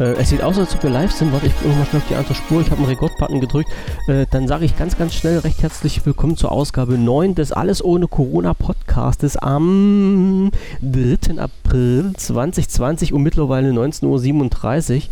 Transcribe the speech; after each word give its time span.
Äh, 0.00 0.12
es 0.12 0.28
sieht 0.28 0.42
aus, 0.42 0.58
als 0.58 0.74
ob 0.74 0.82
wir 0.84 0.90
live 0.90 1.10
sind. 1.10 1.32
Warte, 1.32 1.46
ich 1.46 1.56
gucke 1.56 1.74
mal 1.74 1.84
schnell 1.84 2.02
auf 2.02 2.08
die 2.08 2.14
andere 2.14 2.34
Spur. 2.34 2.60
Ich 2.60 2.70
habe 2.70 2.78
einen 2.78 2.90
Rekord-Button 2.90 3.40
gedrückt. 3.40 3.70
Äh, 4.06 4.26
dann 4.30 4.46
sage 4.46 4.64
ich 4.64 4.76
ganz, 4.76 4.96
ganz 4.96 5.14
schnell 5.14 5.38
recht 5.38 5.60
herzlich 5.62 6.06
willkommen 6.06 6.36
zur 6.36 6.52
Ausgabe 6.52 6.96
9 6.96 7.34
des 7.34 7.50
Alles 7.50 7.84
ohne 7.84 8.06
Corona 8.06 8.54
Podcastes 8.54 9.36
am 9.36 10.52
3. 10.82 11.40
April 11.40 12.12
2020 12.16 13.12
um 13.12 13.22
mittlerweile 13.22 13.70
19.37 13.70 14.96
Uhr. 14.96 15.02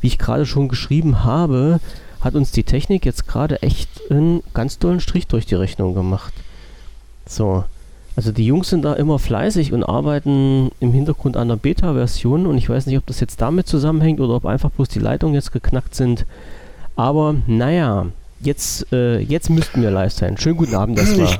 Wie 0.00 0.06
ich 0.08 0.18
gerade 0.18 0.44
schon 0.44 0.68
geschrieben 0.68 1.22
habe, 1.22 1.78
hat 2.20 2.34
uns 2.34 2.50
die 2.50 2.64
Technik 2.64 3.06
jetzt 3.06 3.28
gerade 3.28 3.62
echt 3.62 3.88
einen 4.10 4.42
ganz 4.54 4.80
tollen 4.80 5.00
Strich 5.00 5.28
durch 5.28 5.46
die 5.46 5.54
Rechnung 5.54 5.94
gemacht. 5.94 6.32
So. 7.26 7.64
Also 8.14 8.30
die 8.30 8.44
Jungs 8.44 8.68
sind 8.68 8.82
da 8.82 8.92
immer 8.92 9.18
fleißig 9.18 9.72
und 9.72 9.84
arbeiten 9.84 10.70
im 10.80 10.92
Hintergrund 10.92 11.36
an 11.36 11.48
der 11.48 11.56
Beta-Version 11.56 12.46
und 12.46 12.58
ich 12.58 12.68
weiß 12.68 12.86
nicht, 12.86 12.98
ob 12.98 13.06
das 13.06 13.20
jetzt 13.20 13.40
damit 13.40 13.66
zusammenhängt 13.66 14.20
oder 14.20 14.34
ob 14.34 14.44
einfach 14.44 14.70
bloß 14.70 14.88
die 14.88 14.98
Leitungen 14.98 15.34
jetzt 15.34 15.52
geknackt 15.52 15.94
sind. 15.94 16.26
Aber 16.94 17.36
naja, 17.46 18.06
jetzt, 18.40 18.92
äh, 18.92 19.18
jetzt 19.18 19.48
müssten 19.48 19.80
wir 19.80 19.90
live 19.90 20.12
sein. 20.12 20.36
Schönen 20.36 20.58
guten 20.58 20.74
Abend 20.74 20.98
erstmal. 20.98 21.38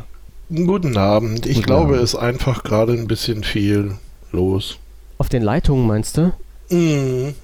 Guten 0.48 0.96
Abend. 0.96 1.46
Ich 1.46 1.56
Guten 1.56 1.66
glaube, 1.66 1.96
es 1.96 2.14
ist 2.14 2.18
einfach 2.18 2.62
gerade 2.64 2.92
ein 2.92 3.06
bisschen 3.06 3.44
viel 3.44 3.96
los. 4.32 4.78
Auf 5.18 5.28
den 5.28 5.42
Leitungen 5.42 5.86
meinst 5.86 6.16
du? 6.16 6.32
Mhm. 6.70 7.34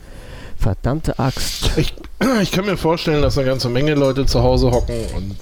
Verdammte 0.58 1.18
Axt. 1.18 1.70
Ich, 1.76 1.94
ich 2.42 2.50
kann 2.50 2.64
mir 2.64 2.76
vorstellen, 2.76 3.22
dass 3.22 3.36
eine 3.36 3.46
ganze 3.46 3.68
Menge 3.68 3.94
Leute 3.94 4.26
zu 4.26 4.42
Hause 4.42 4.70
hocken 4.70 4.96
und 5.14 5.36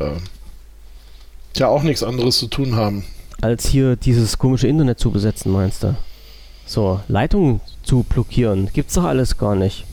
äh, 0.00 0.10
ja 1.56 1.68
auch 1.68 1.82
nichts 1.82 2.02
anderes 2.02 2.38
zu 2.38 2.46
tun 2.46 2.76
haben. 2.76 3.04
Als 3.40 3.66
hier 3.66 3.96
dieses 3.96 4.38
komische 4.38 4.68
Internet 4.68 4.98
zu 4.98 5.10
besetzen, 5.10 5.52
meinst 5.52 5.82
du? 5.82 5.94
So, 6.66 7.00
Leitungen 7.08 7.60
zu 7.82 8.02
blockieren, 8.02 8.68
gibt's 8.72 8.94
doch 8.94 9.04
alles 9.04 9.38
gar 9.38 9.54
nicht. 9.54 9.84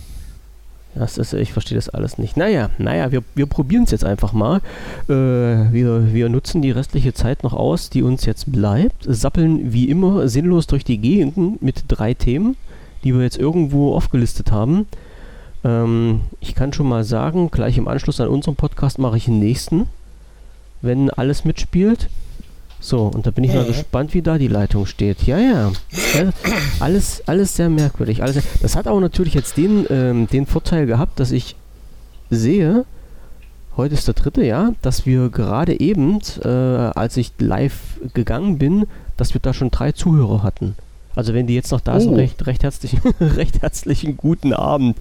Das 0.96 1.18
ist, 1.18 1.34
ich 1.34 1.52
verstehe 1.52 1.78
das 1.78 1.90
alles 1.90 2.18
nicht. 2.18 2.38
Naja, 2.38 2.70
naja, 2.78 3.12
wir, 3.12 3.22
wir 3.36 3.46
probieren 3.48 3.84
es 3.84 3.92
jetzt 3.92 4.06
einfach 4.06 4.32
mal. 4.32 4.62
Äh, 5.10 5.14
wir, 5.14 6.14
wir 6.14 6.30
nutzen 6.30 6.62
die 6.62 6.72
restliche 6.72 7.14
Zeit 7.14 7.44
noch 7.44 7.54
aus, 7.54 7.90
die 7.90 8.02
uns 8.02 8.26
jetzt 8.26 8.52
bleibt. 8.52 9.06
Sappeln 9.06 9.74
wie 9.74 9.90
immer 9.90 10.28
sinnlos 10.30 10.68
durch 10.68 10.86
die 10.86 10.98
Gegend 10.98 11.62
mit 11.62 11.84
drei 11.90 12.14
Themen, 12.14 12.56
die 13.04 13.14
wir 13.14 13.24
jetzt 13.24 13.38
irgendwo 13.38 13.94
aufgelistet 13.94 14.54
haben. 14.54 14.88
Ähm, 15.66 16.22
ich 16.40 16.56
kann 16.56 16.72
schon 16.72 16.88
mal 16.88 17.04
sagen, 17.04 17.52
gleich 17.52 17.78
im 17.78 17.90
Anschluss 17.90 18.22
an 18.22 18.30
unseren 18.30 18.56
Podcast 18.56 18.98
mache 18.98 19.18
ich 19.18 19.26
den 19.26 19.40
nächsten, 19.40 19.88
wenn 20.82 21.10
alles 21.10 21.46
mitspielt. 21.46 22.10
So, 22.80 23.04
und 23.08 23.26
da 23.26 23.32
bin 23.32 23.44
ich 23.44 23.54
mal 23.54 23.64
Mhm. 23.64 23.68
gespannt, 23.68 24.14
wie 24.14 24.22
da 24.22 24.38
die 24.38 24.48
Leitung 24.48 24.86
steht. 24.86 25.24
Ja, 25.24 25.40
ja. 25.40 25.72
Ja, 26.14 26.30
Alles, 26.80 27.24
alles 27.28 27.56
sehr 27.56 27.70
merkwürdig. 27.70 28.22
Alles, 28.22 28.44
das 28.62 28.76
hat 28.76 28.88
auch 28.88 29.00
natürlich 29.00 29.34
jetzt 29.34 29.58
den, 29.58 29.86
ähm, 29.90 30.28
den 30.28 30.46
Vorteil 30.46 30.86
gehabt, 30.86 31.20
dass 31.20 31.32
ich 31.32 31.56
sehe, 32.30 32.86
heute 33.78 33.96
ist 33.96 34.08
der 34.08 34.14
dritte, 34.14 34.44
ja, 34.46 34.72
dass 34.82 35.06
wir 35.06 35.30
gerade 35.30 35.80
eben, 35.80 36.20
äh, 36.44 36.48
als 36.48 37.18
ich 37.18 37.32
live 37.40 37.78
gegangen 38.14 38.58
bin, 38.60 38.86
dass 39.18 39.34
wir 39.34 39.42
da 39.42 39.54
schon 39.54 39.72
drei 39.72 39.92
Zuhörer 39.92 40.44
hatten. 40.44 40.76
Also 41.16 41.34
wenn 41.34 41.48
die 41.48 41.56
jetzt 41.56 41.72
noch 41.72 41.82
da 41.82 42.00
sind, 42.00 42.12
Oh. 42.14 42.16
recht, 42.16 42.46
recht, 42.46 42.64
herzlichen, 42.64 43.00
recht 43.20 43.62
herzlichen 43.62 44.18
guten 44.18 44.54
Abend. 44.54 44.98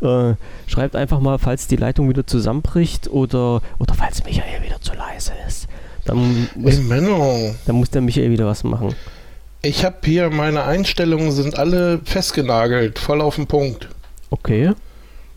Äh, 0.00 0.34
schreibt 0.66 0.94
einfach 0.96 1.20
mal, 1.20 1.38
falls 1.38 1.66
die 1.66 1.76
Leitung 1.76 2.08
wieder 2.08 2.26
zusammenbricht 2.26 3.08
oder, 3.08 3.60
oder 3.78 3.94
falls 3.94 4.24
Michael 4.24 4.62
wieder 4.64 4.80
zu 4.80 4.94
leise 4.94 5.32
ist. 5.46 5.66
Dann 6.04 6.48
muss, 6.54 6.76
Ey, 6.78 6.82
Menno, 6.84 7.54
dann 7.66 7.76
muss 7.76 7.90
der 7.90 8.00
Michael 8.02 8.30
wieder 8.30 8.46
was 8.46 8.62
machen. 8.62 8.94
ich 9.62 9.84
habe 9.84 9.96
hier, 10.04 10.30
meine 10.30 10.62
Einstellungen 10.64 11.32
sind 11.32 11.58
alle 11.58 11.98
festgenagelt, 12.04 12.98
voll 13.00 13.20
auf 13.20 13.34
den 13.34 13.48
Punkt. 13.48 13.88
Okay. 14.30 14.72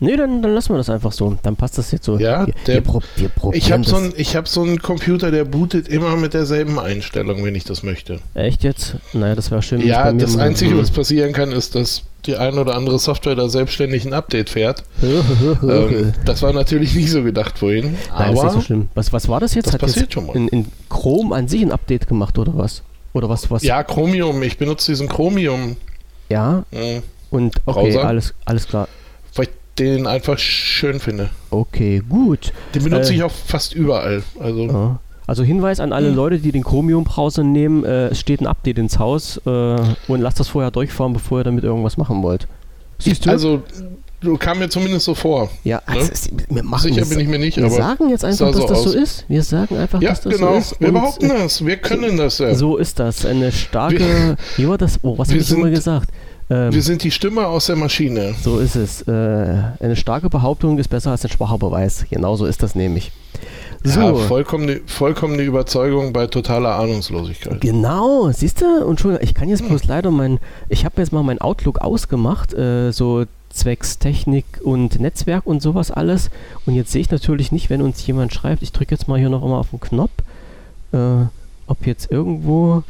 Nee, 0.02 0.16
dann, 0.16 0.40
dann 0.40 0.54
lassen 0.54 0.70
wir 0.72 0.78
das 0.78 0.88
einfach 0.88 1.12
so. 1.12 1.36
Dann 1.42 1.56
passt 1.56 1.76
das 1.76 1.92
jetzt 1.92 2.04
so. 2.06 2.18
Ja, 2.18 2.46
wir, 2.46 2.54
der- 2.66 2.74
wir, 2.76 2.80
pro, 2.80 3.02
wir 3.16 3.28
probieren 3.28 3.58
Ich 3.62 3.70
habe 3.70 3.82
das. 3.82 3.90
so, 3.90 3.96
ein, 3.98 4.12
ich 4.16 4.34
hab 4.34 4.48
so 4.48 4.62
einen 4.62 4.80
Computer, 4.80 5.30
der 5.30 5.44
bootet 5.44 5.88
immer 5.88 6.16
mit 6.16 6.32
derselben 6.32 6.78
Einstellung, 6.78 7.44
wenn 7.44 7.54
ich 7.54 7.64
das 7.64 7.82
möchte. 7.82 8.18
Echt 8.34 8.64
jetzt? 8.64 8.96
Naja, 9.12 9.34
das 9.34 9.50
wäre 9.50 9.60
schön. 9.62 9.80
Ja, 9.86 10.10
das 10.12 10.38
Einzige, 10.38 10.78
was 10.78 10.90
passieren 10.90 11.32
kann, 11.34 11.52
ist, 11.52 11.74
dass 11.74 12.02
die 12.26 12.36
ein 12.36 12.56
oder 12.58 12.76
andere 12.76 12.98
Software 12.98 13.34
da 13.34 13.48
selbstständig 13.50 14.04
ein 14.06 14.12
Update 14.14 14.48
fährt. 14.50 14.84
ähm, 15.02 16.12
das 16.24 16.42
war 16.42 16.52
natürlich 16.52 16.94
nicht 16.94 17.10
so 17.10 17.22
gedacht 17.22 17.58
vorhin. 17.58 17.96
Nein, 18.16 18.18
das 18.18 18.28
ist 18.28 18.32
nicht 18.32 18.40
so 18.40 18.48
Aber 18.48 18.60
schlimm. 18.62 18.88
Was, 18.94 19.12
was 19.12 19.28
war 19.28 19.40
das 19.40 19.54
jetzt? 19.54 19.66
das 19.66 19.74
Hat 19.74 19.80
passiert 19.82 20.06
jetzt 20.06 20.14
schon 20.14 20.26
mal. 20.26 20.36
in, 20.36 20.48
in 20.48 20.66
Chrome 20.88 21.34
an 21.34 21.48
sich 21.48 21.62
ein 21.62 21.72
Update 21.72 22.08
gemacht 22.08 22.38
oder 22.38 22.56
was? 22.56 22.82
Oder 23.12 23.28
was? 23.28 23.50
was? 23.50 23.62
ja, 23.62 23.82
Chromium. 23.82 24.42
Ich 24.42 24.56
benutze 24.56 24.92
diesen 24.92 25.08
Chromium. 25.08 25.76
Ja, 26.30 26.64
äh, 26.70 27.00
und 27.30 27.56
okay, 27.66 27.90
Browser? 27.92 28.04
alles, 28.06 28.34
alles 28.44 28.66
klar. 28.66 28.88
Den 29.80 30.06
einfach 30.06 30.38
schön 30.38 31.00
finde. 31.00 31.30
Okay, 31.50 32.02
gut. 32.08 32.52
Den 32.74 32.84
benutze 32.84 33.12
Äh, 33.12 33.16
ich 33.16 33.22
auch 33.22 33.30
fast 33.32 33.74
überall. 33.74 34.22
Also, 34.38 34.66
Ja. 34.66 34.98
Also 35.26 35.44
Hinweis 35.44 35.78
an 35.78 35.92
alle 35.92 36.08
Hm. 36.08 36.16
Leute, 36.16 36.38
die 36.40 36.50
den 36.50 36.64
Chromium-Browser 36.64 37.44
nehmen, 37.44 37.84
äh, 37.84 38.08
es 38.08 38.18
steht 38.18 38.40
ein 38.40 38.48
Update 38.48 38.78
ins 38.78 38.98
Haus 38.98 39.40
äh, 39.46 39.50
und 39.50 40.20
lasst 40.20 40.40
das 40.40 40.48
vorher 40.48 40.72
durchfahren, 40.72 41.12
bevor 41.12 41.40
ihr 41.40 41.44
damit 41.44 41.62
irgendwas 41.62 41.96
machen 41.96 42.20
wollt. 42.24 42.48
Siehst 42.98 43.24
du? 43.26 43.30
also 43.30 43.62
du 44.20 44.36
kam 44.36 44.58
mir 44.58 44.68
zumindest 44.68 45.04
so 45.04 45.14
vor. 45.14 45.48
ja, 45.62 45.80
ne? 45.88 46.00
also, 46.00 46.30
wir 46.48 46.62
machen 46.64 46.82
Sicher 46.82 47.00
das- 47.00 47.10
bin 47.10 47.20
ich 47.20 47.28
mir 47.28 47.38
nicht, 47.38 47.56
Wir 47.58 47.70
sagen 47.70 48.10
jetzt 48.10 48.24
einfach, 48.24 48.48
dass 48.50 48.56
so 48.56 48.66
das 48.66 48.82
so 48.82 48.88
aus. 48.90 48.94
ist. 48.96 49.24
Wir 49.28 49.42
sagen 49.44 49.76
einfach, 49.78 50.02
Ja, 50.02 50.10
dass 50.10 50.20
das 50.22 50.34
genau. 50.34 50.52
so 50.54 50.58
ist. 50.58 50.80
Wir 50.80 50.90
behaupten 50.92 51.28
das. 51.28 51.64
Wir 51.64 51.76
können 51.76 52.16
das 52.16 52.38
ja. 52.38 52.52
So 52.56 52.76
ist 52.76 52.98
das. 52.98 53.24
Eine 53.24 53.52
starke. 53.52 54.36
Wie 54.56 54.68
war 54.68 54.78
das? 54.78 54.98
Oh, 55.02 55.16
was 55.16 55.28
Wir 55.28 55.34
habe 55.34 55.42
ich 55.42 55.46
sind- 55.48 55.70
gesagt? 55.70 56.10
Ähm, 56.50 56.72
Wir 56.72 56.82
sind 56.82 57.04
die 57.04 57.10
Stimme 57.12 57.46
aus 57.46 57.66
der 57.66 57.76
Maschine. 57.76 58.34
so 58.42 58.58
ist 58.58 58.74
es. 58.74 59.02
Äh, 59.02 59.10
eine 59.10 59.96
starke 59.96 60.28
Behauptung 60.28 60.78
ist 60.78 60.88
besser 60.88 61.12
als 61.12 61.24
ein 61.24 61.30
schwacher 61.30 61.58
Beweis. 61.58 62.04
Genau 62.10 62.36
so 62.36 62.44
ist 62.46 62.62
das 62.62 62.74
nämlich. 62.74 63.12
So. 63.82 64.00
Ja, 64.00 64.14
vollkommene, 64.14 64.80
vollkommene 64.84 65.42
Überzeugung 65.42 66.12
bei 66.12 66.26
totaler 66.26 66.74
Ahnungslosigkeit. 66.74 67.62
Genau, 67.62 68.30
siehst 68.30 68.60
du? 68.60 68.84
Und 68.84 69.00
schon, 69.00 69.16
ich 69.22 69.32
kann 69.32 69.48
jetzt 69.48 69.66
bloß 69.66 69.84
leider 69.84 70.10
mein, 70.10 70.38
ich 70.68 70.84
habe 70.84 71.00
jetzt 71.00 71.12
mal 71.12 71.22
mein 71.22 71.40
Outlook 71.40 71.78
ausgemacht, 71.78 72.52
äh, 72.52 72.90
so 72.90 73.24
zwecks 73.48 73.98
Technik 73.98 74.44
und 74.62 75.00
Netzwerk 75.00 75.46
und 75.46 75.62
sowas 75.62 75.90
alles. 75.90 76.30
Und 76.66 76.74
jetzt 76.74 76.92
sehe 76.92 77.00
ich 77.00 77.10
natürlich 77.10 77.52
nicht, 77.52 77.70
wenn 77.70 77.80
uns 77.80 78.06
jemand 78.06 78.34
schreibt, 78.34 78.62
ich 78.62 78.72
drücke 78.72 78.94
jetzt 78.94 79.08
mal 79.08 79.18
hier 79.18 79.30
noch 79.30 79.42
immer 79.42 79.56
auf 79.58 79.70
den 79.70 79.80
Knopf, 79.80 80.12
äh, 80.92 81.24
ob 81.66 81.86
jetzt 81.86 82.10
irgendwo, 82.10 82.82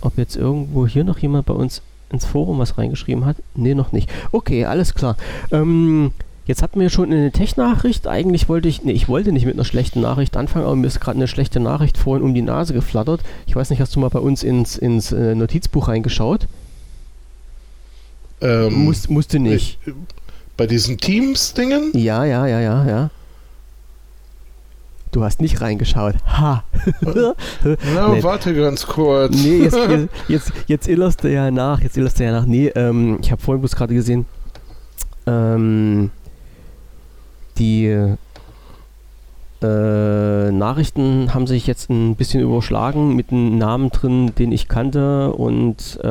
ob 0.00 0.18
jetzt 0.18 0.34
irgendwo 0.34 0.88
hier 0.88 1.04
noch 1.04 1.18
jemand 1.18 1.46
bei 1.46 1.54
uns 1.54 1.82
ins 2.14 2.24
Forum 2.24 2.58
was 2.58 2.78
reingeschrieben 2.78 3.26
hat. 3.26 3.36
Nee, 3.54 3.74
noch 3.74 3.92
nicht. 3.92 4.10
Okay, 4.32 4.64
alles 4.64 4.94
klar. 4.94 5.16
Ähm, 5.52 6.12
Jetzt 6.46 6.60
hatten 6.62 6.78
wir 6.78 6.90
schon 6.90 7.10
eine 7.10 7.32
Tech-Nachricht. 7.32 8.06
Eigentlich 8.06 8.50
wollte 8.50 8.68
ich, 8.68 8.84
nee, 8.84 8.92
ich 8.92 9.08
wollte 9.08 9.32
nicht 9.32 9.46
mit 9.46 9.54
einer 9.54 9.64
schlechten 9.64 10.02
Nachricht 10.02 10.36
anfangen, 10.36 10.66
aber 10.66 10.76
mir 10.76 10.86
ist 10.86 11.00
gerade 11.00 11.16
eine 11.16 11.26
schlechte 11.26 11.58
Nachricht 11.58 11.96
vorhin 11.96 12.22
um 12.22 12.34
die 12.34 12.42
Nase 12.42 12.74
geflattert. 12.74 13.22
Ich 13.46 13.56
weiß 13.56 13.70
nicht, 13.70 13.80
hast 13.80 13.96
du 13.96 14.00
mal 14.00 14.10
bei 14.10 14.18
uns 14.18 14.42
ins, 14.42 14.76
ins 14.76 15.10
äh, 15.10 15.34
Notizbuch 15.34 15.88
reingeschaut? 15.88 16.46
Ähm, 18.42 18.84
Musst, 18.84 19.08
musste 19.08 19.38
nicht. 19.38 19.78
ich- 19.86 19.94
bei 20.58 20.66
diesen 20.66 20.98
Teams-Dingen? 20.98 21.92
Ja, 21.94 22.24
ja, 22.26 22.46
ja, 22.46 22.60
ja, 22.60 22.86
ja. 22.86 23.10
Du 25.14 25.22
hast 25.22 25.40
nicht 25.40 25.60
reingeschaut. 25.60 26.16
Ha! 26.26 26.64
Na, 27.02 27.34
Nee. 27.64 28.22
warte 28.24 28.52
ganz 28.52 28.84
kurz. 28.84 29.32
nee, 29.44 29.58
jetzt, 29.58 29.76
jetzt, 29.88 30.08
jetzt, 30.26 30.52
jetzt 30.66 30.88
illerst 30.88 31.22
du 31.22 31.32
ja 31.32 31.52
nach. 31.52 31.80
Jetzt 31.80 31.96
illerst 31.96 32.18
du 32.18 32.24
ja 32.24 32.32
nach. 32.32 32.46
Nee, 32.46 32.72
ähm, 32.74 33.18
ich 33.22 33.30
habe 33.30 33.40
vorhin 33.40 33.60
bloß 33.60 33.76
gerade 33.76 33.94
gesehen, 33.94 34.26
ähm, 35.28 36.10
die 37.58 37.86
äh, 39.62 40.50
Nachrichten 40.50 41.32
haben 41.32 41.46
sich 41.46 41.68
jetzt 41.68 41.90
ein 41.90 42.16
bisschen 42.16 42.42
überschlagen 42.42 43.14
mit 43.14 43.30
einem 43.30 43.56
Namen 43.56 43.90
drin, 43.90 44.32
den 44.36 44.50
ich 44.50 44.66
kannte. 44.66 45.32
Und 45.32 46.00
äh, 46.02 46.08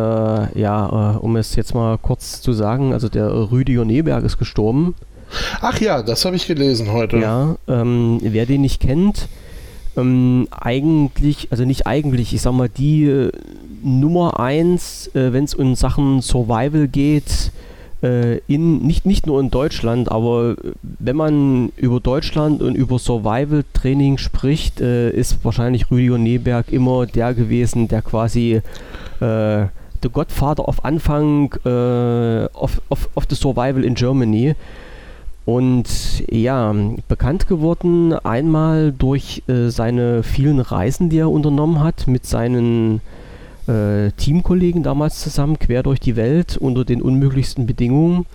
ja, 0.58 1.16
äh, 1.16 1.18
um 1.18 1.36
es 1.36 1.58
jetzt 1.58 1.76
mal 1.76 1.98
kurz 1.98 2.42
zu 2.42 2.54
sagen, 2.54 2.94
also 2.94 3.10
der 3.10 3.52
Rüdiger 3.52 3.84
Neberg 3.84 4.24
ist 4.24 4.38
gestorben. 4.38 4.96
Ach 5.62 5.80
ja, 5.80 6.02
das 6.02 6.26
habe 6.26 6.36
ich 6.36 6.48
gelesen 6.48 6.92
heute. 6.92 7.18
Ja, 7.18 7.56
ähm, 7.68 8.20
wer 8.22 8.46
den 8.46 8.62
nicht 8.62 8.80
kennt, 8.80 9.28
ähm, 9.96 10.48
eigentlich, 10.52 11.48
also 11.52 11.66
nicht 11.66 11.88
eigentlich, 11.88 12.34
ich 12.34 12.42
sag 12.42 12.54
mal, 12.54 12.70
die 12.70 13.06
äh, 13.06 13.32
Nummer 13.84 14.40
eins, 14.40 15.08
äh, 15.14 15.34
wenn 15.34 15.44
es 15.44 15.54
um 15.54 15.76
Sachen 15.76 16.22
Survival 16.22 16.88
geht, 16.88 17.52
äh, 18.04 18.40
in, 18.48 18.80
nicht, 18.80 19.06
nicht 19.06 19.28
nur 19.28 19.40
in 19.40 19.50
Deutschland, 19.50 20.12
aber 20.12 20.56
äh, 20.62 20.72
wenn 20.82 21.16
man 21.16 21.72
über 21.78 22.00
Deutschland 22.00 22.62
und 22.62 22.76
über 22.76 23.00
Survival-Training 23.00 24.18
spricht, 24.18 24.82
äh, 24.82 25.10
ist 25.10 25.44
wahrscheinlich 25.44 25.90
Rüdiger 25.90 26.18
Neberg 26.18 26.72
immer 26.72 27.06
der 27.06 27.34
gewesen, 27.34 27.88
der 27.88 28.02
quasi 28.02 28.62
äh, 29.20 29.66
the 30.02 30.10
Godfather 30.12 30.68
of 30.68 30.84
Anfang 30.84 31.54
of, 32.54 32.82
of, 32.90 33.10
of 33.16 33.24
the 33.30 33.36
Survival 33.36 33.86
in 33.86 33.96
Germany. 33.96 34.56
Und 35.46 36.24
ja, 36.32 36.74
bekannt 37.08 37.48
geworden 37.48 38.14
einmal 38.14 38.94
durch 38.94 39.44
äh, 39.48 39.70
seine 39.70 40.24
vielen 40.24 40.60
Reisen, 40.60 41.10
die 41.10 41.18
er 41.18 41.32
unternommen 41.32 41.82
hat, 41.82 42.08
mit 42.08 42.26
seinen 42.26 43.02
äh, 43.68 44.12
Teamkollegen 44.12 44.84
damals 44.84 45.20
zusammen, 45.20 45.60
quer 45.60 45.84
durch 45.84 46.00
die 46.00 46.16
Welt, 46.16 46.58
unter 46.58 46.86
den 46.86 47.02
unmöglichsten 47.02 47.66
Bedingungen. 47.66 48.26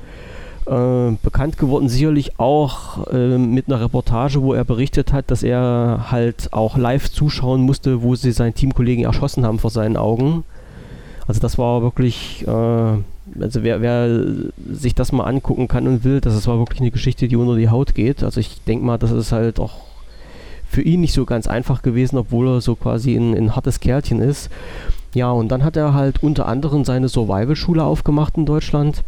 Äh, 0.66 1.16
bekannt 1.22 1.56
geworden 1.56 1.88
sicherlich 1.88 2.38
auch 2.38 3.06
äh, 3.06 3.38
mit 3.38 3.68
einer 3.68 3.80
Reportage, 3.80 4.42
wo 4.42 4.52
er 4.52 4.64
berichtet 4.64 5.14
hat, 5.14 5.30
dass 5.30 5.42
er 5.42 6.08
halt 6.10 6.52
auch 6.52 6.76
live 6.76 7.10
zuschauen 7.10 7.62
musste, 7.62 8.02
wo 8.02 8.16
sie 8.16 8.32
seinen 8.32 8.54
Teamkollegen 8.54 9.04
erschossen 9.04 9.46
haben 9.46 9.58
vor 9.58 9.70
seinen 9.70 9.96
Augen. 9.96 10.44
Also 11.26 11.40
das 11.40 11.56
war 11.56 11.80
wirklich, 11.80 12.46
äh, 12.46 12.96
also 13.40 13.62
wer, 13.62 13.80
wer, 13.80 14.24
sich 14.70 14.94
das 14.94 15.12
mal 15.12 15.24
angucken 15.24 15.68
kann 15.68 15.86
und 15.86 16.04
will, 16.04 16.20
das 16.20 16.46
war 16.46 16.58
wirklich 16.58 16.80
eine 16.80 16.90
Geschichte, 16.90 17.28
die 17.28 17.36
unter 17.36 17.56
die 17.56 17.68
Haut 17.68 17.94
geht. 17.94 18.22
Also 18.22 18.40
ich 18.40 18.62
denke 18.64 18.84
mal, 18.84 18.98
das 18.98 19.10
ist 19.10 19.32
halt 19.32 19.58
auch 19.60 19.80
für 20.68 20.82
ihn 20.82 21.00
nicht 21.00 21.14
so 21.14 21.24
ganz 21.24 21.46
einfach 21.46 21.82
gewesen, 21.82 22.18
obwohl 22.18 22.48
er 22.48 22.60
so 22.60 22.76
quasi 22.76 23.16
ein, 23.16 23.34
ein 23.34 23.56
hartes 23.56 23.80
Kerlchen 23.80 24.20
ist. 24.20 24.50
Ja, 25.14 25.30
und 25.30 25.48
dann 25.48 25.64
hat 25.64 25.76
er 25.76 25.94
halt 25.94 26.22
unter 26.22 26.46
anderem 26.46 26.84
seine 26.84 27.08
Survival-Schule 27.08 27.82
aufgemacht 27.82 28.36
in 28.36 28.44
Deutschland 28.44 29.02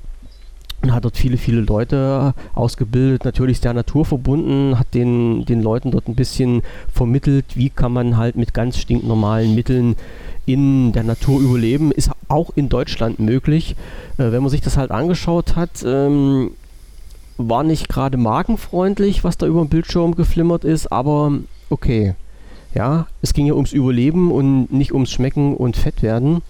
hat 0.89 1.05
dort 1.05 1.17
viele, 1.17 1.37
viele 1.37 1.61
Leute 1.61 2.35
ausgebildet, 2.55 3.25
natürlich 3.25 3.61
der 3.61 3.75
Natur 3.75 4.05
verbunden, 4.05 4.79
hat 4.79 4.95
den, 4.95 5.45
den 5.45 5.63
Leuten 5.63 5.91
dort 5.91 6.09
ein 6.09 6.15
bisschen 6.15 6.63
vermittelt, 6.93 7.45
wie 7.55 7.71
kann 7.71 7.93
man 7.93 8.17
halt 8.17 8.37
mit 8.37 8.55
ganz 8.55 8.79
stinknormalen 8.79 9.55
Mitteln 9.55 9.97
in 10.47 10.93
der 10.93 11.05
Natur 11.05 11.41
überleben, 11.41 11.93
ist 11.93 12.11
auch 12.29 12.51
in 12.57 12.69
Deutschland 12.69 13.21
möglich. 13.21 13.77
Äh, 14.17 14.33
wenn 14.33 14.43
man 14.43 14.51
sich 14.51 14.63
das 14.63 14.77
halt 14.77 14.91
angeschaut 14.91 15.55
hat, 15.55 15.85
ähm, 15.85 16.53
war 17.37 17.63
nicht 17.63 17.89
gerade 17.89 18.17
magenfreundlich, 18.17 19.25
was 19.25 19.39
da 19.39 19.47
über 19.47 19.61
dem 19.61 19.69
Bildschirm 19.69 20.15
geflimmert 20.15 20.65
ist, 20.65 20.91
aber 20.91 21.33
okay. 21.69 22.15
Ja, 22.75 23.09
es 23.21 23.35
ging 23.35 23.47
ja 23.47 23.55
ums 23.55 23.73
Überleben 23.73 24.31
und 24.31 24.73
nicht 24.73 24.93
ums 24.93 25.11
Schmecken 25.11 25.57
und 25.57 25.77
Fettwerden. 25.77 26.43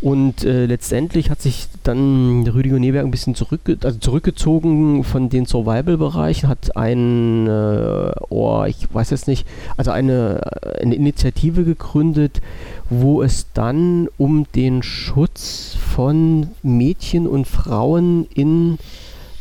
Und 0.00 0.44
äh, 0.44 0.64
letztendlich 0.64 1.28
hat 1.28 1.42
sich 1.42 1.66
dann 1.82 2.46
Rüdiger 2.46 2.78
Neberg 2.78 3.04
ein 3.04 3.10
bisschen 3.10 3.34
zurückge 3.34 3.76
also 3.82 3.98
zurückgezogen 3.98 5.04
von 5.04 5.28
den 5.28 5.44
Survival-Bereichen, 5.44 6.48
hat 6.48 6.74
ein, 6.74 7.46
äh, 7.46 8.12
oh, 8.30 8.64
ich 8.66 8.92
weiß 8.92 9.10
jetzt 9.10 9.28
nicht, 9.28 9.46
also 9.76 9.90
eine, 9.90 10.40
äh, 10.62 10.82
eine 10.82 10.94
Initiative 10.94 11.64
gegründet, 11.64 12.40
wo 12.88 13.22
es 13.22 13.48
dann 13.52 14.08
um 14.16 14.46
den 14.54 14.82
Schutz 14.82 15.76
von 15.94 16.48
Mädchen 16.62 17.26
und 17.26 17.46
Frauen 17.46 18.26
in 18.34 18.78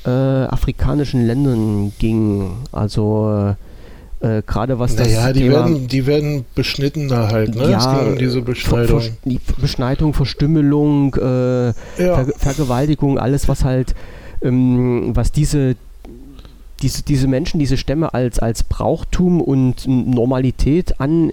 äh, 0.05 0.09
afrikanischen 0.09 1.25
Ländern 1.25 1.93
ging. 1.99 2.51
Also 2.73 3.55
äh, 3.55 3.68
Gerade 4.21 4.79
was 4.79 4.95
naja, 4.95 5.27
das 5.27 5.33
die 5.33 5.39
Thema, 5.39 5.53
werden, 5.53 5.87
die 5.87 6.05
werden 6.05 6.45
beschnittener 6.53 7.29
halt, 7.29 7.55
ne? 7.55 7.71
Ja, 7.71 7.77
es 7.77 7.99
ging 7.99 8.11
um 8.13 8.17
diese 8.17 8.41
Beschneidung. 8.41 8.99
Ver, 8.99 9.11
die 9.23 9.39
Beschneidung, 9.61 10.13
Verstümmelung, 10.13 11.15
äh, 11.15 11.67
Ja. 11.67 11.73
Ver 11.97 12.25
Vergewaltigung, 12.37 13.17
alles 13.17 13.47
was 13.47 13.63
halt, 13.63 13.95
ähm, 14.41 15.15
was 15.15 15.31
diese, 15.31 15.77
diese, 16.81 17.03
diese 17.03 17.27
Menschen, 17.27 17.59
diese 17.59 17.77
Stämme 17.77 18.13
als, 18.13 18.39
als 18.39 18.63
Brauchtum 18.63 19.39
und 19.39 19.87
Normalität 19.87 20.99
an, 20.99 21.31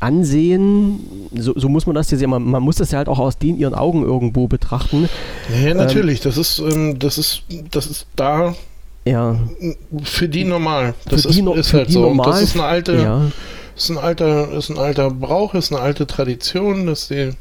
ansehen, 0.00 1.28
so, 1.34 1.52
so 1.56 1.68
muss 1.68 1.86
man 1.86 1.94
das 1.94 2.10
ja 2.10 2.18
sehen, 2.18 2.30
man, 2.30 2.42
man 2.42 2.62
muss 2.62 2.76
das 2.76 2.90
ja 2.90 2.98
halt 2.98 3.08
auch 3.08 3.18
aus 3.18 3.38
den 3.38 3.56
ihren 3.56 3.74
Augen 3.74 4.02
irgendwo 4.02 4.48
betrachten. 4.48 5.08
Ja, 5.64 5.72
natürlich, 5.74 6.20
das 6.20 6.36
ist, 6.36 6.58
ähm, 6.58 6.98
das 6.98 7.16
ist, 7.16 7.42
das 7.70 7.86
ist 7.86 8.06
da 8.16 8.54
Ja, 9.06 9.38
für 10.02 10.28
die 10.28 10.44
normal. 10.44 10.94
Das 11.08 11.22
Für 11.22 11.28
ist, 11.28 11.36
die 11.36 11.42
no- 11.42 11.54
ist 11.54 11.72
halt 11.74 11.88
die 11.88 11.92
so. 11.92 12.00
Normal. 12.02 12.26
Das 12.30 12.40
ist 12.42 12.54
eine 12.54 12.64
alte, 12.64 12.94
ja. 12.96 13.30
ist 13.76 13.90
ein 13.90 13.98
alter, 13.98 14.50
ist 14.52 14.70
ein 14.70 14.78
alter 14.78 15.10
Brauch, 15.10 15.54
ist 15.54 15.72
eine 15.72 15.80
alte 15.82 16.06
Tradition, 16.06 16.86
dass 16.86 17.08
die, 17.08 17.32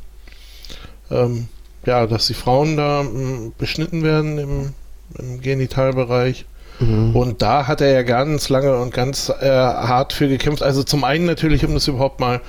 ähm, 1.10 1.48
ja, 1.86 2.06
dass 2.08 2.28
die 2.28 2.34
Frauen 2.34 2.76
da 2.78 3.02
ähm, 3.02 3.54
beschnitten 3.58 4.04
werden 4.04 4.38
im, 4.38 4.70
im 5.18 5.42
Genitalbereich. 5.42 6.46
Mhm. 6.80 7.16
Und 7.16 7.42
da 7.42 7.68
hat 7.68 7.82
er 7.82 7.92
ja 7.94 8.02
ganz 8.02 8.50
lange 8.50 8.76
und 8.78 8.94
ganz 8.94 9.30
äh, 9.30 9.48
hart 9.50 10.12
für 10.12 10.28
gekämpft. 10.28 10.64
Also 10.64 10.84
zum 10.84 11.04
einen 11.04 11.26
natürlich, 11.26 11.64
um 11.66 11.74
das 11.76 11.88
überhaupt 11.88 12.20
mal 12.20 12.42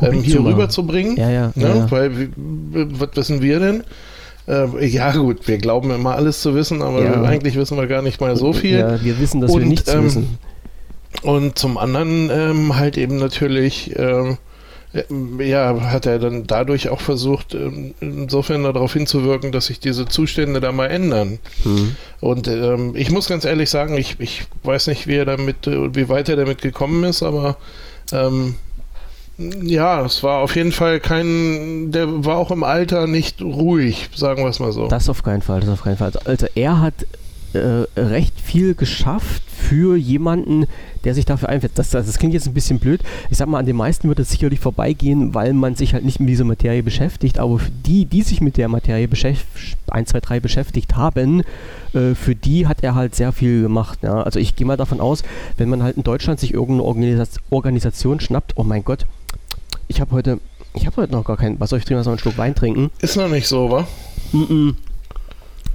ähm, 0.00 0.12
hier 0.12 0.12
Publik 0.12 0.30
zu 0.30 0.38
rüber 0.38 0.56
machen. 0.58 0.70
zu 0.70 0.86
bringen. 0.86 1.16
Ja, 1.16 1.30
ja, 1.30 1.52
Ne? 1.56 1.68
ja, 1.68 1.74
ja. 1.76 1.90
Weil, 1.90 2.18
wie- 2.18 2.30
was 3.00 3.08
wissen 3.16 3.42
wir 3.42 3.58
denn? 3.60 3.84
Äh, 4.48 4.86
ja 4.86 5.12
gut, 5.12 5.46
wir 5.46 5.58
glauben 5.58 5.90
immer 5.90 6.14
alles 6.16 6.40
zu 6.42 6.54
wissen, 6.54 6.82
aber 6.82 7.02
Ja. 7.02 7.22
eigentlich 7.22 7.54
wissen 7.56 7.76
wir 7.76 7.86
gar 7.86 8.02
nicht 8.02 8.20
mal 8.20 8.36
so 8.36 8.52
viel. 8.52 8.78
Ja, 8.78 9.02
wir 9.02 9.18
wissen, 9.20 9.40
dass 9.40 9.50
wir 9.50 9.56
Und, 9.62 9.68
nichts 9.68 9.92
ähm, 9.92 10.04
wissen. 10.04 10.38
Und 11.22 11.58
zum 11.58 11.78
anderen 11.78 12.30
ähm, 12.30 12.76
halt 12.76 12.96
eben 12.98 13.16
natürlich, 13.18 13.92
ähm, 13.96 14.38
äh, 14.94 15.48
ja, 15.48 15.80
hat 15.92 16.06
er 16.06 16.18
dann 16.18 16.46
dadurch 16.46 16.88
auch 16.88 17.00
versucht, 17.00 17.54
ähm, 17.54 17.94
insofern 18.00 18.64
darauf 18.64 18.92
hinzuwirken, 18.94 19.52
dass 19.52 19.66
sich 19.66 19.78
diese 19.78 20.06
Zustände 20.06 20.60
da 20.60 20.72
mal 20.72 20.86
ändern. 20.86 21.38
Mhm. 21.64 21.96
Und 22.20 22.48
ähm, 22.48 22.96
ich 22.96 23.10
muss 23.10 23.28
ganz 23.28 23.44
ehrlich 23.44 23.70
sagen, 23.70 23.96
ich, 23.96 24.16
ich 24.18 24.42
weiß 24.64 24.88
nicht, 24.88 25.06
wie 25.06 25.16
er 25.16 25.24
damit, 25.26 25.66
äh, 25.68 25.94
wie 25.94 26.08
weit 26.08 26.28
er 26.28 26.36
damit 26.36 26.62
gekommen 26.62 27.04
ist, 27.04 27.22
aber 27.22 27.56
ähm, 28.12 28.56
ja, 29.38 30.04
es 30.04 30.22
war 30.22 30.40
auf 30.40 30.56
jeden 30.56 30.72
Fall 30.72 31.00
kein, 31.00 31.90
der 31.90 32.24
war 32.24 32.36
auch 32.36 32.50
im 32.50 32.64
Alter 32.64 33.06
nicht 33.06 33.40
ruhig, 33.42 34.10
sagen 34.14 34.42
wir 34.42 34.50
es 34.50 34.60
mal 34.60 34.72
so. 34.72 34.88
Das 34.88 35.08
auf 35.08 35.22
keinen 35.22 35.42
Fall, 35.42 35.60
das 35.60 35.68
auf 35.70 35.82
keinen 35.82 35.96
Fall. 35.96 36.12
Also 36.24 36.46
er 36.54 36.80
hat 36.80 36.94
äh, 37.54 37.84
recht 38.00 38.40
viel 38.40 38.74
geschafft 38.74 39.42
für 39.50 39.96
jemanden, 39.96 40.66
der 41.04 41.14
sich 41.14 41.24
dafür 41.24 41.48
einfällt. 41.48 41.72
Das, 41.76 41.90
das, 41.90 42.06
das 42.06 42.18
klingt 42.18 42.34
jetzt 42.34 42.46
ein 42.46 42.54
bisschen 42.54 42.78
blöd. 42.78 43.02
Ich 43.30 43.38
sag 43.38 43.48
mal, 43.48 43.58
an 43.58 43.66
den 43.66 43.76
meisten 43.76 44.08
wird 44.08 44.18
es 44.18 44.30
sicherlich 44.30 44.60
vorbeigehen, 44.60 45.34
weil 45.34 45.52
man 45.52 45.74
sich 45.74 45.94
halt 45.94 46.04
nicht 46.04 46.20
mit 46.20 46.28
dieser 46.28 46.44
Materie 46.44 46.82
beschäftigt. 46.82 47.38
Aber 47.38 47.60
die, 47.86 48.06
die 48.06 48.22
sich 48.22 48.40
mit 48.40 48.56
der 48.56 48.68
Materie 48.68 49.08
beschäftigt, 49.08 49.76
1, 49.90 50.10
2, 50.10 50.20
3 50.20 50.40
beschäftigt 50.40 50.96
haben, 50.96 51.42
äh, 51.92 52.14
für 52.14 52.34
die 52.34 52.66
hat 52.66 52.82
er 52.82 52.94
halt 52.94 53.14
sehr 53.14 53.32
viel 53.32 53.62
gemacht. 53.62 53.98
Ja? 54.02 54.22
Also 54.22 54.38
ich 54.38 54.56
gehe 54.56 54.66
mal 54.66 54.76
davon 54.76 55.00
aus, 55.00 55.22
wenn 55.56 55.68
man 55.68 55.82
halt 55.82 55.96
in 55.96 56.04
Deutschland 56.04 56.40
sich 56.40 56.54
irgendeine 56.54 56.88
Organisa- 56.88 57.38
Organisation 57.50 58.20
schnappt, 58.20 58.52
oh 58.56 58.64
mein 58.64 58.84
Gott, 58.84 59.06
ich 59.92 60.00
habe 60.00 60.10
heute, 60.12 60.38
ich 60.74 60.86
habe 60.86 60.96
heute 60.96 61.12
noch 61.12 61.24
gar 61.24 61.36
keinen, 61.36 61.60
was 61.60 61.70
soll 61.70 61.78
ich 61.78 61.84
trinken, 61.84 62.02
noch 62.02 62.08
einen 62.12 62.18
Schluck 62.18 62.38
Wein 62.38 62.54
trinken? 62.54 62.90
Ist 63.00 63.16
noch 63.16 63.28
nicht 63.28 63.46
so, 63.46 63.70
wa? 63.70 63.86
Mm-mm. 64.32 64.74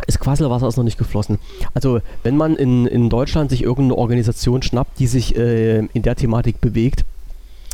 Das 0.05 0.19
Quasselwasser 0.19 0.67
ist 0.67 0.77
noch 0.77 0.83
nicht 0.83 0.97
geflossen. 0.97 1.37
Also, 1.73 2.01
wenn 2.23 2.37
man 2.37 2.55
in, 2.55 2.85
in 2.87 3.09
Deutschland 3.09 3.49
sich 3.49 3.63
irgendeine 3.63 3.97
Organisation 3.97 4.61
schnappt, 4.61 4.99
die 4.99 5.07
sich 5.07 5.35
äh, 5.35 5.79
in 5.79 6.01
der 6.01 6.15
Thematik 6.15 6.61
bewegt, 6.61 7.03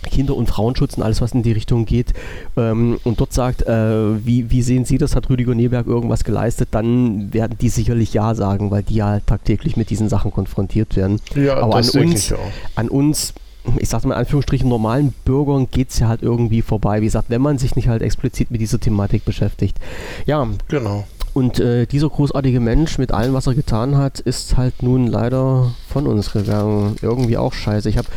Kinder- 0.09 0.35
und 0.35 0.47
Frauenschutz 0.47 0.95
und 0.97 1.03
alles, 1.03 1.21
was 1.21 1.31
in 1.31 1.43
die 1.43 1.51
Richtung 1.53 1.85
geht, 1.85 2.13
ähm, 2.57 2.99
und 3.05 3.21
dort 3.21 3.31
sagt, 3.33 3.61
äh, 3.63 4.25
wie, 4.25 4.51
wie 4.51 4.61
sehen 4.61 4.83
Sie 4.83 4.97
das, 4.97 5.15
hat 5.15 5.29
Rüdiger 5.29 5.55
Neberg 5.55 5.87
irgendwas 5.87 6.23
geleistet, 6.25 6.69
dann 6.71 7.33
werden 7.33 7.57
die 7.59 7.69
sicherlich 7.69 8.13
Ja 8.13 8.35
sagen, 8.35 8.69
weil 8.71 8.83
die 8.83 8.95
ja 8.95 9.19
tagtäglich 9.21 9.77
mit 9.77 9.89
diesen 9.89 10.09
Sachen 10.09 10.31
konfrontiert 10.31 10.95
werden. 10.97 11.21
Ja, 11.35 11.57
Aber 11.57 11.77
das 11.77 11.95
an 11.95 12.01
uns- 12.03 12.25
ich 12.31 12.33
auch. 12.33 12.51
An 12.75 12.89
uns, 12.89 13.33
ich 13.77 13.89
sag 13.89 14.03
mal 14.05 14.15
in 14.15 14.19
Anführungsstrichen, 14.19 14.67
normalen 14.67 15.13
Bürgern 15.25 15.67
geht 15.71 15.89
es 15.91 15.99
ja 15.99 16.07
halt 16.07 16.21
irgendwie 16.21 16.61
vorbei. 16.61 17.01
Wie 17.01 17.05
gesagt, 17.05 17.29
wenn 17.29 17.41
man 17.41 17.57
sich 17.57 17.75
nicht 17.75 17.87
halt 17.87 18.01
explizit 18.01 18.51
mit 18.51 18.61
dieser 18.61 18.79
Thematik 18.79 19.25
beschäftigt. 19.25 19.77
Ja, 20.25 20.47
Genau. 20.67 21.05
und 21.33 21.59
äh, 21.59 21.85
dieser 21.85 22.09
großartige 22.09 22.59
Mensch 22.59 22.97
mit 22.97 23.11
allem, 23.11 23.33
was 23.33 23.47
er 23.47 23.55
getan 23.55 23.97
hat, 23.97 24.19
ist 24.19 24.57
halt 24.57 24.83
nun 24.83 25.07
leider 25.07 25.71
von 25.87 26.07
uns 26.07 26.31
gegangen. 26.33 26.95
Irgendwie 27.01 27.37
auch 27.37 27.53
scheiße. 27.53 27.89
Ich 27.89 27.97
habe 27.97 28.07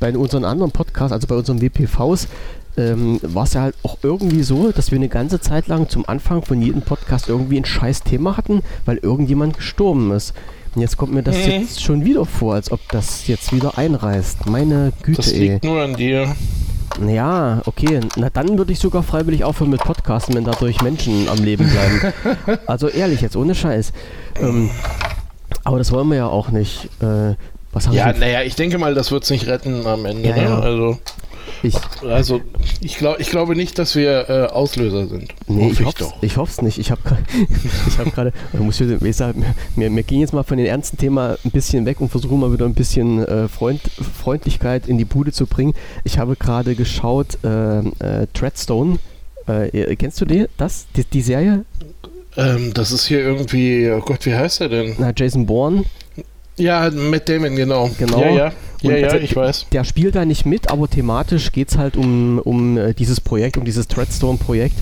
bei 0.00 0.16
unseren 0.16 0.44
anderen 0.44 0.72
Podcasts, 0.72 1.12
also 1.12 1.26
bei 1.26 1.36
unseren 1.36 1.60
WPVs, 1.62 2.28
ähm, 2.78 3.18
war 3.22 3.44
es 3.44 3.54
ja 3.54 3.62
halt 3.62 3.74
auch 3.84 3.96
irgendwie 4.02 4.42
so, 4.42 4.70
dass 4.70 4.90
wir 4.90 4.96
eine 4.96 5.08
ganze 5.08 5.40
Zeit 5.40 5.66
lang 5.68 5.88
zum 5.88 6.06
Anfang 6.06 6.42
von 6.42 6.60
jedem 6.60 6.82
Podcast 6.82 7.28
irgendwie 7.28 7.58
ein 7.58 7.64
scheiß 7.64 8.02
Thema 8.02 8.36
hatten, 8.36 8.60
weil 8.84 8.98
irgendjemand 8.98 9.56
gestorben 9.56 10.10
ist. 10.12 10.34
Und 10.76 10.82
jetzt 10.82 10.96
kommt 10.98 11.12
mir 11.14 11.22
das 11.22 11.36
Mhm. 11.36 11.50
jetzt 11.52 11.82
schon 11.82 12.04
wieder 12.04 12.24
vor, 12.26 12.54
als 12.54 12.70
ob 12.70 12.80
das 12.90 13.26
jetzt 13.26 13.52
wieder 13.52 13.78
einreißt. 13.78 14.46
Meine 14.46 14.92
Güte, 15.02 15.16
Das 15.16 15.32
ey. 15.32 15.48
liegt 15.48 15.64
nur 15.64 15.80
an 15.82 15.94
dir. 15.96 16.36
Ja, 17.06 17.62
okay. 17.66 18.00
Na 18.16 18.28
dann 18.30 18.56
würde 18.58 18.72
ich 18.72 18.78
sogar 18.78 19.02
freiwillig 19.02 19.42
aufhören 19.42 19.70
mit 19.70 19.80
Podcasten, 19.80 20.34
wenn 20.34 20.44
dadurch 20.44 20.82
Menschen 20.82 21.28
am 21.28 21.38
Leben 21.42 21.66
bleiben. 21.68 22.12
also 22.66 22.88
ehrlich, 22.88 23.22
jetzt 23.22 23.36
ohne 23.36 23.54
Scheiß. 23.54 23.92
Ähm, 24.40 24.70
aber 25.64 25.78
das 25.78 25.90
wollen 25.92 26.08
wir 26.08 26.16
ja 26.18 26.26
auch 26.28 26.50
nicht. 26.50 26.88
Äh, 27.02 27.34
was 27.76 27.86
habe 27.86 27.96
Ja, 27.96 28.10
ich, 28.10 28.18
naja, 28.18 28.42
ich 28.42 28.54
denke 28.56 28.78
mal, 28.78 28.94
das 28.94 29.10
wird 29.12 29.24
es 29.24 29.30
nicht 29.30 29.46
retten 29.46 29.86
am 29.86 30.06
Ende. 30.06 30.28
Ja, 30.30 30.36
ne? 30.36 30.42
ja. 30.42 30.58
Also, 30.60 30.98
ich, 31.62 31.74
also 32.02 32.40
ich, 32.80 32.96
glaub, 32.98 33.20
ich 33.20 33.28
glaube 33.30 33.54
nicht, 33.56 33.78
dass 33.78 33.94
wir 33.94 34.28
äh, 34.28 34.46
Auslöser 34.52 35.06
sind. 35.08 35.32
nee, 35.46 35.70
ich, 35.70 35.84
Hoffe 35.84 36.04
hoff's, 36.04 36.14
ich 36.22 36.36
hoff's 36.36 36.62
nicht. 36.62 36.78
Ich 36.78 36.90
habe 36.90 37.00
ich 37.88 37.98
hab 37.98 38.14
gerade, 38.14 38.32
ich 38.52 38.60
muss 38.60 38.80
wieder- 38.80 39.00
ich 39.04 39.16
sag, 39.16 39.34
mir, 39.76 39.90
mir 39.90 40.02
ging 40.02 40.20
jetzt 40.20 40.32
mal 40.32 40.42
von 40.42 40.56
dem 40.56 40.66
ernsten 40.66 40.96
Thema 40.96 41.36
ein 41.44 41.50
bisschen 41.50 41.84
weg 41.86 42.00
und 42.00 42.08
versuche 42.08 42.34
mal 42.34 42.52
wieder 42.52 42.64
ein 42.64 42.74
bisschen 42.74 43.24
äh, 43.26 43.48
Freund, 43.48 43.80
Freundlichkeit 44.22 44.86
in 44.86 44.96
die 44.98 45.04
Bude 45.04 45.32
zu 45.32 45.46
bringen. 45.46 45.74
Ich 46.04 46.18
habe 46.18 46.36
gerade 46.36 46.74
geschaut, 46.74 47.38
äh, 47.44 47.78
äh, 47.78 48.26
Treadstone. 48.32 48.98
Äh, 49.46 49.96
kennst 49.96 50.20
du 50.20 50.24
die, 50.24 50.46
das? 50.56 50.86
Die, 50.96 51.04
die 51.04 51.22
Serie? 51.22 51.64
Ähm, 52.36 52.72
das 52.74 52.90
ist 52.90 53.06
hier 53.06 53.20
irgendwie, 53.20 53.90
oh 53.90 54.00
Gott, 54.00 54.26
wie 54.26 54.34
heißt 54.34 54.60
er 54.60 54.68
denn? 54.68 54.94
Na, 54.98 55.12
Jason 55.16 55.46
Bourne. 55.46 55.84
Ja, 56.58 56.90
Matt 56.90 57.28
Damon, 57.28 57.54
genau. 57.54 57.90
Genau. 57.98 58.20
Ja, 58.20 58.30
ja, 58.30 58.52
Und 58.82 58.90
ja, 58.90 58.96
ja 58.96 59.06
also, 59.08 59.18
ich 59.18 59.36
weiß. 59.36 59.66
Der 59.72 59.84
spielt 59.84 60.14
da 60.14 60.24
nicht 60.24 60.46
mit, 60.46 60.70
aber 60.70 60.88
thematisch 60.88 61.52
geht 61.52 61.70
es 61.70 61.78
halt 61.78 61.96
um, 61.96 62.38
um 62.38 62.78
äh, 62.78 62.94
dieses 62.94 63.20
Projekt, 63.20 63.58
um 63.58 63.64
dieses 63.64 63.88
Treadstone-Projekt. 63.88 64.76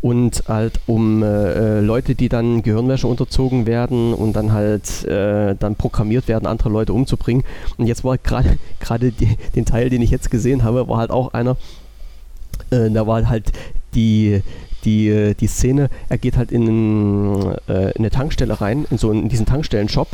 und 0.00 0.44
halt 0.48 0.80
um 0.86 1.22
äh, 1.22 1.26
äh, 1.26 1.80
Leute, 1.80 2.14
die 2.14 2.28
dann 2.28 2.62
Gehirnwäsche 2.62 3.06
unterzogen 3.06 3.66
werden 3.66 4.14
und 4.14 4.34
dann 4.34 4.52
halt 4.52 5.04
äh, 5.04 5.54
dann 5.58 5.76
programmiert 5.76 6.26
werden, 6.26 6.46
andere 6.46 6.70
Leute 6.70 6.92
umzubringen. 6.92 7.44
Und 7.76 7.86
jetzt 7.86 8.02
war 8.02 8.16
gerade 8.18 8.58
gerade 8.80 9.12
den 9.54 9.64
Teil, 9.64 9.90
den 9.90 10.02
ich 10.02 10.10
jetzt 10.10 10.30
gesehen 10.30 10.64
habe, 10.64 10.88
war 10.88 10.98
halt 10.98 11.10
auch 11.10 11.34
einer, 11.34 11.56
äh, 12.70 12.90
da 12.90 13.06
war 13.06 13.28
halt 13.28 13.52
die 13.94 14.42
die, 14.84 15.34
die 15.38 15.46
Szene, 15.46 15.90
er 16.08 16.16
geht 16.16 16.38
halt 16.38 16.50
in, 16.50 16.66
äh, 17.68 17.90
in 17.90 17.98
eine 17.98 18.08
Tankstelle 18.08 18.62
rein, 18.62 18.86
in 18.90 18.96
so 18.96 19.12
in 19.12 19.28
diesen 19.28 19.44
Tankstellen-Shop 19.44 20.08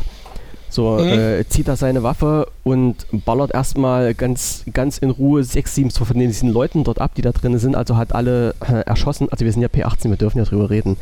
so, 0.76 0.99
mhm. 0.99 1.09
äh, 1.09 1.49
zieht 1.49 1.68
er 1.68 1.76
seine 1.76 2.02
Waffe 2.02 2.49
und 2.62 3.06
ballert 3.11 3.54
erstmal 3.54 4.12
ganz, 4.12 4.62
ganz 4.75 4.99
in 4.99 5.09
Ruhe 5.09 5.42
sechs, 5.42 5.75
sieben 5.75 5.90
von 5.90 6.18
diesen 6.18 6.50
Leuten 6.50 6.85
dort 6.85 7.00
ab, 7.00 7.12
die 7.14 7.23
da 7.23 7.33
drin 7.33 7.59
sind. 7.59 7.75
Also 7.75 7.97
hat 7.97 8.14
alle 8.14 8.54
äh, 8.61 8.83
erschossen. 8.85 9.28
Also 9.30 9.47
wir 9.47 9.52
sind 9.52 9.62
ja 9.62 9.68
P18, 9.68 10.11
wir 10.11 10.16
dürfen 10.16 10.37
ja 10.37 10.45
drüber 10.45 10.68
reden. 10.68 10.99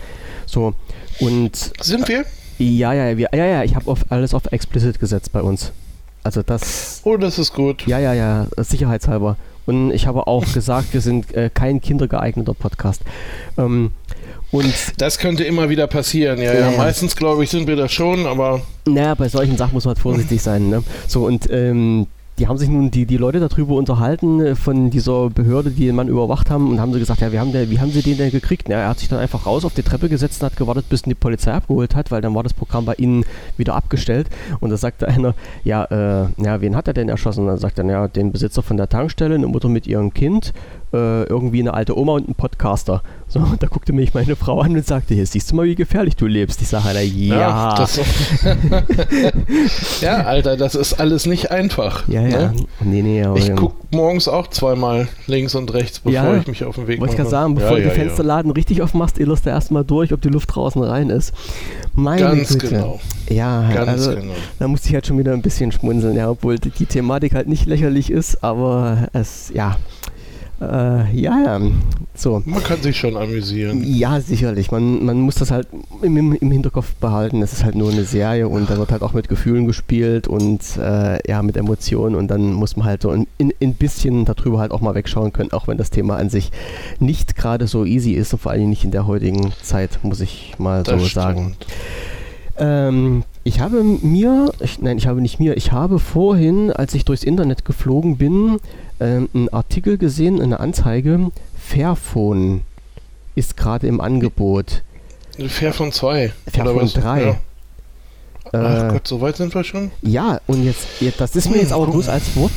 So, 0.47 0.75
und. 1.19 1.73
Sind 1.81 2.07
wir? 2.07 2.21
Äh, 2.61 2.65
ja, 2.65 2.93
ja, 2.93 3.17
wir, 3.17 3.31
ja, 3.35 3.47
ja, 3.47 3.65
ich 3.65 3.75
habe 3.75 3.93
alles 4.11 4.33
auf 4.33 4.53
explicit 4.53 5.01
gesetzt 5.01 5.33
bei 5.33 5.43
uns. 5.43 5.73
Also 6.23 6.45
das. 6.45 7.01
Oh, 7.03 7.17
das 7.17 7.41
ist 7.41 7.53
gut. 7.53 7.85
Ja, 7.89 7.99
ja, 7.99 8.13
ja, 8.13 8.47
sicherheitshalber. 8.57 9.37
Und 9.67 9.91
ich 9.91 10.07
habe 10.07 10.29
auch 10.29 10.45
gesagt, 10.55 10.95
wir 10.95 11.01
sind 11.01 11.35
äh, 11.35 11.51
kein 11.53 11.81
kindergeeigneter 11.81 12.55
Podcast. 12.55 13.03
Ähm, 13.59 13.91
und 14.51 14.73
das 14.99 15.19
könnte 15.19 15.45
immer 15.45 15.69
wieder 15.69 15.87
passieren, 15.87 16.41
ja, 16.41 16.53
ja. 16.53 16.71
ja. 16.71 16.77
Meistens, 16.77 17.17
glaube 17.17 17.45
ich, 17.45 17.51
sind 17.51 17.67
wir 17.67 17.77
das 17.77 17.93
schon, 17.93 18.27
aber. 18.27 18.63
Naja, 18.87 19.15
bei 19.15 19.29
solchen 19.29 19.57
Sachen 19.57 19.75
muss 19.75 19.85
man 19.85 19.95
halt 19.95 20.03
vorsichtig 20.03 20.43
sein, 20.43 20.69
ne? 20.69 20.83
So, 21.07 21.27
und 21.27 21.51
ähm, 21.51 22.07
die 22.39 22.49
haben 22.49 22.59
sich 22.59 22.69
nun 22.69 22.91
die, 22.91 23.07
die 23.07 23.17
Leute 23.17 23.39
darüber 23.39 23.75
unterhalten, 23.75 24.41
äh, 24.41 24.55
von 24.57 24.91
dieser 24.91 25.31
Behörde, 25.31 25.71
die 25.71 25.87
den 25.87 25.95
Mann 25.95 26.09
überwacht 26.09 26.51
haben, 26.51 26.71
und 26.71 26.81
haben 26.81 26.93
sie 26.93 26.99
gesagt, 26.99 27.21
ja, 27.21 27.31
wie 27.33 27.39
haben, 27.39 27.53
der, 27.53 27.71
wie 27.71 27.79
haben 27.79 27.91
sie 27.91 28.03
den 28.03 28.17
denn 28.17 28.31
gekriegt? 28.31 28.69
Ja, 28.69 28.81
er 28.81 28.89
hat 28.89 28.99
sich 28.99 29.09
dann 29.09 29.21
einfach 29.21 29.47
raus 29.47 29.65
auf 29.65 29.75
die 29.75 29.83
Treppe 29.83 30.09
gesetzt 30.09 30.43
und 30.43 30.47
hat 30.47 30.57
gewartet, 30.57 30.89
bis 30.89 31.07
ihn 31.07 31.11
die 31.11 31.15
Polizei 31.15 31.53
abgeholt 31.53 31.95
hat, 31.95 32.11
weil 32.11 32.21
dann 32.21 32.35
war 32.35 32.43
das 32.43 32.53
Programm 32.55 32.85
bei 32.85 32.95
ihnen 32.95 33.25
wieder 33.57 33.77
abgestellt. 33.77 34.29
Und 34.61 34.71
da 34.71 34.77
sagte 34.77 35.07
einer, 35.07 35.35
ja, 35.63 35.85
äh, 35.85 36.27
ja, 36.39 36.61
wen 36.61 36.75
hat 36.75 36.89
er 36.89 36.95
denn 36.95 37.09
erschossen? 37.09 37.43
Und 37.43 37.47
dann 37.49 37.59
sagt 37.59 37.79
er, 37.79 37.87
ja, 37.87 38.09
den 38.09 38.33
Besitzer 38.33 38.63
von 38.63 38.77
der 38.77 38.89
Tankstelle, 38.89 39.37
eine 39.37 39.47
Mutter 39.47 39.69
mit 39.69 39.87
ihrem 39.87 40.13
Kind, 40.13 40.53
äh, 40.95 41.25
irgendwie 41.25 41.61
eine 41.61 41.75
alte 41.75 41.99
Oma 41.99 42.13
und 42.13 42.29
ein 42.29 42.35
Podcaster. 42.35 43.03
So, 43.29 43.41
und 43.41 43.63
da 43.63 43.67
guckte 43.67 43.93
mich 43.93 44.15
meine 44.15 44.37
Frau 44.37 44.61
an 44.61 44.77
und 44.77 44.87
sagte, 44.87 45.15
hier 45.15 45.27
siehst 45.27 45.51
du 45.51 45.57
mal, 45.57 45.67
wie 45.67 45.75
gefährlich 45.75 46.15
du 46.15 46.27
lebst. 46.27 46.63
Ich 46.63 46.69
sage, 46.69 46.89
Alter, 46.89 47.03
ja. 47.03 47.75
Ja, 47.75 47.87
ja, 50.01 50.17
Alter, 50.25 50.57
das 50.57 50.75
ist 50.75 50.95
alles 50.95 51.27
nicht 51.27 51.51
einfach. 51.51 52.07
Ja, 52.09 52.23
ja. 52.23 52.53
Ne? 52.53 52.55
Nee, 52.81 53.03
nee, 53.03 53.25
aber, 53.25 53.37
ich 53.37 53.55
gucke 53.57 53.75
morgens 53.91 54.29
auch 54.29 54.49
zweimal 54.49 55.09
links 55.27 55.55
und 55.55 55.73
rechts, 55.75 55.99
bevor 56.01 56.13
ja, 56.13 56.37
ich 56.37 56.47
mich 56.47 56.65
auf 56.65 56.77
den 56.77 56.87
Weg 56.87 57.01
mache. 57.01 57.09
Wollte 57.09 57.15
ich 57.15 57.17
gerade 57.19 57.31
sagen, 57.31 57.55
bevor 57.57 57.79
ja, 57.79 57.85
du 57.85 57.91
die 57.91 57.95
Fensterladen 57.95 58.51
richtig 58.53 58.83
aufmachst, 58.83 59.19
illerst 59.19 59.47
du 59.47 59.51
erstmal 59.51 59.85
durch, 59.85 60.13
ob 60.13 60.21
die 60.21 60.29
Luft 60.29 60.55
draußen 60.55 60.83
rein 60.83 61.11
ist. 61.11 61.33
Meine 61.95 62.23
Ganz 62.23 62.51
Güte. 62.51 62.69
genau. 62.69 63.01
Ja, 63.29 63.69
Ganz 63.73 63.89
also, 63.89 64.15
genau. 64.15 64.35
da 64.59 64.69
musste 64.69 64.89
ich 64.89 64.95
halt 64.95 65.07
schon 65.07 65.19
wieder 65.19 65.33
ein 65.33 65.43
bisschen 65.43 65.73
schmunzeln, 65.73 66.17
ja, 66.17 66.31
obwohl 66.31 66.59
die, 66.59 66.71
die 66.71 66.87
Thematik 66.87 67.35
halt 67.35 67.49
nicht 67.49 67.67
lächerlich 67.67 68.11
ist, 68.11 68.45
aber 68.45 69.09
es, 69.13 69.51
ja, 69.55 69.77
äh, 70.61 71.17
ja, 71.17 71.43
ja. 71.43 71.61
So. 72.15 72.43
Man 72.45 72.63
kann 72.63 72.81
sich 72.81 72.97
schon 72.97 73.17
amüsieren. 73.17 73.83
Ja, 73.85 74.21
sicherlich. 74.21 74.71
Man, 74.71 75.05
man 75.05 75.21
muss 75.21 75.35
das 75.35 75.51
halt 75.51 75.67
im, 76.01 76.33
im 76.35 76.51
Hinterkopf 76.51 76.95
behalten. 76.95 77.43
Es 77.43 77.53
ist 77.53 77.65
halt 77.65 77.75
nur 77.75 77.91
eine 77.91 78.05
Serie 78.05 78.49
und 78.49 78.71
da 78.71 78.79
wird 78.79 78.93
halt 78.93 79.03
auch 79.03 79.13
mit 79.13 79.29
Gefühlen 79.29 79.67
gespielt 79.67 80.29
und 80.29 80.61
äh, 80.77 81.19
ja, 81.29 81.43
mit 81.43 81.57
Emotionen 81.57 82.15
und 82.15 82.29
dann 82.29 82.53
muss 82.53 82.77
man 82.77 82.87
halt 82.87 83.03
so 83.03 83.11
ein, 83.11 83.27
ein 83.39 83.75
bisschen 83.75 84.25
darüber 84.25 84.61
halt 84.61 84.71
auch 84.71 84.81
mal 84.81 84.95
wegschauen 84.95 85.33
können, 85.33 85.53
auch 85.53 85.67
wenn 85.67 85.77
das 85.77 85.91
Thema 85.91 86.17
an 86.17 86.31
sich 86.31 86.53
nicht 87.01 87.35
gerade 87.35 87.67
so 87.67 87.85
easy 87.85 88.13
ist 88.13 88.33
und 88.33 88.39
vor 88.39 88.53
allem 88.53 88.71
nicht 88.71 88.85
in 88.85 88.93
der 88.93 89.07
heutigen 89.07 89.53
Zeit, 89.63 89.99
muss 90.03 90.21
ich 90.21 90.55
mal 90.59 90.85
das 90.85 91.01
so 91.01 91.07
stimmt. 91.07 91.13
sagen. 91.13 91.57
Ähm, 92.57 93.25
ich 93.43 93.61
habe 93.61 93.83
mir, 93.83 94.53
ich, 94.61 94.81
nein, 94.81 94.97
ich 94.97 95.07
habe 95.07 95.21
nicht 95.21 95.41
mir, 95.41 95.57
ich 95.57 95.73
habe 95.73 95.99
vorhin, 95.99 96.71
als 96.71 96.95
ich 96.95 97.05
durchs 97.05 97.25
Internet 97.25 97.65
geflogen 97.65 98.17
bin, 98.17 98.59
ähm, 99.01 99.29
einen 99.35 99.49
Artikel 99.49 99.99
gesehen, 99.99 100.41
eine 100.41 100.61
Anzeige, 100.61 101.31
Fairphone 101.57 102.63
ist 103.35 103.57
gerade 103.57 103.87
im 103.87 104.01
Angebot. 104.01 104.83
Fairphone 105.49 105.93
2. 105.93 106.33
Fairphone 106.53 106.93
3. 106.93 107.23
Ja. 107.23 107.37
Ach 108.53 108.85
äh, 108.85 108.93
Gott, 108.93 109.09
so 109.09 109.21
weit 109.21 109.37
sind 109.37 109.55
wir 109.55 109.65
schon? 109.65 109.91
Ja, 110.03 110.41
und 110.47 110.65
jetzt, 110.65 110.87
jetzt 111.01 111.21
das 111.21 111.35
ist 111.35 111.51
mir 111.51 111.59
jetzt 111.59 111.73
aber 111.73 111.87
bloß 111.87 112.09
als 112.09 112.37
Wort, 112.37 112.53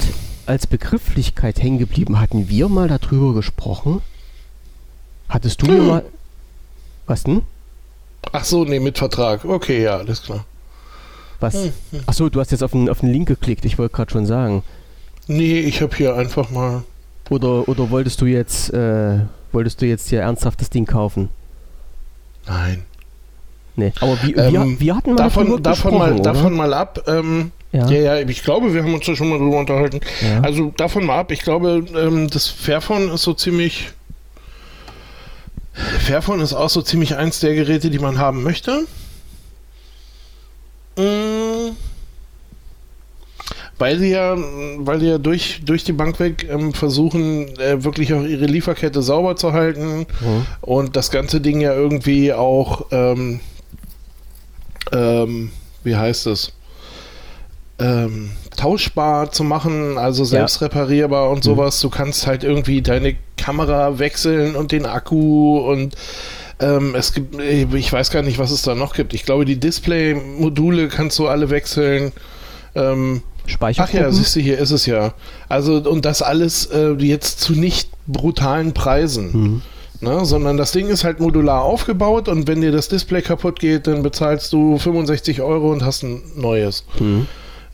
als 0.46 0.68
Begrifflichkeit 0.68 1.62
hängen 1.62 1.80
geblieben. 1.80 2.20
Hatten 2.20 2.50
wir 2.50 2.70
mal 2.70 2.88
darüber 2.88 3.34
gesprochen? 3.34 4.02
Hattest 5.30 5.62
du 5.62 5.68
hm. 5.68 5.74
mir 5.74 5.82
mal. 5.82 6.06
Was 7.08 7.24
denn? 7.24 7.42
Ach 8.32 8.44
so, 8.44 8.66
nee, 8.66 8.80
mit 8.80 8.98
Vertrag. 8.98 9.46
Okay, 9.46 9.82
ja, 9.84 9.98
alles 9.98 10.22
klar. 10.22 10.46
Was? 11.40 11.54
Hm, 11.54 11.74
hm. 11.92 12.00
Ach 12.06 12.14
so, 12.14 12.30
du 12.30 12.40
hast 12.40 12.52
jetzt 12.52 12.64
auf 12.64 12.72
den, 12.72 12.90
auf 12.90 13.00
den 13.00 13.12
Link 13.12 13.28
geklickt. 13.28 13.66
Ich 13.66 13.78
wollte 13.78 13.96
gerade 13.96 14.12
schon 14.12 14.26
sagen. 14.26 14.64
Nee, 15.28 15.60
ich 15.60 15.82
habe 15.82 15.96
hier 15.96 16.16
einfach 16.16 16.50
mal. 16.50 16.84
Oder, 17.30 17.68
oder 17.68 17.90
wolltest 17.90 18.22
du 18.22 18.26
jetzt, 18.26 18.74
äh, 18.74 19.20
wolltest 19.52 19.82
du 19.82 19.86
jetzt 19.86 20.10
hier 20.10 20.22
ernsthaft 20.22 20.62
das 20.62 20.70
Ding 20.70 20.86
kaufen? 20.86 21.30
Nein. 22.48 22.84
Nee, 23.76 23.94
aber 24.00 24.18
wie, 24.24 24.34
ähm, 24.34 24.54
wir, 24.54 24.80
wir 24.80 24.96
hatten 24.96 25.12
mal 25.12 25.18
davon, 25.18 25.62
davon 25.62 25.98
mal, 25.98 26.14
oder? 26.14 26.24
davon 26.24 26.54
mal 26.56 26.74
ab. 26.74 27.04
Ähm, 27.08 27.52
ja. 27.72 27.88
ja. 27.90 28.16
ja, 28.16 28.28
ich 28.28 28.42
glaube, 28.42 28.74
wir 28.74 28.82
haben 28.82 28.94
uns 28.94 29.06
da 29.06 29.16
schon 29.16 29.30
mal 29.30 29.38
drüber 29.38 29.60
unterhalten. 29.60 30.00
Ja. 30.22 30.42
Also 30.42 30.74
davon 30.76 31.06
mal 31.06 31.20
ab. 31.20 31.32
Ich 31.32 31.42
glaube, 31.42 31.86
ähm, 31.96 32.28
das 32.30 32.48
Fairphone 32.48 33.12
ist 33.12 33.24
so 33.24 33.34
ziemlich. 33.34 33.92
Fairphone 35.74 36.40
ist 36.40 36.54
auch 36.54 36.70
so 36.70 36.82
ziemlich 36.82 37.18
eins 37.18 37.40
der 37.40 37.54
Geräte, 37.54 37.92
die 37.92 38.00
man 38.00 38.18
haben 38.18 38.42
möchte. 38.42 38.86
Weil 43.78 44.00
sie 44.00 44.10
ja, 44.10 44.36
weil 44.78 45.00
sie 45.00 45.08
ja 45.08 45.18
durch, 45.18 45.62
durch 45.64 45.84
die 45.84 45.94
Bank 45.94 46.20
weg 46.20 46.48
ähm, 46.50 46.74
versuchen, 46.74 47.58
äh, 47.60 47.84
wirklich 47.84 48.14
auch 48.14 48.24
ihre 48.24 48.46
Lieferkette 48.46 49.02
sauber 49.02 49.36
zu 49.36 49.54
halten 49.54 50.00
mhm. 50.00 50.46
und 50.62 50.96
das 50.96 51.12
ganze 51.12 51.42
Ding 51.42 51.62
ja 51.62 51.74
irgendwie 51.74 52.34
auch, 52.34 52.88
ähm, 52.92 53.40
ähm, 54.92 55.52
wie 55.84 55.96
heißt 55.96 56.28
es, 56.28 56.54
ähm, 57.80 58.32
tauschbar 58.56 59.32
zu 59.32 59.44
machen, 59.44 60.00
also 60.00 60.26
selbst 60.26 60.62
ja. 60.62 60.68
reparierbar 60.68 61.30
und 61.30 61.38
mhm. 61.38 61.44
sowas. 61.44 61.80
Du 61.80 61.90
kannst 61.90 62.26
halt 62.26 62.44
irgendwie 62.44 62.82
deine 62.82 63.16
Kamera 63.38 64.00
wechseln 64.00 64.56
und 64.56 64.72
den 64.72 64.86
Akku 64.88 65.60
und 65.60 65.96
ähm, 66.60 66.96
es 66.96 67.14
gibt, 67.14 67.40
ich 67.40 67.94
weiß 67.94 68.10
gar 68.10 68.24
nicht, 68.24 68.40
was 68.40 68.50
es 68.50 68.64
da 68.64 68.74
noch 68.74 68.94
gibt. 68.96 69.14
Ich 69.14 69.26
glaube, 69.26 69.46
die 69.46 69.60
Display-Module 69.60 70.88
kannst 70.88 71.20
du 71.20 71.28
alle 71.28 71.52
wechseln. 71.52 72.12
Ähm, 72.74 73.22
Ach 73.80 73.94
ja, 73.94 74.12
siehst 74.12 74.36
du, 74.36 74.40
hier 74.40 74.58
ist 74.58 74.72
es 74.72 74.86
ja. 74.86 75.14
Also, 75.50 75.78
und 75.78 76.06
das 76.06 76.22
alles 76.22 76.66
äh, 76.68 76.92
jetzt 77.00 77.40
zu 77.40 77.54
nicht 77.54 77.90
brutalen 78.08 78.74
Preisen. 78.74 79.32
Mhm. 79.32 79.62
Ne, 80.00 80.26
sondern 80.26 80.58
das 80.58 80.74
Ding 80.74 80.90
ist 80.90 81.04
halt 81.04 81.20
modular 81.20 81.64
aufgebaut 81.64 82.28
und 82.28 82.48
wenn 82.48 82.62
dir 82.62 82.72
das 82.72 82.88
Display 82.88 83.24
kaputt 83.24 83.60
geht, 83.60 83.88
dann 83.88 84.04
bezahlst 84.04 84.54
du 84.54 84.78
65 84.78 85.42
Euro 85.42 85.72
und 85.72 85.84
hast 85.84 86.04
ein 86.04 86.22
neues. 86.36 86.86
Mhm. 87.00 87.26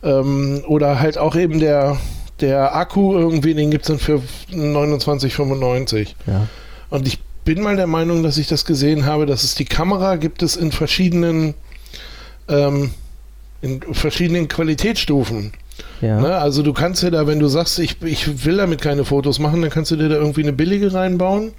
Ähm, 0.02 0.62
oder 0.66 1.00
halt 1.00 1.18
auch 1.18 1.36
eben 1.36 1.60
der, 1.60 1.98
der 2.40 2.74
Akku 2.74 3.12
irgendwie, 3.12 3.52
den 3.52 3.70
gibt 3.70 3.84
es 3.84 3.88
dann 3.88 3.98
für 3.98 4.22
29,95. 4.50 6.14
Ja. 6.26 6.48
Und 6.88 7.06
ich 7.06 7.18
bin 7.44 7.62
mal 7.62 7.76
der 7.76 7.86
Meinung, 7.86 8.22
dass 8.22 8.38
ich 8.38 8.46
das 8.46 8.64
gesehen 8.64 9.04
habe, 9.04 9.26
dass 9.26 9.44
es 9.44 9.54
die 9.54 9.66
Kamera 9.66 10.16
gibt 10.16 10.42
es 10.42 10.56
in 10.56 10.72
verschiedenen 10.72 11.52
ähm, 12.48 12.90
in 13.64 13.80
verschiedenen 13.94 14.48
Qualitätsstufen. 14.48 15.52
Ja. 16.00 16.20
Ne? 16.20 16.36
Also 16.36 16.62
du 16.62 16.72
kannst 16.72 17.02
ja 17.02 17.10
da, 17.10 17.26
wenn 17.26 17.38
du 17.38 17.48
sagst, 17.48 17.78
ich, 17.78 18.00
ich 18.02 18.44
will 18.44 18.56
damit 18.58 18.80
keine 18.80 19.04
Fotos 19.04 19.38
machen, 19.38 19.62
dann 19.62 19.70
kannst 19.70 19.90
du 19.90 19.96
dir 19.96 20.08
da 20.08 20.16
irgendwie 20.16 20.42
eine 20.42 20.52
billige 20.52 20.92
reinbauen. 20.92 21.52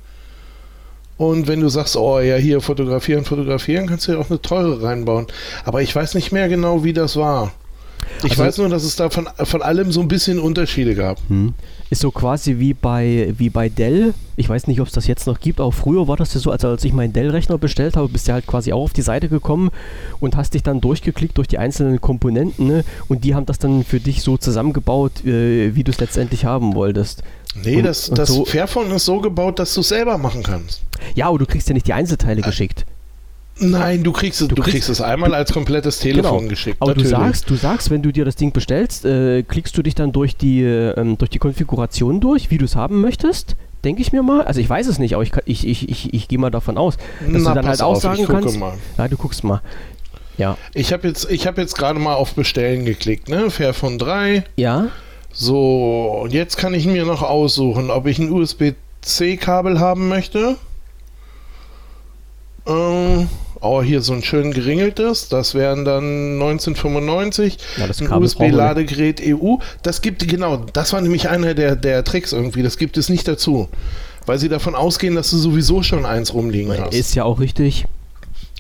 Und 1.18 1.48
wenn 1.48 1.62
du 1.62 1.70
sagst, 1.70 1.96
oh 1.96 2.20
ja, 2.20 2.36
hier 2.36 2.60
fotografieren, 2.60 3.24
fotografieren, 3.24 3.88
kannst 3.88 4.08
du 4.08 4.14
ja 4.14 4.18
auch 4.18 4.30
eine 4.30 4.42
teure 4.42 4.84
reinbauen. 4.84 5.28
Aber 5.64 5.82
ich 5.82 5.96
weiß 5.96 6.14
nicht 6.16 6.32
mehr 6.32 6.50
genau, 6.50 6.84
wie 6.84 6.94
das 6.94 7.16
war. 7.16 7.54
Ich 8.24 8.32
also, 8.32 8.44
weiß 8.44 8.58
nur, 8.60 8.70
dass 8.70 8.84
es 8.84 8.96
da 8.96 9.10
von, 9.10 9.28
von 9.44 9.62
allem 9.62 9.92
so 9.92 10.02
ein 10.02 10.08
bisschen 10.08 10.40
Unterschiede 10.40 10.96
gab. 10.96 11.20
Hm. 11.28 11.54
Ist 11.90 12.02
so 12.02 12.12
quasi 12.12 12.58
wie 12.58 12.74
bei, 12.74 13.34
wie 13.38 13.50
bei 13.50 13.70
Dell. 13.70 14.14
Ich 14.38 14.50
weiß 14.50 14.68
nicht, 14.68 14.82
ob 14.82 14.88
es 14.88 14.94
das 14.94 15.08
jetzt 15.08 15.28
noch 15.28 15.40
gibt. 15.40 15.62
Auch 15.62 15.74
früher 15.74 16.08
war 16.08 16.18
das 16.18 16.34
ja 16.34 16.40
so, 16.40 16.52
also 16.52 16.70
als 16.70 16.84
ich 16.84 16.94
meinen 16.94 17.14
Dell-Rechner 17.14 17.58
bestellt 17.58 17.96
habe, 17.96 18.08
bist 18.08 18.28
du 18.28 18.34
halt 18.34 18.48
quasi 18.48 18.74
auch 18.74 18.84
auf 18.84 18.94
die 18.94 19.02
Seite 19.02 19.30
gekommen 19.30 19.70
und 20.20 20.36
hast 20.36 20.54
dich 20.56 20.64
dann 20.64 20.82
durchgeklickt 20.82 21.38
durch 21.38 21.48
die 21.48 21.58
einzelnen 21.58 22.02
Komponenten 22.02 22.68
ne? 22.68 22.84
und 23.08 23.24
die 23.24 23.36
haben 23.36 23.46
das 23.46 23.60
dann 23.60 23.84
für 23.84 24.00
dich 24.00 24.24
so 24.24 24.38
zusammengebaut, 24.38 25.26
äh, 25.26 25.76
wie 25.76 25.84
du 25.84 25.92
es 25.92 26.00
letztendlich 26.00 26.46
haben 26.46 26.74
wolltest. 26.74 27.24
Nee, 27.64 27.78
und, 27.78 27.84
das, 27.84 28.10
das 28.10 28.30
so 28.30 28.46
Fairphone 28.46 28.92
ist 28.92 29.06
so 29.06 29.22
gebaut, 29.22 29.60
dass 29.60 29.74
du 29.74 29.82
es 29.82 29.90
selber 29.90 30.18
machen 30.18 30.44
kannst. 30.44 30.82
Ja, 31.14 31.28
aber 31.28 31.38
du 31.38 31.46
kriegst 31.46 31.68
ja 31.70 31.74
nicht 31.74 31.88
die 31.88 31.94
Einzelteile 31.94 32.42
äh, 32.42 32.44
geschickt. 32.44 32.86
Nein, 33.58 34.04
du 34.04 34.12
kriegst 34.12 34.42
es, 34.42 34.48
du, 34.50 34.56
du 34.56 34.62
kriegst, 34.62 34.90
es 34.90 35.00
einmal 35.00 35.34
als 35.34 35.54
komplettes 35.54 36.00
Telefon 36.00 36.40
genau. 36.40 36.50
geschickt. 36.50 36.78
Aber 36.82 36.92
natürlich. 36.92 37.12
du 37.12 37.18
sagst, 37.18 37.50
du 37.50 37.56
sagst, 37.56 37.90
wenn 37.90 38.02
du 38.02 38.12
dir 38.12 38.26
das 38.26 38.36
Ding 38.36 38.52
bestellst, 38.52 39.06
äh, 39.06 39.44
klickst 39.44 39.78
du 39.78 39.82
dich 39.82 39.96
dann 39.96 40.12
durch 40.12 40.36
die, 40.36 40.62
ähm, 40.62 41.18
durch 41.18 41.30
die 41.30 41.40
Konfiguration 41.40 42.20
durch, 42.20 42.52
wie 42.52 42.58
du 42.58 42.66
es 42.66 42.76
haben 42.76 43.00
möchtest. 43.00 43.56
denke 43.86 44.02
ich 44.02 44.12
mir 44.12 44.24
mal. 44.24 44.42
Also 44.46 44.60
ich 44.60 44.70
weiß 44.70 44.88
es 44.88 45.00
nicht, 45.00 45.14
aber 45.14 45.24
ich, 45.24 45.32
ich, 45.46 45.68
ich, 45.68 45.90
ich, 45.90 46.14
ich 46.14 46.28
gehe 46.28 46.38
mal 46.38 46.52
davon 46.52 46.78
aus, 46.78 46.98
dass 46.98 47.44
Na, 47.44 47.50
du 47.50 47.56
dann 47.56 47.68
halt 47.68 47.82
auch 47.82 47.96
auf, 47.96 48.02
sagen 48.02 48.26
kannst. 48.26 48.60
mal. 48.60 48.74
Ja, 48.98 49.08
du 49.08 49.16
guckst 49.16 49.44
mal. 49.44 49.62
Ja. 50.38 50.58
Ich 50.74 50.92
habe 50.92 51.08
jetzt, 51.08 51.32
ich 51.32 51.48
hab 51.48 51.58
jetzt 51.58 51.78
gerade 51.78 51.98
mal 51.98 52.16
auf 52.16 52.34
Bestellen 52.34 52.84
geklickt, 52.84 53.30
ne? 53.30 53.50
Fairphone 53.50 53.98
3. 53.98 54.44
Ja? 54.58 54.88
So, 55.32 56.20
und 56.24 56.34
jetzt 56.34 56.58
kann 56.58 56.74
ich 56.74 56.86
mir 56.86 57.06
noch 57.06 57.22
aussuchen, 57.22 57.90
ob 57.90 58.06
ich 58.06 58.20
ein 58.20 58.32
USB-C-Kabel 58.32 59.80
haben 59.80 60.10
möchte. 60.10 60.58
Äh, 62.66 63.26
oh, 63.66 63.82
hier 63.82 64.02
so 64.02 64.14
ein 64.14 64.24
schön 64.24 64.54
geringeltes. 64.54 65.30
Das 65.30 65.56
wären 65.56 65.86
dann 65.86 66.34
1995. 66.34 67.58
Ja, 67.78 67.88
das 67.88 68.02
ein 68.02 68.12
USB-Ladegerät 68.12 69.22
EU. 69.26 69.56
Das 69.84 70.02
gibt, 70.02 70.28
genau, 70.28 70.58
das 70.58 70.94
war 70.94 71.02
nämlich 71.02 71.30
einer 71.30 71.54
der, 71.54 71.76
der 71.76 72.04
Tricks 72.04 72.34
irgendwie. 72.34 72.64
Das 72.64 72.78
gibt 72.78 72.98
es 72.98 73.10
nicht 73.10 73.28
dazu. 73.28 73.68
Weil 74.26 74.40
sie 74.40 74.50
davon 74.50 74.74
ausgehen, 74.74 75.16
dass 75.16 75.30
du 75.30 75.38
sowieso 75.38 75.84
schon 75.84 76.06
eins 76.06 76.34
rumliegen 76.34 76.76
hast. 76.80 76.96
Ist 76.96 77.16
ja 77.16 77.24
auch 77.24 77.40
richtig. 77.40 77.86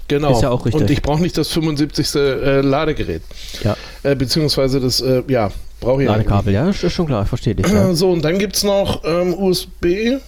Genau. 0.07 0.31
Ist 0.31 0.43
ja 0.43 0.51
auch 0.51 0.65
richtig. 0.65 0.81
Und 0.81 0.91
ich 0.91 1.01
brauche 1.01 1.21
nicht 1.21 1.37
das 1.37 1.47
75. 1.49 2.15
Äh, 2.15 2.61
Ladegerät. 2.61 3.23
Ja. 3.63 3.75
Äh, 4.03 4.15
beziehungsweise 4.15 4.79
das, 4.79 5.01
äh, 5.01 5.23
ja, 5.27 5.51
brauche 5.79 6.03
ich 6.03 6.07
Ladekabel, 6.07 6.53
ja, 6.53 6.69
ist 6.69 6.91
schon 6.91 7.07
klar, 7.07 7.23
ich 7.23 7.29
verstehe 7.29 7.55
dich. 7.55 7.67
Ja. 7.67 7.93
So, 7.93 8.11
und 8.11 8.23
dann 8.23 8.37
gibt 8.37 8.55
es 8.55 8.63
noch 8.63 9.03
ähm, 9.03 9.33
USB 9.33 10.19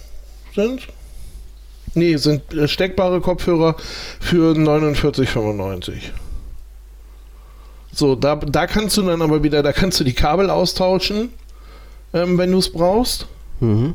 sind. 0.54 0.88
Nee, 1.98 2.16
sind 2.16 2.54
äh, 2.54 2.68
steckbare 2.68 3.20
Kopfhörer 3.20 3.76
für 4.20 4.52
49,95. 4.54 5.94
So, 7.92 8.14
da, 8.14 8.36
da 8.36 8.66
kannst 8.66 8.96
du 8.96 9.02
dann 9.02 9.22
aber 9.22 9.42
wieder, 9.42 9.62
da 9.62 9.72
kannst 9.72 9.98
du 9.98 10.04
die 10.04 10.12
Kabel 10.12 10.50
austauschen, 10.50 11.30
ähm, 12.14 12.38
wenn 12.38 12.52
du 12.52 12.58
es 12.58 12.70
brauchst. 12.72 13.26
Mhm. 13.60 13.94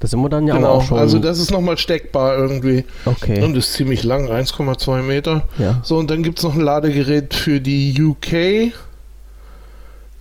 Da 0.00 0.06
sind 0.06 0.20
wir 0.20 0.28
dann 0.28 0.46
ja 0.46 0.54
genau, 0.54 0.74
auch 0.74 0.82
schon. 0.84 0.98
also 0.98 1.18
das 1.18 1.38
ist 1.40 1.50
nochmal 1.50 1.76
steckbar 1.76 2.36
irgendwie. 2.36 2.84
okay. 3.04 3.42
Und 3.42 3.56
ist 3.56 3.72
ziemlich 3.72 4.04
lang, 4.04 4.28
1,2 4.28 5.02
Meter. 5.02 5.42
ja. 5.58 5.80
So, 5.82 5.96
und 5.98 6.08
dann 6.10 6.22
gibt 6.22 6.38
es 6.38 6.44
noch 6.44 6.54
ein 6.54 6.60
Ladegerät 6.60 7.34
für 7.34 7.60
die 7.60 8.00
UK. 8.00 8.72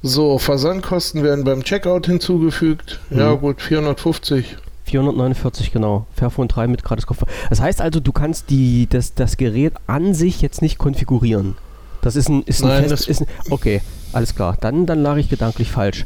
So, 0.04 0.38
Versandkosten 0.40 1.24
werden 1.24 1.44
beim 1.44 1.64
Checkout 1.64 2.06
hinzugefügt. 2.08 3.00
Ja, 3.12 3.34
Mhm. 3.36 3.40
gut, 3.40 3.62
450. 3.62 4.58
449, 4.88 5.72
genau. 5.72 6.06
Fairphone 6.16 6.48
3 6.48 6.68
mit 6.68 6.84
gratis 6.84 7.06
Kopfhörer. 7.06 7.30
Das 7.50 7.60
heißt 7.62 7.82
also, 7.82 8.00
du 8.00 8.12
kannst 8.12 8.50
die, 8.50 8.88
das, 8.90 9.14
das 9.14 9.38
Gerät 9.38 9.74
an 9.86 10.14
sich 10.14 10.42
jetzt 10.42 10.62
nicht 10.62 10.78
konfigurieren. 10.78 11.56
Das 12.02 12.16
ist 12.16 12.30
ein, 12.30 12.44
ist 12.44 12.64
ein 12.64 12.70
Nein, 12.70 12.80
Fest, 12.88 12.94
das- 12.94 13.08
ist 13.08 13.22
ein, 13.22 13.28
Okay, 13.50 13.82
alles 14.14 14.34
klar. 14.36 14.58
Dann, 14.62 14.86
dann 14.86 15.02
lag 15.04 15.18
ich 15.18 15.30
gedanklich 15.30 15.72
falsch. 15.72 16.06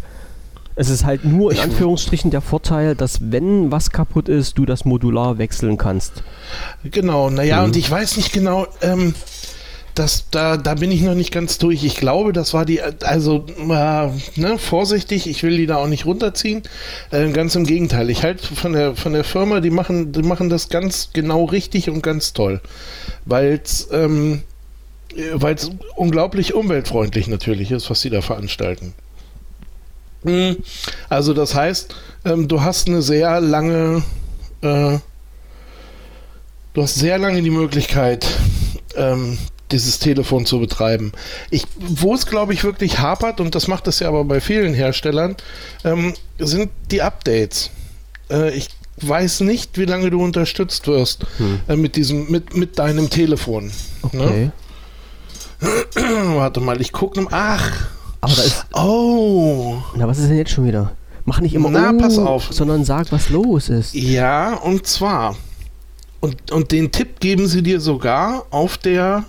Es 0.76 0.90
ist 0.90 1.06
halt 1.06 1.26
nur 1.26 1.52
in 1.52 1.58
Ich- 1.58 1.64
Anführungsstrichen 1.64 2.32
der 2.32 2.42
Vorteil, 2.42 2.96
dass 2.96 3.20
wenn 3.32 3.72
was 3.72 3.92
kaputt 3.92 4.30
ist, 4.30 4.58
du 4.58 4.66
das 4.66 4.86
modular 4.86 5.38
wechseln 5.38 5.78
kannst. 5.78 6.24
Genau, 6.84 7.30
naja, 7.30 7.60
Mhm. 7.60 7.66
und 7.66 7.76
ich 7.76 7.92
weiß 7.92 8.18
nicht 8.18 8.32
genau, 8.34 8.66
ähm, 8.82 9.14
das, 9.96 10.26
da, 10.32 10.58
da 10.58 10.76
bin 10.76 10.92
ich 10.92 11.02
noch 11.02 11.16
nicht 11.16 11.32
ganz 11.32 11.58
durch. 11.58 11.84
Ich 11.84 11.96
glaube, 11.96 12.34
das 12.34 12.54
war 12.54 12.66
die, 12.66 12.82
also, 12.82 13.46
äh, 13.58 14.08
ne, 14.40 14.58
vorsichtig, 14.58 15.28
ich 15.28 15.44
will 15.44 15.58
die 15.58 15.66
da 15.66 15.78
auch 15.78 15.88
nicht 15.88 16.06
runterziehen. 16.06 16.64
Äh, 17.12 17.32
ganz 17.32 17.56
im 17.56 17.66
Gegenteil. 17.66 18.10
Ich 18.10 18.24
halte 18.24 18.56
von 18.56 18.74
der, 18.74 18.96
von 18.96 19.14
der 19.14 19.24
Firma, 19.24 19.60
die 19.60 19.70
machen, 19.70 20.12
die 20.12 20.24
machen 20.24 20.50
das 20.50 20.70
ganz 20.70 21.10
genau 21.14 21.46
richtig 21.46 21.90
und 21.90 22.02
ganz 22.02 22.34
toll. 22.34 22.62
Weil 23.26 23.60
es 23.64 23.90
ähm, 23.92 24.44
unglaublich 25.96 26.54
umweltfreundlich 26.54 27.28
natürlich 27.28 27.72
ist, 27.72 27.90
was 27.90 28.02
sie 28.02 28.10
da 28.10 28.22
veranstalten. 28.22 28.94
Mm, 30.24 30.54
Also 31.10 31.34
das 31.34 31.56
heißt, 31.56 31.96
ähm, 32.26 32.48
du 32.48 32.62
hast 32.62 32.88
eine 32.88 33.02
sehr 33.02 33.42
lange, 33.42 34.04
äh, 34.62 34.98
du 36.74 36.82
hast 36.82 36.96
sehr 36.96 37.18
lange 37.18 37.42
die 37.42 37.50
Möglichkeit, 37.50 38.26
ähm, 38.96 39.38
dieses 39.72 40.00
Telefon 40.00 40.46
zu 40.46 40.60
betreiben. 40.60 41.12
Ich, 41.50 41.66
wo 41.78 42.14
es 42.14 42.26
glaube 42.26 42.54
ich 42.54 42.64
wirklich 42.64 43.00
hapert 43.00 43.40
und 43.40 43.56
das 43.56 43.68
macht 43.68 43.88
es 43.88 44.00
ja 44.00 44.08
aber 44.08 44.24
bei 44.26 44.42
vielen 44.42 44.74
Herstellern, 44.74 45.36
ähm, 45.84 46.14
sind 46.40 46.70
die 46.92 47.02
Updates. 47.02 47.70
Äh, 48.30 48.52
ich 48.52 48.70
weiß 49.04 49.42
nicht, 49.42 49.78
wie 49.78 49.86
lange 49.86 50.10
du 50.12 50.22
unterstützt 50.24 50.88
wirst 50.88 51.26
Hm. 51.38 51.60
äh, 51.68 51.76
mit 51.76 51.96
diesem, 51.96 52.30
mit, 52.30 52.56
mit 52.56 52.78
deinem 52.78 53.10
Telefon. 53.10 53.72
Ne? 54.12 54.24
Okay. 54.24 54.52
Warte 56.36 56.60
mal, 56.60 56.80
ich 56.82 56.92
gucke. 56.92 57.26
Ach, 57.32 57.72
Aber 58.22 58.34
da 58.34 58.42
ist. 58.42 58.66
oh. 58.74 59.78
Na, 59.96 60.08
was 60.08 60.20
ist 60.20 60.28
denn 60.30 60.38
jetzt 60.38 60.52
schon 60.52 60.66
wieder? 60.68 60.92
Mach 61.26 61.40
nicht 61.40 61.54
immer 61.54 61.70
Na, 61.70 61.92
oh, 61.94 61.98
pass 62.00 62.18
auf. 62.18 62.48
sondern 62.52 62.84
sag, 62.84 63.12
was 63.12 63.30
los 63.30 63.70
ist. 63.70 63.94
Ja, 63.94 64.56
und 64.56 64.88
zwar. 64.88 65.36
Und, 66.20 66.52
und 66.52 66.72
den 66.72 66.92
Tipp 66.92 67.20
geben 67.20 67.48
sie 67.48 67.62
dir 67.64 67.80
sogar 67.80 68.46
auf 68.50 68.78
der 68.78 69.24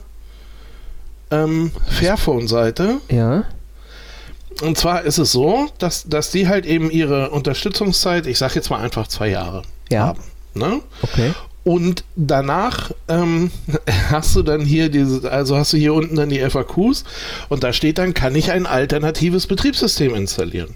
ähm, 1.32 1.72
Fairphone-Seite. 1.88 2.98
Ja. 3.10 3.44
Und 4.60 4.78
zwar 4.78 5.02
ist 5.02 5.18
es 5.18 5.32
so, 5.32 5.68
dass, 5.78 6.04
dass 6.08 6.30
die 6.30 6.46
halt 6.46 6.66
eben 6.66 6.90
ihre 6.90 7.30
Unterstützungszeit, 7.30 8.26
ich 8.26 8.38
sag 8.38 8.54
jetzt 8.54 8.70
mal 8.70 8.78
einfach 8.80 9.08
zwei 9.08 9.28
Jahre 9.28 9.62
Ja. 9.90 10.06
haben. 10.08 10.20
Ne? 10.54 10.80
Okay. 11.02 11.32
Und 11.64 12.04
danach 12.16 12.90
ähm, 13.08 13.50
hast 14.10 14.36
du 14.36 14.42
dann 14.42 14.60
hier 14.60 14.88
diese, 14.90 15.30
also 15.30 15.56
hast 15.56 15.72
du 15.72 15.76
hier 15.78 15.94
unten 15.94 16.16
dann 16.16 16.28
die 16.28 16.38
FAQs 16.40 17.04
und 17.48 17.64
da 17.64 17.72
steht 17.72 17.98
dann, 17.98 18.14
kann 18.14 18.34
ich 18.36 18.50
ein 18.52 18.66
alternatives 18.66 19.46
Betriebssystem 19.46 20.14
installieren? 20.14 20.74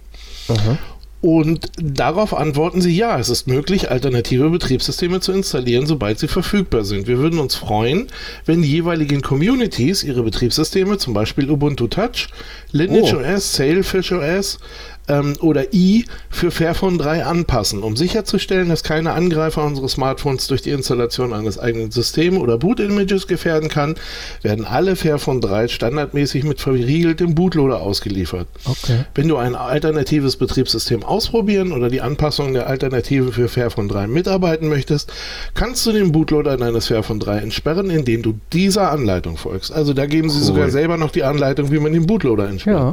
Aha. 0.48 0.78
Und 1.22 1.70
darauf 1.80 2.34
antworten 2.36 2.80
sie, 2.82 2.94
ja, 2.94 3.18
es 3.18 3.30
ist 3.30 3.48
möglich, 3.48 3.90
alternative 3.90 4.50
Betriebssysteme 4.50 5.20
zu 5.20 5.32
installieren, 5.32 5.86
sobald 5.86 6.18
sie 6.18 6.28
verfügbar 6.28 6.84
sind. 6.84 7.06
Wir 7.08 7.18
würden 7.18 7.38
uns 7.38 7.54
freuen, 7.54 8.08
wenn 8.44 8.62
die 8.62 8.68
jeweiligen 8.70 9.22
Communities 9.22 10.04
ihre 10.04 10.22
Betriebssysteme, 10.22 10.98
zum 10.98 11.14
Beispiel 11.14 11.50
Ubuntu 11.50 11.88
Touch, 11.88 12.28
Lineage 12.70 13.16
Oh. 13.16 13.34
OS, 13.34 13.54
Sailfish 13.54 14.12
OS 14.12 14.58
ähm, 15.08 15.34
oder 15.40 15.72
i 15.72 16.04
für 16.30 16.50
Fairphone 16.50 16.98
3 16.98 17.24
anpassen, 17.24 17.82
um 17.82 17.96
sicherzustellen, 17.96 18.68
dass 18.68 18.82
keine 18.82 19.12
Angreifer 19.12 19.64
unsere 19.64 19.88
Smartphones 19.88 20.46
durch 20.48 20.62
die 20.62 20.70
Installation 20.70 21.32
eines 21.32 21.58
eigenen 21.58 21.90
Systems 21.90 22.38
oder 22.38 22.58
Boot-Images 22.58 23.26
gefährden 23.26 23.68
kann, 23.68 23.94
werden 24.42 24.64
alle 24.64 24.96
Fairphone 24.96 25.40
3 25.40 25.68
standardmäßig 25.68 26.44
mit 26.44 26.60
verriegeltem 26.60 27.34
Bootloader 27.34 27.80
ausgeliefert. 27.80 28.48
Okay. 28.64 29.04
Wenn 29.14 29.28
du 29.28 29.36
ein 29.36 29.54
alternatives 29.54 30.36
Betriebssystem 30.36 31.02
ausprobieren 31.02 31.72
oder 31.72 31.88
die 31.88 32.00
Anpassung 32.00 32.52
der 32.52 32.66
Alternative 32.66 33.32
für 33.32 33.48
Fairphone 33.48 33.88
3 33.88 34.06
mitarbeiten 34.08 34.68
möchtest, 34.68 35.12
kannst 35.54 35.84
du 35.86 35.92
den 35.92 36.12
Bootloader 36.12 36.56
deines 36.56 36.86
Fairphone 36.88 37.20
3 37.20 37.38
entsperren, 37.38 37.90
indem 37.90 38.22
du 38.22 38.38
dieser 38.52 38.90
Anleitung 38.90 39.36
folgst. 39.36 39.72
Also 39.72 39.92
da 39.92 40.06
geben 40.06 40.30
sie 40.30 40.38
Cool. 40.40 40.44
sogar 40.44 40.70
selber 40.70 40.96
noch 40.96 41.10
die 41.10 41.22
Anleitung, 41.24 41.70
wie 41.70 41.78
man 41.78 41.92
den 41.92 42.06
Bootloader 42.06 42.48
entsperrt. 42.48 42.76
Ja. 42.76 42.92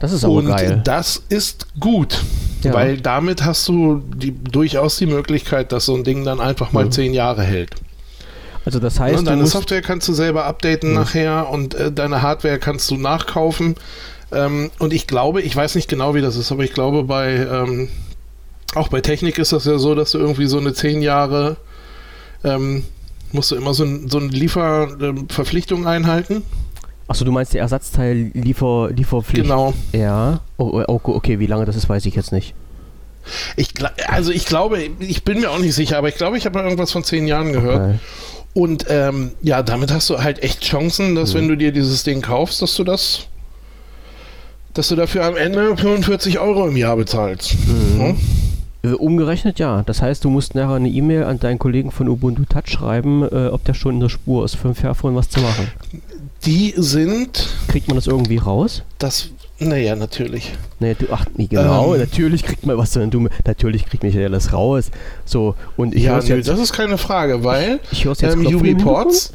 Das 0.00 0.12
ist 0.12 0.24
aber 0.24 0.34
Und 0.34 0.46
geil. 0.46 0.80
das 0.84 1.22
ist 1.28 1.66
gut, 1.78 2.22
Ja. 2.62 2.72
weil 2.72 2.96
damit 3.00 3.44
hast 3.44 3.68
du 3.68 4.02
die, 4.16 4.32
durchaus 4.32 4.96
die 4.96 5.06
Möglichkeit, 5.06 5.72
dass 5.72 5.84
so 5.86 5.94
ein 5.94 6.04
Ding 6.04 6.24
dann 6.24 6.40
einfach 6.40 6.72
mal 6.72 6.86
Mhm. 6.86 6.92
zehn 6.92 7.14
Jahre 7.14 7.42
hält. 7.42 7.70
Also 8.64 8.78
das 8.78 8.98
heißt, 9.00 9.20
du 9.20 9.24
deine 9.24 9.46
Software 9.46 9.82
kannst 9.82 10.08
du 10.08 10.12
selber 10.12 10.44
updaten 10.46 10.90
Mhm. 10.90 10.94
nachher 10.96 11.48
und 11.50 11.74
äh, 11.74 11.92
deine 11.92 12.22
Hardware 12.22 12.58
kannst 12.58 12.90
du 12.90 12.96
nachkaufen. 12.96 13.76
Ähm, 14.32 14.70
und 14.78 14.92
ich 14.92 15.06
glaube, 15.06 15.42
ich 15.42 15.54
weiß 15.56 15.74
nicht 15.74 15.88
genau, 15.88 16.14
wie 16.14 16.20
das 16.20 16.36
ist, 16.36 16.52
aber 16.52 16.62
ich 16.64 16.72
glaube, 16.72 17.04
bei 17.04 17.34
ähm, 17.36 17.88
auch 18.74 18.88
bei 18.88 19.00
Technik 19.00 19.38
ist 19.38 19.52
das 19.52 19.64
ja 19.64 19.78
so, 19.78 19.94
dass 19.94 20.12
du 20.12 20.18
irgendwie 20.18 20.46
so 20.46 20.58
eine 20.58 20.72
zehn 20.72 21.02
Jahre 21.02 21.56
ähm, 22.44 22.84
musst 23.32 23.50
du 23.50 23.56
immer 23.56 23.74
so, 23.74 23.84
ein, 23.84 24.08
so 24.08 24.18
eine 24.18 24.28
Lieferverpflichtung 24.28 25.86
einhalten. 25.86 26.42
Achso, 27.10 27.24
du 27.24 27.32
meinst 27.32 27.52
die 27.52 27.58
Ersatzteil 27.58 28.30
Liefer? 28.34 28.90
Genau. 29.32 29.74
Ja. 29.92 30.38
Oh, 30.58 30.80
oh, 30.86 31.00
okay, 31.02 31.40
wie 31.40 31.46
lange 31.46 31.64
das 31.64 31.74
ist, 31.74 31.88
weiß 31.88 32.06
ich 32.06 32.14
jetzt 32.14 32.30
nicht. 32.30 32.54
Ich, 33.56 33.70
also 34.06 34.30
ich 34.30 34.46
glaube, 34.46 34.78
ich 35.00 35.24
bin 35.24 35.40
mir 35.40 35.50
auch 35.50 35.58
nicht 35.58 35.74
sicher, 35.74 35.98
aber 35.98 36.08
ich 36.08 36.14
glaube, 36.14 36.38
ich 36.38 36.46
habe 36.46 36.60
irgendwas 36.60 36.92
von 36.92 37.02
zehn 37.02 37.26
Jahren 37.26 37.52
gehört. 37.52 37.80
Okay. 37.80 37.98
Und 38.54 38.86
ähm, 38.88 39.32
ja, 39.42 39.64
damit 39.64 39.90
hast 39.92 40.08
du 40.08 40.22
halt 40.22 40.40
echt 40.44 40.60
Chancen, 40.62 41.16
dass 41.16 41.34
Mhm. 41.34 41.38
wenn 41.38 41.48
du 41.48 41.56
dir 41.56 41.72
dieses 41.72 42.04
Ding 42.04 42.22
kaufst, 42.22 42.62
dass 42.62 42.76
du 42.76 42.84
das, 42.84 43.26
dass 44.74 44.86
du 44.86 44.94
dafür 44.94 45.24
am 45.24 45.36
Ende 45.36 45.76
45 45.76 46.38
Euro 46.38 46.68
im 46.68 46.76
Jahr 46.76 46.94
bezahlst. 46.96 47.56
Ja? 47.98 48.14
Äh, 48.88 48.94
Umgerechnet 48.94 49.58
ja. 49.58 49.82
Das 49.84 50.00
heißt, 50.00 50.24
du 50.24 50.30
musst 50.30 50.54
nachher 50.54 50.76
eine 50.76 50.88
E-Mail 50.88 51.24
an 51.24 51.40
deinen 51.40 51.58
Kollegen 51.58 51.90
von 51.90 52.08
Ubuntu 52.08 52.44
Touch 52.44 52.68
schreiben, 52.68 53.24
äh, 53.24 53.48
ob 53.48 53.64
der 53.64 53.74
schon 53.74 53.94
in 53.96 54.00
der 54.00 54.08
Spur 54.10 54.44
ist, 54.44 54.54
für 54.54 54.68
ein 54.68 54.74
Fairphone 54.76 55.16
was 55.16 55.28
zu 55.28 55.40
machen. 55.40 55.66
Die 56.46 56.72
sind, 56.76 57.48
Kriegt 57.68 57.88
man 57.88 57.96
das 57.96 58.06
irgendwie 58.06 58.38
raus? 58.38 58.82
das, 58.98 59.28
naja, 59.58 59.94
natürlich. 59.94 60.52
Nee, 60.78 60.94
du, 60.98 61.06
ach, 61.12 61.26
nee, 61.36 61.46
genau, 61.46 61.92
Ähm. 61.94 62.00
natürlich 62.00 62.42
kriegt 62.44 62.64
man 62.64 62.78
was, 62.78 62.92
denn 62.92 63.10
du, 63.10 63.28
natürlich 63.44 63.84
kriegt 63.84 64.02
mich 64.02 64.14
ja 64.14 64.24
alles 64.24 64.52
raus. 64.54 64.90
So, 65.26 65.54
und 65.76 65.94
ich 65.94 66.04
ja, 66.04 66.12
höre 66.14 66.22
nö, 66.22 66.36
jetzt, 66.36 66.48
das 66.48 66.58
ist 66.58 66.72
keine 66.72 66.96
Frage, 66.96 67.44
weil 67.44 67.80
ich 67.92 68.06
hör's 68.06 68.22
jetzt 68.22 68.34
ähm, 68.36 68.46
UbiPorts, 68.46 69.34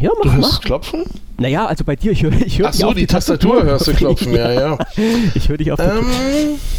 Ja, 0.00 0.10
mach, 0.16 0.22
Du 0.22 0.32
hörst 0.32 0.52
mach. 0.52 0.60
klopfen? 0.60 1.02
Naja, 1.38 1.66
also 1.66 1.82
bei 1.84 1.96
dir, 1.96 2.12
ich 2.12 2.22
höre 2.22 2.32
ich 2.32 2.60
hör 2.60 2.68
Ach 2.68 2.72
so, 2.72 2.86
auf 2.88 2.94
die 2.94 3.06
Tastatur 3.06 3.64
hörst 3.64 3.88
du 3.88 3.92
klopfen, 3.92 4.32
ja, 4.34 4.52
ja. 4.52 4.78
Ich 5.34 5.48
höre 5.48 5.56
dich 5.58 5.72
auf 5.72 5.80
Ähm, 5.80 6.06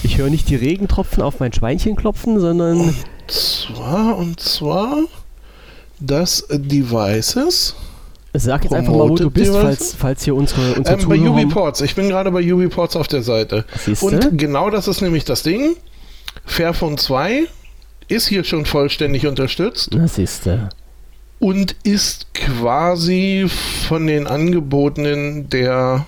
Ich 0.03 0.17
höre 0.17 0.29
nicht 0.29 0.49
die 0.49 0.55
Regentropfen 0.55 1.21
auf 1.21 1.39
mein 1.41 1.51
Schweinchen 1.51 1.95
klopfen, 1.97 2.39
sondern 2.39 2.95
zwar, 3.27 4.17
und 4.17 4.39
zwar 4.39 4.97
das 5.99 6.47
Devices. 6.49 7.75
Sag 8.33 8.63
jetzt 8.63 8.73
einfach 8.73 8.93
mal, 8.93 9.09
wo 9.09 9.15
du 9.15 9.29
bist, 9.31 9.51
falls, 9.51 9.95
falls 9.95 10.23
hier 10.23 10.35
unsere, 10.35 10.75
unsere 10.75 10.99
Ähm, 10.99 11.09
bei 11.09 11.17
Zuhörer... 11.17 11.33
UbiPorts. 11.33 11.81
Ich 11.81 11.95
bin 11.95 12.09
gerade 12.09 12.31
bei 12.31 12.41
UbiPorts 12.53 12.95
auf 12.95 13.07
der 13.07 13.23
Seite. 13.23 13.65
Siehste? 13.83 14.05
Und 14.05 14.37
genau 14.37 14.69
das 14.69 14.87
ist 14.87 15.01
nämlich 15.01 15.25
das 15.25 15.43
Ding. 15.43 15.75
Fairphone 16.45 16.97
2 16.97 17.45
ist 18.07 18.27
hier 18.27 18.43
schon 18.43 18.65
vollständig 18.65 19.27
unterstützt 19.27 19.89
Na, 19.93 20.07
siehste. 20.07 20.69
und 21.39 21.75
ist 21.83 22.33
quasi 22.33 23.47
von 23.87 24.07
den 24.07 24.27
Angebotenen 24.27 25.49
der 25.49 26.05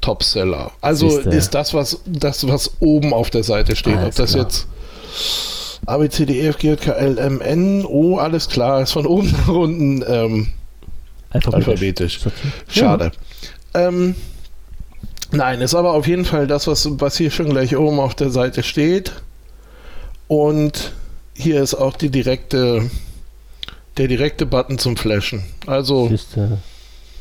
Topseller. 0.00 0.72
Also 0.80 1.08
Siehste. 1.10 1.30
ist 1.30 1.54
das, 1.54 1.74
was 1.74 2.00
das, 2.06 2.46
was 2.48 2.72
oben 2.80 3.12
auf 3.14 3.30
der 3.30 3.44
Seite 3.44 3.76
steht. 3.76 3.96
Alles 3.96 4.08
Ob 4.08 4.14
das 4.16 4.32
klar. 4.32 4.44
jetzt 4.44 4.66
A, 5.86 5.98
B, 5.98 6.08
C, 6.08 6.26
D, 6.26 6.40
E, 6.40 6.46
F, 6.48 6.58
G, 6.58 6.72
H, 6.72 6.76
K, 6.76 6.92
L, 6.92 7.18
M, 7.18 7.40
N, 7.40 7.84
O, 7.86 8.16
alles 8.16 8.48
klar, 8.48 8.82
ist 8.82 8.92
von 8.92 9.06
oben 9.06 9.30
nach 9.46 9.48
unten 9.48 10.04
ähm, 10.08 10.48
alphabetisch. 11.34 12.20
Sortiert. 12.20 12.52
Schade. 12.68 13.12
Ähm, 13.74 14.14
nein, 15.32 15.60
ist 15.60 15.74
aber 15.74 15.92
auf 15.92 16.06
jeden 16.06 16.24
Fall 16.24 16.46
das, 16.46 16.66
was, 16.66 16.88
was 17.00 17.16
hier 17.16 17.30
schon 17.30 17.50
gleich 17.50 17.76
oben 17.76 17.98
auf 18.00 18.14
der 18.14 18.30
Seite 18.30 18.62
steht. 18.62 19.12
Und 20.28 20.92
hier 21.34 21.62
ist 21.62 21.74
auch 21.74 21.96
die 21.96 22.10
direkte, 22.10 22.90
der 23.96 24.08
direkte 24.08 24.46
Button 24.46 24.78
zum 24.78 24.96
Flashen. 24.96 25.44
Also 25.66 26.08
Siehste. 26.08 26.58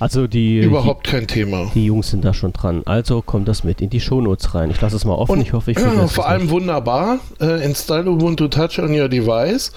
Also 0.04 0.28
die, 0.28 0.60
überhaupt 0.60 1.06
kein 1.06 1.28
Thema. 1.28 1.68
die, 1.74 1.80
die 1.80 1.86
Jungs 1.86 2.10
sind 2.10 2.26
da 2.26 2.34
schon 2.34 2.52
dran. 2.52 2.82
Also 2.86 3.22
kommt 3.22 3.48
das 3.48 3.64
mit 3.64 3.80
in 3.80 3.90
die 3.90 4.02
Shownotes 4.02 4.54
rein. 4.54 4.70
Ich 4.70 4.82
lasse 4.82 4.98
es 4.98 5.06
mal 5.06 5.14
offen. 5.14 5.32
Und 5.32 5.42
ich 5.42 5.54
hoffe, 5.54 5.72
ich 5.72 5.80
vergesse 5.80 6.08
vor 6.14 6.28
allem 6.28 6.44
nicht. 6.44 6.52
wunderbar. 6.52 7.20
Äh, 7.40 7.64
install 7.66 8.08
Ubuntu 8.10 8.50
Touch 8.50 8.80
on 8.80 8.94
your 9.00 9.08
device. 9.08 9.72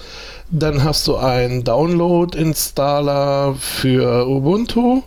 Dann 0.51 0.83
hast 0.83 1.07
du 1.07 1.15
einen 1.15 1.63
Download-Installer 1.63 3.55
für 3.57 4.27
Ubuntu. 4.27 5.01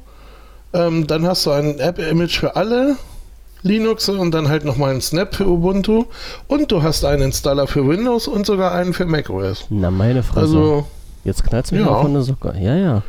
Ähm, 0.72 1.06
dann 1.06 1.26
hast 1.26 1.44
du 1.46 1.50
ein 1.50 1.78
App-Image 1.78 2.38
für 2.38 2.56
alle 2.56 2.96
Linuxe 3.62 4.12
und 4.16 4.30
dann 4.32 4.48
halt 4.48 4.64
nochmal 4.64 4.92
einen 4.92 5.00
Snap 5.02 5.34
für 5.34 5.46
Ubuntu. 5.46 6.06
Und 6.48 6.72
du 6.72 6.82
hast 6.82 7.04
einen 7.04 7.22
Installer 7.24 7.66
für 7.66 7.86
Windows 7.86 8.26
und 8.26 8.46
sogar 8.46 8.72
einen 8.72 8.94
für 8.94 9.04
macOS. 9.04 9.66
Na, 9.68 9.90
meine 9.90 10.22
Fresse. 10.22 10.40
Also 10.40 10.86
Jetzt 11.24 11.44
knallt 11.44 11.70
mir 11.72 11.80
Ja. 11.80 11.86
ja. 11.88 12.00
von 12.00 12.14
der 12.14 12.22
Socke. 12.22 12.54
Ja, 12.58 12.74
ja. 12.76 13.02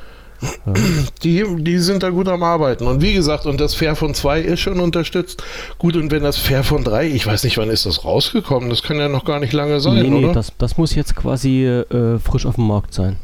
Die, 1.23 1.43
die 1.59 1.77
sind 1.79 2.03
da 2.03 2.09
gut 2.09 2.27
am 2.27 2.43
Arbeiten. 2.43 2.87
Und 2.87 3.01
wie 3.01 3.13
gesagt, 3.13 3.45
und 3.45 3.59
das 3.59 3.75
Fairphone 3.75 4.13
2 4.13 4.41
ist 4.41 4.59
schon 4.59 4.79
unterstützt. 4.79 5.43
Gut, 5.77 5.95
und 5.95 6.11
wenn 6.11 6.23
das 6.23 6.37
Fairphone 6.37 6.83
3, 6.83 7.07
ich 7.07 7.25
weiß 7.25 7.43
nicht, 7.43 7.57
wann 7.57 7.69
ist 7.69 7.85
das 7.85 8.03
rausgekommen? 8.03 8.69
Das 8.69 8.83
kann 8.83 8.97
ja 8.97 9.07
noch 9.07 9.25
gar 9.25 9.39
nicht 9.39 9.53
lange 9.53 9.79
sein, 9.79 9.95
nee, 9.95 10.09
nee, 10.09 10.25
oder? 10.25 10.33
das, 10.33 10.53
das 10.57 10.77
muss 10.77 10.95
jetzt 10.95 11.15
quasi 11.15 11.65
äh, 11.65 12.19
frisch 12.19 12.45
auf 12.45 12.55
dem 12.55 12.67
Markt 12.67 12.93
sein. 12.93 13.17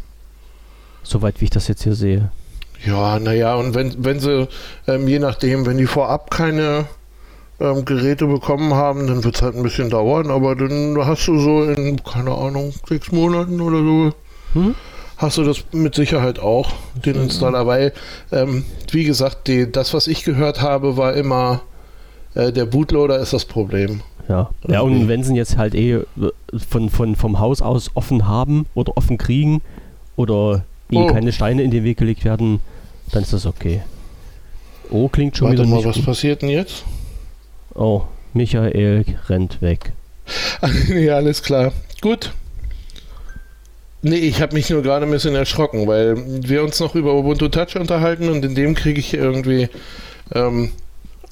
Soweit 1.04 1.42
wie 1.42 1.46
ich 1.46 1.52
das 1.52 1.68
jetzt 1.68 1.84
hier 1.84 1.96
sehe. 1.96 2.32
Ja, 2.86 3.20
naja, 3.20 3.56
und 3.56 3.74
wenn, 3.74 4.04
wenn 4.04 4.20
sie, 4.20 4.48
ähm, 4.88 5.08
je 5.08 5.20
nachdem, 5.20 5.66
wenn 5.66 5.78
die 5.78 5.88
vorab 5.88 6.30
keine 6.30 6.86
ähm, 7.60 7.86
Geräte 7.86 8.28
bekommen 8.28 8.74
haben, 8.76 9.08
dann 9.08 9.24
wird 9.24 9.36
es 9.36 9.42
halt 9.42 9.56
ein 9.56 9.64
bisschen 9.64 9.90
dauern, 9.90 10.30
aber 10.30 10.56
dann 10.56 10.96
hast 11.04 11.28
du 11.28 11.40
so 11.40 11.64
in, 11.64 12.04
keine 12.04 12.32
Ahnung, 12.32 12.74
sechs 12.88 13.12
Monaten 13.12 13.60
oder 13.62 13.80
so, 13.80 14.14
Hm? 14.54 14.76
Hast 15.18 15.38
du 15.38 15.44
das 15.44 15.64
mit 15.72 15.96
Sicherheit 15.96 16.40
auch, 16.40 16.72
den 17.06 17.16
Installer, 17.16 17.66
weil, 17.68 17.94
ähm, 18.32 18.66
wie 18.92 19.04
gesagt, 19.04 19.48
die, 19.48 19.72
das, 19.72 19.94
was 19.94 20.08
ich 20.08 20.24
gehört 20.24 20.62
habe, 20.62 20.98
war 20.98 21.14
immer, 21.14 21.62
äh, 22.36 22.52
der 22.52 22.66
Bootloader 22.66 23.20
ist 23.20 23.34
das 23.34 23.46
Problem. 23.46 24.02
Ja. 24.30 24.50
ja, 24.68 24.82
und 24.82 25.08
wenn 25.08 25.24
sie 25.24 25.32
ihn 25.32 25.36
jetzt 25.38 25.58
halt 25.58 25.74
eh 25.74 25.94
äh, 25.94 26.04
von, 26.70 26.90
von, 26.90 27.16
vom 27.16 27.40
Haus 27.40 27.62
aus 27.62 27.92
offen 27.96 28.28
haben 28.28 28.66
oder 28.76 28.98
offen 28.98 29.18
kriegen 29.18 29.62
oder 30.16 30.64
ihnen 30.90 31.04
Oh. 31.10 31.14
keine 31.14 31.32
Steine 31.32 31.64
in 31.64 31.72
den 31.72 31.84
Weg 31.84 31.98
gelegt 31.98 32.26
werden, 32.26 32.60
dann 33.12 33.24
ist 33.24 33.34
das 33.34 33.46
okay. 33.46 33.82
Oh, 34.90 35.08
klingt 35.10 35.36
schon 35.38 35.48
Warte 35.48 35.60
wieder 35.62 35.70
mal, 35.70 35.78
nicht 35.78 35.86
was 35.88 35.96
gut. 35.96 36.06
passiert 36.06 36.42
denn 36.42 36.50
jetzt? 36.50 36.84
Oh, 37.74 38.04
Michael 38.34 39.06
rennt 39.28 39.62
weg. 39.62 39.94
ja, 40.90 41.16
alles 41.16 41.42
klar. 41.42 41.72
Gut. 42.02 42.34
Nee, 44.02 44.18
ich 44.18 44.42
habe 44.42 44.54
mich 44.54 44.70
nur 44.70 44.84
gerade 44.84 45.06
ein 45.06 45.12
bisschen 45.12 45.36
erschrocken, 45.36 45.88
weil 45.88 46.16
wir 46.48 46.64
uns 46.64 46.80
noch 46.80 46.96
über 46.96 47.16
Ubuntu 47.16 47.48
Touch 47.48 47.76
unterhalten 47.80 48.30
und 48.30 48.46
in 48.46 48.54
dem 48.54 48.76
kriege 48.76 49.00
ich 49.00 49.14
irgendwie 49.14 49.70
ähm, 50.34 50.72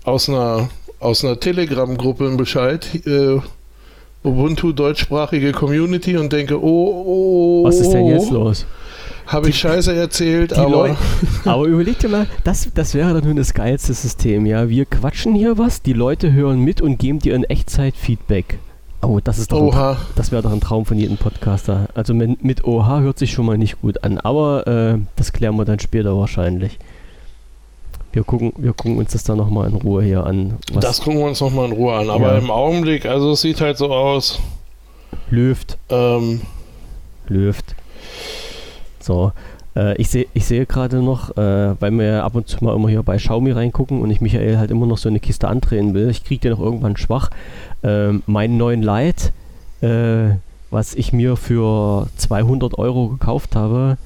aus 0.03 0.29
einer, 0.29 0.69
aus 0.99 1.23
einer 1.23 1.39
Telegram-Gruppe 1.39 2.25
einen 2.25 2.37
Bescheid. 2.37 2.87
Äh, 3.05 3.39
Ubuntu 4.23 4.71
deutschsprachige 4.71 5.51
Community 5.51 6.17
und 6.17 6.33
denke, 6.33 6.59
oh, 6.59 7.03
oh, 7.05 7.63
Was 7.63 7.79
ist 7.79 7.91
denn 7.91 8.07
jetzt 8.07 8.31
los? 8.31 8.65
Habe 9.27 9.49
ich 9.49 9.59
Scheiße 9.59 9.93
erzählt, 9.95 10.53
aber 10.53 10.69
Leute, 10.69 10.97
aber 11.45 11.65
überleg 11.65 11.97
dir 11.99 12.09
mal, 12.09 12.27
das, 12.43 12.69
das 12.73 12.93
wäre 12.93 13.13
doch 13.13 13.25
nun 13.25 13.37
das 13.37 13.53
geilste 13.53 13.93
System, 13.93 14.45
ja. 14.45 14.69
Wir 14.69 14.85
quatschen 14.85 15.33
hier 15.33 15.57
was, 15.57 15.81
die 15.81 15.93
Leute 15.93 16.31
hören 16.33 16.59
mit 16.61 16.81
und 16.81 16.99
geben 16.99 17.19
dir 17.19 17.35
in 17.35 17.43
Echtzeit 17.43 17.95
Feedback. 17.95 18.59
Oh, 19.05 19.19
das 19.23 19.37
ist 19.37 19.51
doch 19.51 19.71
ein, 19.75 19.97
das 20.15 20.31
wäre 20.31 20.41
doch 20.41 20.51
ein 20.51 20.61
Traum 20.61 20.85
von 20.85 20.97
jedem 20.97 21.17
Podcaster. 21.17 21.87
Also 21.93 22.13
mit, 22.13 22.43
mit 22.43 22.63
OH 22.65 22.99
hört 23.01 23.19
sich 23.19 23.31
schon 23.31 23.45
mal 23.45 23.57
nicht 23.57 23.81
gut 23.81 24.03
an, 24.03 24.17
aber 24.17 24.65
äh, 24.67 24.97
das 25.15 25.31
klären 25.31 25.55
wir 25.57 25.65
dann 25.65 25.79
später 25.79 26.17
wahrscheinlich. 26.17 26.79
Wir 28.11 28.23
gucken, 28.23 28.53
wir 28.57 28.73
gucken 28.73 28.97
uns 28.97 29.11
das 29.11 29.23
dann 29.25 29.37
nochmal 29.37 29.69
in 29.69 29.75
Ruhe 29.75 30.01
hier 30.03 30.25
an. 30.25 30.57
Was 30.73 30.83
Das 30.85 31.01
gucken 31.01 31.19
wir 31.19 31.25
uns 31.27 31.41
nochmal 31.41 31.65
in 31.65 31.73
Ruhe 31.73 31.95
an. 31.95 32.09
Aber 32.09 32.33
Ja. 32.33 32.37
im 32.39 32.49
Augenblick, 32.49 33.05
also 33.05 33.31
es 33.31 33.41
sieht 33.41 33.59
halt 33.61 33.77
so 33.77 33.91
aus. 33.93 34.39
löft, 35.29 35.77
Ähm, 35.89 36.41
löft. 37.27 37.75
So, 38.99 39.31
äh, 39.75 39.95
ich 39.95 40.09
sehe 40.09 40.27
ich 40.33 40.45
sehe 40.45 40.65
gerade 40.65 41.01
noch, 41.01 41.35
äh, 41.37 41.79
weil 41.79 41.91
wir 41.91 42.23
ab 42.23 42.35
und 42.35 42.47
zu 42.47 42.63
mal 42.63 42.75
immer 42.75 42.89
hier 42.89 43.03
bei 43.03 43.17
Xiaomi 43.17 43.51
reingucken 43.51 44.01
und 44.01 44.09
ich 44.09 44.21
Michael 44.21 44.57
halt 44.57 44.71
immer 44.71 44.85
noch 44.85 44.97
so 44.97 45.09
eine 45.09 45.19
Kiste 45.19 45.47
andrehen 45.47 45.93
will. 45.93 46.09
Ich 46.09 46.23
kriege 46.23 46.41
den 46.41 46.51
noch 46.51 46.59
irgendwann 46.59 46.97
schwach. 46.97 47.29
Ähm, 47.83 48.23
meinen 48.25 48.57
neuen 48.57 48.81
Light, 48.81 49.31
äh, 49.81 50.35
was 50.71 50.95
ich 50.95 51.13
mir 51.13 51.37
für 51.37 52.07
200 52.17 52.77
Euro 52.77 53.09
gekauft 53.09 53.55
habe, 53.55 53.97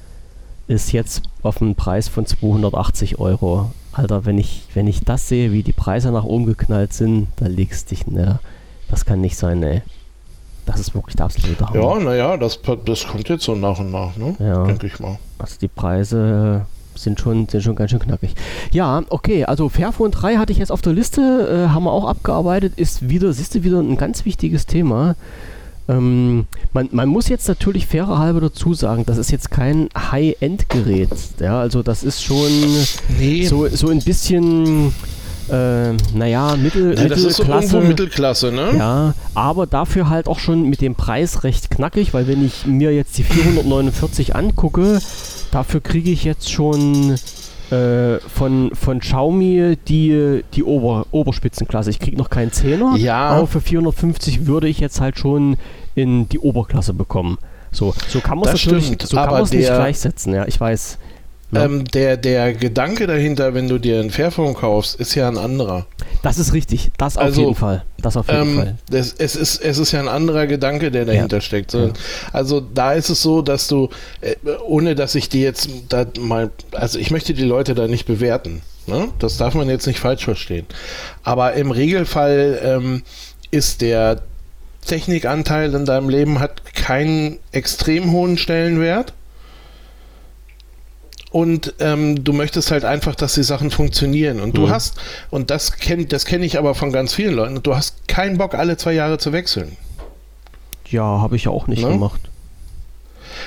ist 0.68 0.92
jetzt 0.92 1.22
auf 1.42 1.60
einen 1.60 1.74
Preis 1.74 2.08
von 2.08 2.26
280 2.26 3.18
Euro. 3.18 3.72
Alter, 3.92 4.24
wenn 4.24 4.38
ich, 4.38 4.62
wenn 4.74 4.86
ich 4.86 5.00
das 5.00 5.28
sehe, 5.28 5.50
wie 5.50 5.64
die 5.64 5.72
Preise 5.72 6.12
nach 6.12 6.24
oben 6.24 6.46
geknallt 6.46 6.92
sind, 6.92 7.26
da 7.36 7.46
legst 7.46 7.90
dich, 7.90 8.06
ne? 8.06 8.38
Das 8.88 9.04
kann 9.04 9.20
nicht 9.20 9.36
sein, 9.36 9.62
ey. 9.62 9.82
Das 10.66 10.78
ist 10.80 10.94
wirklich 10.94 11.16
der 11.16 11.26
absolute 11.26 11.66
Hammer. 11.68 11.80
ja, 11.80 11.98
naja, 12.00 12.36
das, 12.36 12.60
das 12.84 13.06
kommt 13.06 13.28
jetzt 13.28 13.44
so 13.44 13.54
nach 13.54 13.78
und 13.78 13.90
nach, 13.90 14.16
ne? 14.16 14.36
Ja. 14.38 14.64
Denke 14.64 14.86
ich 14.86 14.98
mal. 15.00 15.18
Also 15.38 15.56
die 15.60 15.68
Preise 15.68 16.66
sind 16.94 17.18
schon, 17.20 17.48
sind 17.48 17.62
schon 17.62 17.76
ganz 17.76 17.90
schön 17.90 18.00
knackig. 18.00 18.34
Ja, 18.72 19.02
okay, 19.08 19.44
also 19.44 19.68
Fairphone 19.68 20.10
3 20.10 20.36
hatte 20.36 20.52
ich 20.52 20.58
jetzt 20.58 20.70
auf 20.72 20.82
der 20.82 20.92
Liste, 20.92 21.20
äh, 21.20 21.68
haben 21.70 21.84
wir 21.84 21.92
auch 21.92 22.06
abgearbeitet, 22.06 22.74
ist 22.76 23.08
wieder, 23.08 23.32
siehst 23.32 23.54
du, 23.54 23.64
wieder 23.64 23.80
ein 23.80 23.96
ganz 23.96 24.24
wichtiges 24.24 24.66
Thema. 24.66 25.16
Ähm, 25.88 26.46
man, 26.72 26.88
man 26.92 27.08
muss 27.08 27.28
jetzt 27.28 27.48
natürlich 27.48 27.86
fairer 27.86 28.18
halber 28.18 28.40
dazu 28.40 28.74
sagen, 28.74 29.04
das 29.06 29.18
ist 29.18 29.32
jetzt 29.32 29.50
kein 29.50 29.88
High-End-Gerät. 29.96 31.08
Ja, 31.40 31.60
also 31.60 31.82
das 31.82 32.04
ist 32.04 32.22
schon 32.22 32.50
Nee, 33.18 33.46
so, 33.46 33.66
so 33.68 33.88
ein 33.88 34.00
bisschen, 34.00 34.92
äh, 35.52 35.92
naja, 36.14 36.56
Mittel, 36.56 36.98
ja, 36.98 37.08
das 37.08 37.18
ist 37.20 37.36
so 37.36 37.42
Mittelklasse. 37.44 37.66
irgendwo 37.76 37.88
Mittelklasse, 37.88 38.52
ne? 38.52 38.68
Ja, 38.78 39.14
aber 39.34 39.66
dafür 39.66 40.08
halt 40.08 40.28
auch 40.28 40.38
schon 40.38 40.68
mit 40.68 40.80
dem 40.80 40.94
Preis 40.94 41.44
recht 41.44 41.70
knackig, 41.70 42.14
weil 42.14 42.26
wenn 42.26 42.44
ich 42.44 42.66
mir 42.66 42.94
jetzt 42.94 43.16
die 43.18 43.24
449 43.24 44.34
angucke, 44.36 45.00
dafür 45.50 45.80
kriege 45.80 46.10
ich 46.10 46.24
jetzt 46.24 46.50
schon 46.50 47.16
äh, 47.70 48.18
von, 48.20 48.70
von 48.74 48.98
Xiaomi 49.00 49.78
die, 49.88 50.42
die 50.54 50.64
Ober, 50.64 51.06
Oberspitzenklasse. 51.12 51.90
Ich 51.90 51.98
kriege 52.00 52.16
noch 52.16 52.30
keinen 52.30 52.52
Zehner, 52.52 52.96
Ja. 52.96 53.28
aber 53.30 53.46
für 53.46 53.60
450 53.60 54.46
würde 54.46 54.68
ich 54.68 54.80
jetzt 54.80 55.00
halt 55.00 55.18
schon 55.18 55.56
in 55.94 56.28
die 56.28 56.38
Oberklasse 56.38 56.94
bekommen. 56.94 57.38
So, 57.72 57.94
so 58.08 58.18
kann 58.20 58.38
man 58.38 58.48
es 58.48 58.54
natürlich 58.54 58.96
so 59.02 59.16
kann 59.16 59.30
man's 59.30 59.52
nicht 59.52 59.68
der- 59.68 59.76
gleichsetzen, 59.76 60.34
ja, 60.34 60.44
ich 60.48 60.58
weiß. 60.58 60.98
Ja. 61.52 61.64
Ähm, 61.64 61.84
der, 61.84 62.16
der 62.16 62.52
Gedanke 62.54 63.06
dahinter, 63.06 63.54
wenn 63.54 63.68
du 63.68 63.78
dir 63.78 63.98
ein 64.00 64.10
Fairphone 64.10 64.54
kaufst, 64.54 64.94
ist 65.00 65.14
ja 65.16 65.26
ein 65.26 65.36
anderer. 65.36 65.86
Das 66.22 66.38
ist 66.38 66.52
richtig, 66.52 66.90
das 66.96 67.16
auf 67.16 67.24
Also, 67.24 67.40
jeden 67.40 67.54
Fall. 67.56 67.84
Das 67.98 68.16
auf 68.16 68.28
jeden 68.28 68.40
Ähm, 68.50 68.56
Fall. 68.56 68.78
das, 68.88 69.14
es, 69.18 69.34
ist, 69.34 69.60
es 69.60 69.78
ist 69.78 69.90
ja 69.92 70.00
ein 70.00 70.08
anderer 70.08 70.46
Gedanke, 70.46 70.90
der 70.90 71.04
dahinter 71.06 71.40
steckt. 71.40 71.70
So, 71.72 71.86
Ja. 71.86 71.92
Also 72.32 72.60
da 72.60 72.92
ist 72.92 73.08
es 73.10 73.20
so, 73.22 73.42
dass 73.42 73.66
du, 73.66 73.88
äh, 74.20 74.36
ohne 74.64 74.94
dass 74.94 75.14
ich 75.16 75.28
die 75.28 75.42
jetzt 75.42 75.68
da 75.88 76.06
mal, 76.20 76.50
also 76.72 76.98
ich 76.98 77.10
möchte 77.10 77.34
die 77.34 77.44
Leute 77.44 77.74
da 77.74 77.88
nicht 77.88 78.06
bewerten. 78.06 78.62
Ne? 78.86 79.08
Das 79.18 79.36
darf 79.36 79.54
man 79.54 79.68
jetzt 79.68 79.86
nicht 79.86 79.98
falsch 79.98 80.24
verstehen. 80.24 80.66
Aber 81.24 81.54
im 81.54 81.70
Regelfall 81.72 82.60
ähm, 82.64 83.02
ist 83.50 83.80
der 83.80 84.22
Technikanteil 84.86 85.74
in 85.74 85.84
deinem 85.84 86.08
Leben 86.08 86.40
hat 86.40 86.74
keinen 86.74 87.38
extrem 87.52 88.12
hohen 88.12 88.38
Stellenwert. 88.38 89.12
Und 91.30 91.74
ähm, 91.78 92.24
du 92.24 92.32
möchtest 92.32 92.70
halt 92.70 92.84
einfach, 92.84 93.14
dass 93.14 93.34
die 93.34 93.42
Sachen 93.42 93.70
funktionieren. 93.70 94.40
Und 94.40 94.56
du 94.56 94.62
Mhm. 94.66 94.70
hast, 94.70 94.96
und 95.30 95.50
das 95.50 95.72
kenne 95.76 96.06
das 96.06 96.24
kenn 96.24 96.42
ich 96.42 96.58
aber 96.58 96.74
von 96.74 96.92
ganz 96.92 97.14
vielen 97.14 97.34
Leuten, 97.34 97.62
du 97.62 97.76
hast 97.76 98.08
keinen 98.08 98.36
Bock, 98.38 98.54
alle 98.54 98.76
zwei 98.76 98.92
Jahre 98.92 99.18
zu 99.18 99.32
wechseln. 99.32 99.76
Ja, 100.88 101.04
habe 101.04 101.36
ich 101.36 101.44
ja 101.44 101.52
auch 101.52 101.66
nicht 101.68 101.82
Ne? 101.84 101.90
gemacht. 101.90 102.20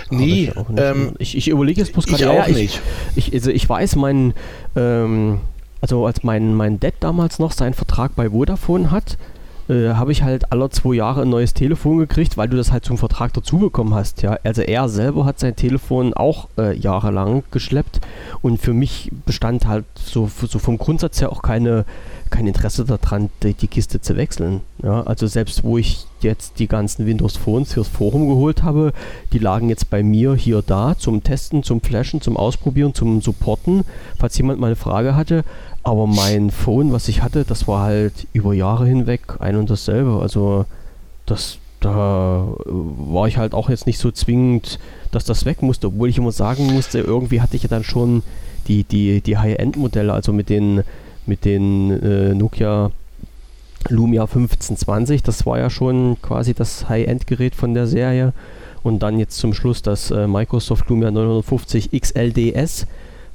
Nie. 0.09 0.45
Ich, 0.49 0.53
ähm, 0.77 1.13
ich, 1.19 1.37
ich 1.37 1.47
überlege 1.49 1.81
jetzt 1.81 1.91
bloß 1.93 2.07
ich 2.07 2.17
gerade, 2.17 2.31
auch 2.31 2.47
ja, 2.47 2.53
nicht. 2.53 2.81
Ich, 3.15 3.27
ich, 3.27 3.33
also 3.33 3.51
ich 3.51 3.67
weiß, 3.67 3.95
mein, 3.97 4.33
ähm, 4.75 5.41
also 5.81 6.05
als 6.05 6.23
mein, 6.23 6.53
mein 6.55 6.79
Dad 6.79 6.93
damals 7.01 7.39
noch 7.39 7.51
seinen 7.51 7.73
Vertrag 7.73 8.15
bei 8.15 8.29
Vodafone 8.29 8.91
hat, 8.91 9.17
äh, 9.69 9.89
habe 9.89 10.11
ich 10.11 10.23
halt 10.23 10.51
alle 10.51 10.69
zwei 10.69 10.95
Jahre 10.95 11.21
ein 11.21 11.29
neues 11.29 11.53
Telefon 11.53 11.97
gekriegt, 11.97 12.37
weil 12.37 12.49
du 12.49 12.57
das 12.57 12.71
halt 12.71 12.85
zum 12.85 12.97
Vertrag 12.97 13.33
dazu 13.33 13.59
bekommen 13.59 13.93
hast. 13.93 14.21
Ja? 14.21 14.37
Also 14.43 14.61
er 14.61 14.89
selber 14.89 15.25
hat 15.25 15.39
sein 15.39 15.55
Telefon 15.55 16.13
auch 16.13 16.49
äh, 16.57 16.75
jahrelang 16.77 17.43
geschleppt 17.51 18.01
und 18.41 18.59
für 18.59 18.73
mich 18.73 19.11
bestand 19.25 19.67
halt 19.67 19.85
so, 19.95 20.29
so 20.41 20.59
vom 20.59 20.77
Grundsatz 20.77 21.21
her 21.21 21.31
auch 21.31 21.41
keine, 21.41 21.85
kein 22.33 22.47
Interesse 22.47 22.83
daran, 22.83 23.29
die, 23.43 23.53
die 23.53 23.67
Kiste 23.67 24.01
zu 24.01 24.17
wechseln. 24.17 24.61
Ja? 24.81 25.03
Also 25.03 25.27
selbst 25.27 25.63
wo 25.63 25.77
ich 25.77 26.07
jetzt 26.21 26.57
die 26.57 26.67
ganzen 26.67 27.05
Windows 27.05 27.37
Phones 27.37 27.73
fürs 27.73 27.87
Forum 27.87 28.27
geholt 28.27 28.63
habe, 28.63 28.91
die 29.31 29.37
lagen 29.37 29.69
jetzt 29.69 29.91
bei 29.91 30.01
mir 30.01 30.33
hier 30.33 30.63
da 30.65 30.97
zum 30.97 31.23
Testen, 31.23 31.61
zum 31.61 31.79
Flashen, 31.81 32.21
zum 32.21 32.35
Ausprobieren, 32.35 32.95
zum 32.95 33.21
Supporten, 33.21 33.83
falls 34.17 34.37
jemand 34.37 34.59
mal 34.59 34.67
eine 34.67 34.75
Frage 34.75 35.15
hatte. 35.15 35.43
Aber 35.83 36.07
mein 36.07 36.49
Phone, 36.49 36.91
was 36.91 37.07
ich 37.07 37.21
hatte, 37.21 37.45
das 37.45 37.67
war 37.67 37.83
halt 37.83 38.27
über 38.33 38.53
Jahre 38.53 38.87
hinweg 38.87 39.21
ein 39.39 39.55
und 39.55 39.69
dasselbe. 39.69 40.19
Also 40.19 40.65
das, 41.27 41.59
da 41.81 42.47
äh, 42.65 42.69
war 42.69 43.27
ich 43.27 43.37
halt 43.37 43.53
auch 43.53 43.69
jetzt 43.69 43.85
nicht 43.85 43.99
so 43.99 44.09
zwingend, 44.09 44.79
dass 45.11 45.23
das 45.23 45.45
weg 45.45 45.61
musste, 45.61 45.87
obwohl 45.87 46.09
ich 46.09 46.17
immer 46.17 46.31
sagen 46.31 46.73
musste, 46.73 46.99
irgendwie 46.99 47.41
hatte 47.41 47.55
ich 47.57 47.63
ja 47.63 47.69
dann 47.69 47.83
schon 47.83 48.23
die, 48.67 48.85
die, 48.85 49.21
die 49.21 49.37
High-End-Modelle, 49.37 50.11
also 50.11 50.33
mit 50.33 50.49
den, 50.49 50.83
mit 51.25 51.45
den 51.45 51.91
äh, 52.01 52.33
Nokia 52.33 52.91
Lumia 53.89 54.23
1520, 54.23 55.23
das 55.23 55.45
war 55.45 55.59
ja 55.59 55.69
schon 55.69 56.17
quasi 56.21 56.53
das 56.53 56.87
High-End-Gerät 56.87 57.53
von 57.55 57.73
der 57.73 57.87
Serie. 57.87 58.33
Und 58.81 58.99
dann 58.99 59.17
jetzt 59.17 59.37
zum 59.37 59.53
Schluss 59.53 59.81
das 59.81 60.11
äh, 60.11 60.27
Microsoft 60.27 60.89
Lumia 60.89 61.09
950 61.11 61.91
XLDS, 61.91 62.85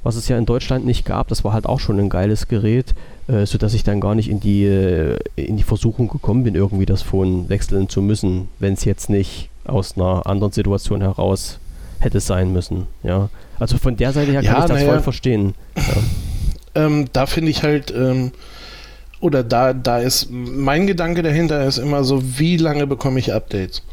was 0.03 0.15
es 0.15 0.27
ja 0.27 0.37
in 0.37 0.45
Deutschland 0.45 0.85
nicht 0.85 1.05
gab. 1.05 1.27
Das 1.27 1.43
war 1.43 1.53
halt 1.53 1.65
auch 1.65 1.79
schon 1.79 1.99
ein 1.99 2.09
geiles 2.09 2.47
Gerät, 2.47 2.93
äh, 3.27 3.45
sodass 3.45 3.73
ich 3.73 3.83
dann 3.83 3.99
gar 3.99 4.13
nicht 4.15 4.29
in 4.29 4.39
die, 4.39 4.65
äh, 4.65 5.17
in 5.35 5.57
die 5.57 5.63
Versuchung 5.63 6.07
gekommen 6.07 6.43
bin, 6.43 6.53
irgendwie 6.55 6.85
das 6.85 7.01
Phone 7.01 7.49
wechseln 7.49 7.89
zu 7.89 8.01
müssen, 8.01 8.47
wenn 8.59 8.73
es 8.73 8.85
jetzt 8.85 9.09
nicht 9.09 9.49
aus 9.65 9.97
einer 9.97 10.25
anderen 10.27 10.51
Situation 10.51 11.01
heraus 11.01 11.59
hätte 11.99 12.19
sein 12.19 12.53
müssen. 12.53 12.87
Ja. 13.03 13.29
Also 13.59 13.77
von 13.77 13.97
der 13.97 14.13
Seite 14.13 14.31
her 14.31 14.41
kann 14.43 14.53
Ja, 14.53 14.59
ich 14.61 14.65
das 14.65 14.79
naja. 14.79 14.89
voll 14.91 15.01
verstehen. 15.01 15.53
Ähm, 16.75 17.05
da 17.13 17.25
finde 17.25 17.51
ich 17.51 17.63
halt, 17.63 17.91
ähm, 17.91 18.31
oder 19.19 19.43
da, 19.43 19.73
da 19.73 19.99
ist 19.99 20.27
mein 20.31 20.87
Gedanke 20.87 21.21
dahinter 21.23 21.65
ist 21.65 21.77
immer 21.77 22.03
so, 22.03 22.21
wie 22.39 22.57
lange 22.57 22.87
bekomme 22.87 23.19
ich 23.19 23.33
Updates? 23.33 23.83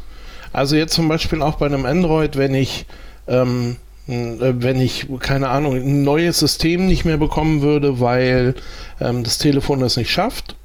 Also 0.53 0.75
jetzt 0.75 0.93
zum 0.93 1.07
Beispiel 1.09 1.41
auch 1.41 1.55
bei 1.55 1.65
einem 1.65 1.85
Android, 1.85 2.37
wenn 2.37 2.53
ich, 2.55 2.85
ähm, 3.27 3.75
äh, 4.07 4.13
wenn 4.39 4.79
ich, 4.79 5.07
keine 5.19 5.49
Ahnung, 5.49 5.75
ein 5.75 6.03
neues 6.03 6.39
System 6.39 6.87
nicht 6.87 7.03
mehr 7.03 7.17
bekommen 7.17 7.61
würde, 7.61 7.99
weil 7.99 8.55
ähm, 9.01 9.23
das 9.23 9.37
Telefon 9.37 9.81
das 9.81 9.97
nicht 9.97 10.09
schafft, 10.09 10.55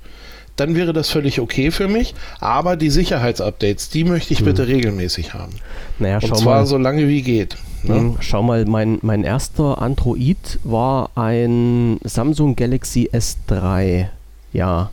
dann 0.57 0.77
wäre 0.77 0.92
das 0.92 1.09
völlig 1.11 1.40
okay 1.40 1.70
für 1.72 1.88
mich. 1.88 2.14
Aber 2.38 2.77
die 2.77 2.90
Sicherheitsupdates, 2.90 3.88
die 3.90 4.05
möchte 4.05 4.33
ich 4.33 4.40
Hm. 4.40 4.46
bitte 4.46 4.68
regelmäßig 4.68 5.35
haben. 5.35 5.55
Naja, 5.98 6.16
Und 6.22 6.29
schau 6.29 6.35
zwar 6.37 6.59
mal. 6.61 6.66
so 6.66 6.79
lange 6.79 7.09
wie 7.09 7.22
geht. 7.22 7.57
Ne? 7.85 7.95
Mhm. 7.95 8.16
Schau 8.21 8.42
mal, 8.42 8.64
mein, 8.66 8.99
mein 9.03 9.25
erster 9.25 9.81
Android 9.81 10.59
war 10.64 11.11
ein 11.14 11.99
Samsung 12.05 12.57
Galaxy 12.57 13.11
S3. 13.12 14.07
Ja. 14.53 14.90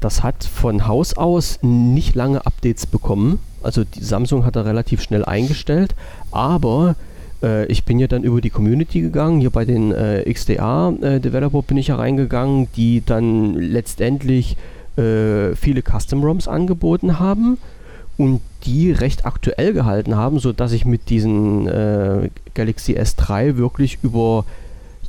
Das 0.00 0.22
hat 0.22 0.44
von 0.44 0.86
Haus 0.86 1.16
aus 1.16 1.58
nicht 1.62 2.14
lange 2.14 2.44
Updates 2.44 2.86
bekommen. 2.86 3.38
Also 3.62 3.84
die 3.84 4.04
Samsung 4.04 4.44
hat 4.44 4.56
er 4.56 4.66
relativ 4.66 5.00
schnell 5.00 5.24
eingestellt, 5.24 5.94
aber 6.30 6.96
äh, 7.42 7.64
ich 7.66 7.84
bin 7.84 7.98
ja 7.98 8.06
dann 8.06 8.22
über 8.22 8.42
die 8.42 8.50
Community 8.50 9.00
gegangen, 9.00 9.40
hier 9.40 9.48
bei 9.48 9.64
den 9.64 9.92
äh, 9.92 10.30
XDA-Developer 10.30 11.62
bin 11.62 11.78
ich 11.78 11.88
ja 11.88 11.96
reingegangen, 11.96 12.68
die 12.76 13.02
dann 13.04 13.54
letztendlich 13.54 14.58
äh, 14.98 15.54
viele 15.56 15.82
Custom-ROMs 15.82 16.48
angeboten 16.48 17.18
haben 17.18 17.56
und 18.16 18.40
die 18.64 18.92
recht 18.92 19.26
aktuell 19.26 19.72
gehalten 19.72 20.16
haben, 20.16 20.38
sodass 20.38 20.72
ich 20.72 20.84
mit 20.84 21.10
diesen 21.10 21.66
äh, 21.66 22.30
Galaxy 22.54 22.96
S3 22.96 23.56
wirklich 23.56 23.98
über 24.02 24.44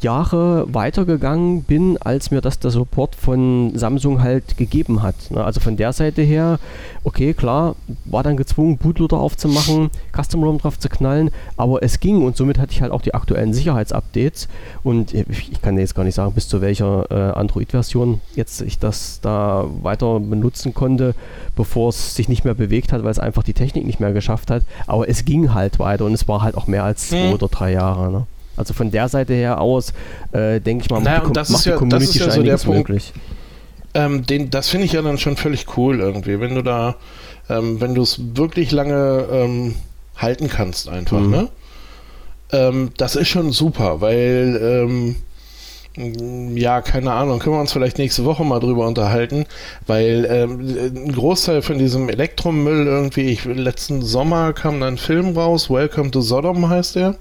Jahre 0.05 0.65
weitergegangen 0.73 1.63
bin, 1.63 1.97
als 1.99 2.29
mir 2.31 2.41
das 2.41 2.59
der 2.59 2.69
Support 2.71 3.15
von 3.15 3.71
Samsung 3.75 4.21
halt 4.21 4.55
gegeben 4.57 5.01
hat. 5.01 5.15
Ne? 5.31 5.43
Also 5.43 5.59
von 5.59 5.77
der 5.77 5.93
Seite 5.93 6.21
her, 6.21 6.59
okay, 7.03 7.33
klar, 7.33 7.75
war 8.05 8.21
dann 8.23 8.37
gezwungen, 8.37 8.77
Bootloader 8.77 9.17
aufzumachen, 9.17 9.89
Custom 10.15 10.43
ROM 10.43 10.57
drauf 10.59 10.77
zu 10.79 10.89
knallen, 10.89 11.31
aber 11.57 11.81
es 11.83 11.99
ging 11.99 12.21
und 12.23 12.37
somit 12.37 12.59
hatte 12.59 12.71
ich 12.71 12.81
halt 12.81 12.91
auch 12.91 13.01
die 13.01 13.13
aktuellen 13.13 13.53
Sicherheitsupdates 13.53 14.47
und 14.83 15.13
ich 15.13 15.61
kann 15.61 15.77
jetzt 15.77 15.95
gar 15.95 16.03
nicht 16.03 16.15
sagen, 16.15 16.33
bis 16.33 16.47
zu 16.47 16.61
welcher 16.61 17.05
äh, 17.09 17.37
Android-Version 17.39 18.21
jetzt 18.35 18.61
ich 18.61 18.77
das 18.79 19.19
da 19.21 19.65
weiter 19.81 20.19
benutzen 20.19 20.73
konnte, 20.73 21.15
bevor 21.55 21.89
es 21.89 22.15
sich 22.15 22.29
nicht 22.29 22.45
mehr 22.45 22.53
bewegt 22.53 22.91
hat, 22.91 23.03
weil 23.03 23.11
es 23.11 23.19
einfach 23.19 23.43
die 23.43 23.53
Technik 23.53 23.85
nicht 23.85 23.99
mehr 23.99 24.13
geschafft 24.13 24.51
hat, 24.51 24.63
aber 24.87 25.09
es 25.09 25.25
ging 25.25 25.53
halt 25.53 25.79
weiter 25.79 26.05
und 26.05 26.13
es 26.13 26.27
war 26.27 26.41
halt 26.43 26.55
auch 26.55 26.67
mehr 26.67 26.83
als 26.83 27.09
zwei 27.09 27.27
Mhm. 27.27 27.33
oder 27.33 27.47
drei 27.47 27.71
Jahre. 27.71 28.11
Ne? 28.11 28.25
Also 28.57 28.73
von 28.73 28.91
der 28.91 29.09
Seite 29.09 29.33
her 29.33 29.59
aus, 29.61 29.93
äh, 30.31 30.59
denke 30.61 30.83
ich 30.85 30.89
mal, 30.89 31.01
Naja, 31.01 31.19
macht 31.19 31.29
die, 31.29 31.33
das 31.33 31.49
macht 31.49 31.59
ist 31.59 31.65
die 31.65 31.69
ja- 31.69 31.75
das 31.75 31.79
Community 31.79 32.19
ja 32.19 32.31
so 32.31 32.43
der 32.43 32.57
Punkt. 32.57 32.77
möglich. 32.89 33.13
Ähm, 33.93 34.25
den, 34.25 34.49
das 34.49 34.69
finde 34.69 34.85
ich 34.85 34.93
ja 34.93 35.01
dann 35.01 35.17
schon 35.17 35.37
völlig 35.37 35.77
cool 35.77 35.99
irgendwie, 35.99 36.39
wenn 36.39 36.55
du 36.55 36.61
da, 36.61 36.95
ähm, 37.49 37.79
wenn 37.81 37.95
du 37.95 38.01
es 38.01 38.19
wirklich 38.35 38.71
lange 38.71 39.25
ähm, 39.31 39.75
halten 40.17 40.49
kannst 40.49 40.89
einfach, 40.89 41.19
Mhm. 41.19 41.29
ne? 41.31 41.47
Ähm, 42.51 42.89
das 42.97 43.15
ist 43.15 43.27
schon 43.29 43.51
super, 43.51 44.01
weil, 44.01 44.59
ähm, 44.61 45.15
ja, 46.57 46.81
keine 46.81 47.13
Ahnung, 47.13 47.39
können 47.39 47.55
wir 47.55 47.61
uns 47.61 47.71
vielleicht 47.71 47.97
nächste 47.97 48.25
Woche 48.25 48.43
mal 48.43 48.59
drüber 48.59 48.85
unterhalten, 48.85 49.45
weil 49.87 50.27
ähm, 50.29 50.59
ein 51.07 51.11
Großteil 51.13 51.61
von 51.61 51.77
diesem 51.77 52.09
Elektromüll 52.09 52.85
irgendwie, 52.85 53.21
ich, 53.29 53.45
letzten 53.45 54.01
Sommer 54.01 54.51
kam 54.51 54.81
da 54.81 54.87
ein 54.87 54.97
Film 54.97 55.37
raus, 55.37 55.69
Welcome 55.69 56.11
to 56.11 56.19
Sodom 56.19 56.67
heißt 56.69 56.95
der. 56.97 57.15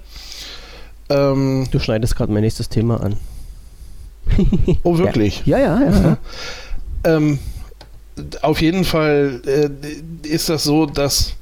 Ähm, 1.09 1.67
Du 1.71 1.79
schneidest 1.79 2.17
gerade 2.17 2.33
mein 2.33 2.43
nächstes 2.43 2.69
Thema 2.69 3.01
an. 3.03 3.17
oh, 4.83 4.99
wirklich? 4.99 5.43
Ja, 5.47 5.59
ja, 5.59 5.81
ja. 5.83 5.91
ja. 6.03 6.17
Ähm, 7.05 7.39
auf 8.43 8.61
jeden 8.61 8.85
Fall 8.85 9.41
äh, 9.47 10.29
ist 10.29 10.49
das 10.49 10.65
so, 10.65 10.87
dass 10.87 11.35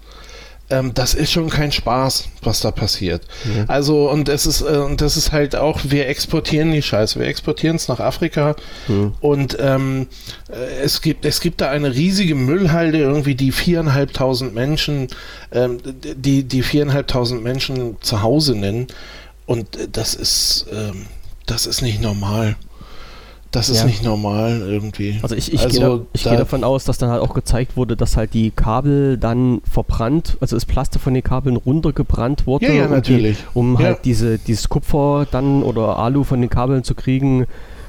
ähm, 0.71 0.93
das 0.95 1.13
ist 1.13 1.31
schon 1.31 1.51
kein 1.51 1.71
Spaß, 1.71 2.29
was 2.43 2.61
da 2.61 2.71
passiert. 2.71 3.23
Ja. 3.45 3.65
Also 3.69 4.11
und 4.11 4.29
es 4.31 4.47
ist 4.47 4.63
äh, 4.63 4.79
und 4.79 5.01
das 5.03 5.17
ist 5.19 5.31
halt 5.31 5.55
auch, 5.55 5.81
wir 5.85 6.09
exportieren 6.09 6.73
die 6.73 6.81
Scheiße, 6.83 7.21
wir 7.21 7.27
exportieren 7.27 7.77
es 7.77 7.89
nach 7.89 8.01
Afrika 8.01 8.57
Hm. 8.87 9.13
und 9.21 9.57
ähm, 9.61 10.07
äh, 10.51 10.83
es 10.83 11.03
gibt 11.03 11.27
es 11.27 11.41
gibt 11.41 11.61
da 11.61 11.69
eine 11.69 11.95
riesige 11.95 12.35
Müllhalde 12.35 12.99
irgendwie, 12.99 13.35
die 13.35 13.53
viereinhalbtausend 13.53 14.55
Menschen, 14.55 15.09
ähm, 15.53 15.79
die 16.17 16.45
die 16.45 16.63
viereinhalbtausend 16.63 17.45
Menschen 17.45 17.97
zu 18.01 18.23
Hause 18.23 18.55
nennen 18.57 18.87
und 19.53 19.77
äh, 19.77 19.89
das 19.91 20.15
ist 20.15 20.67
ähm, 20.73 21.07
das 21.47 21.67
ist 21.67 21.83
nicht 21.83 22.01
normal. 22.01 22.57
Das 23.51 23.69
ist 23.69 23.81
Ja. 23.81 23.85
nicht 23.85 24.03
normal 24.03 24.63
irgendwie. 24.67 25.19
Also 25.23 25.35
ich, 25.37 25.53
ich 25.53 25.61
Also 25.61 25.79
gehe 25.79 25.89
da, 25.89 26.01
ich 26.15 26.23
da- 26.23 26.31
gehe 26.31 26.39
davon 26.39 26.65
aus, 26.65 26.85
dass 26.85 26.97
dann 26.97 27.11
halt 27.11 27.21
auch 27.21 27.35
gezeigt 27.35 27.77
wurde, 27.77 27.97
dass 27.97 28.17
halt 28.17 28.33
die 28.33 28.51
Kabel 28.51 29.19
dann 29.19 29.61
verbrannt, 29.71 30.39
also 30.41 30.57
das 30.57 30.65
Plaste 30.65 30.99
von 30.99 31.13
den 31.13 31.23
Kabeln 31.23 31.57
runtergebrannt 31.57 32.47
wurde, 32.47 32.67
Ja, 32.69 32.73
ja, 32.73 32.87
um 32.87 33.03
die- 33.03 33.37
um 33.53 33.79
halt 33.79 34.07
diese, 34.07 34.39
dieses 34.39 34.71
Kupfer 34.71 35.27
dann 35.31 35.63
oder 35.63 35.99
Alu 35.99 36.25
von 36.25 36.41
den 36.41 36.49
Kabeln 36.49 36.83
zu 36.83 36.95
kriegen 36.95 37.47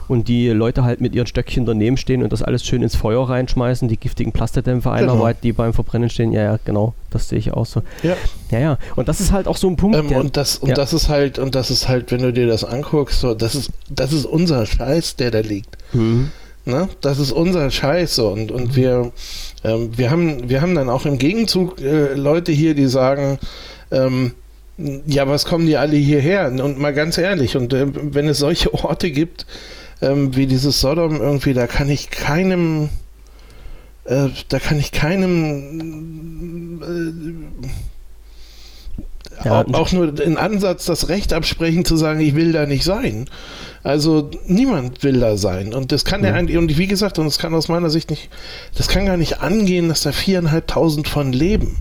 und 0.08 0.28
die 0.28 0.50
Leute 0.50 0.84
halt 0.84 1.02
mit 1.02 1.16
ihren 1.16 1.28
Stöckchen 1.28 1.66
daneben 1.66 1.98
stehen 1.98 2.24
und 2.24 2.32
das 2.34 2.42
alles 2.42 2.66
schön 2.66 2.82
ins 2.84 2.96
Feuer 2.96 3.28
reinschmeißen, 3.30 3.88
die 3.88 3.98
giftigen 3.98 4.32
Plastedämpfer 4.32 4.92
Genau. 4.98 5.13
einarbeiten, 5.13 5.39
die 5.44 5.54
beim 5.54 5.74
Verbrennen 5.74 6.10
stehen. 6.10 6.32
Ja, 6.32 6.44
ja, 6.44 6.60
genau, 6.66 6.94
das 7.10 7.30
sehe 7.30 7.39
ich 7.39 7.52
auch 7.54 7.66
so. 7.66 7.82
Ja. 8.04 8.16
Ja, 8.52 8.60
ja, 8.60 8.78
und 8.96 9.08
das 9.08 9.20
ist 9.20 9.32
halt 9.32 9.48
auch 9.48 9.58
so 9.58 9.68
ein 9.68 9.76
Punkt, 9.76 9.98
Ähm, 9.98 10.08
der, 10.10 10.20
und 10.20 10.38
das 10.38 10.58
und 10.58 10.70
ja. 10.70 10.76
das 10.76 10.94
ist 10.94 11.10
halt 11.10 11.39
und 11.39 11.56
das 11.56 11.72
ist 11.72 11.88
halt, 11.88 12.12
wenn 12.12 12.22
du 12.22 12.32
dir 12.34 12.48
das 12.48 12.63
anguckst, 12.63 13.20
so, 13.22 13.34
das 13.34 13.56
ist 13.56 13.72
das 13.89 14.13
ist 14.13 14.26
unser 14.26 14.66
Scheiß, 14.66 15.16
der 15.16 15.32
da 15.32 15.39
liegt. 15.39 15.78
Mhm. 15.94 16.32
Ne? 16.66 16.88
Das 17.02 17.20
ist 17.20 17.32
unser 17.32 17.70
Scheiß 17.72 18.16
so. 18.16 18.30
und 18.30 18.52
und 18.52 18.76
wir 18.76 19.12
ähm, 19.63 19.89
wir 19.98 20.12
haben 20.12 20.50
wir 20.50 20.62
haben 20.62 20.76
dann 20.76 20.89
auch 20.89 21.06
im 21.06 21.18
Gegenzug 21.18 21.82
äh, 21.82 22.13
Leute 22.13 22.52
hier, 22.52 22.74
die 22.76 22.88
sagen 22.88 23.39
ähm, 23.92 24.34
ja, 25.06 25.28
was 25.28 25.46
kommen 25.46 25.68
die 25.68 25.78
alle 25.78 25.96
hierher? 25.98 26.48
Und 26.48 26.80
mal 26.80 26.94
ganz 26.94 27.18
ehrlich, 27.18 27.56
und 27.56 27.74
äh, 27.74 27.86
wenn 27.94 28.28
es 28.28 28.39
solche 28.39 28.74
Orte 28.84 29.12
gibt, 29.12 29.46
ähm, 30.04 30.36
wie 30.36 30.48
dieses 30.48 30.82
Sodom 30.82 31.22
irgendwie, 31.22 31.54
da 31.54 31.68
kann 31.68 31.89
ich 31.89 32.10
keinem, 32.10 32.89
äh, 34.06 34.30
da 34.50 34.60
kann 34.60 34.80
ich 34.80 34.92
keinem, 34.92 36.82
äh, 36.82 37.13
ja, 39.46 39.62
auch, 39.62 39.74
auch, 39.74 39.92
nur 39.92 40.20
in 40.22 40.38
Ansatz 40.38 40.86
das 40.86 41.10
Recht 41.10 41.34
absprechen 41.34 41.86
zu 41.86 41.98
sagen, 41.98 42.20
ich 42.20 42.36
will 42.36 42.52
da 42.52 42.66
nicht 42.66 42.84
sein. 42.84 43.30
Also 43.82 44.30
niemand 44.46 45.04
will 45.04 45.20
da 45.20 45.38
sein. 45.38 45.74
Und 45.74 45.92
das 45.92 46.06
kann 46.06 46.24
ja, 46.24 46.39
ja 46.39 46.60
und 46.60 46.78
wie 46.78 46.88
gesagt, 46.88 47.20
und 47.20 47.26
das 47.26 47.39
kann 47.39 47.54
aus 47.54 47.68
meiner 47.68 47.89
Sicht 47.89 48.10
nicht, 48.10 48.30
das 48.78 48.88
kann 48.88 49.06
gar 49.06 49.18
nicht 49.18 49.42
angehen, 49.42 49.89
dass 49.89 50.04
da 50.04 50.12
viereinhalbtausend 50.12 51.08
von 51.08 51.34
leben. 51.34 51.78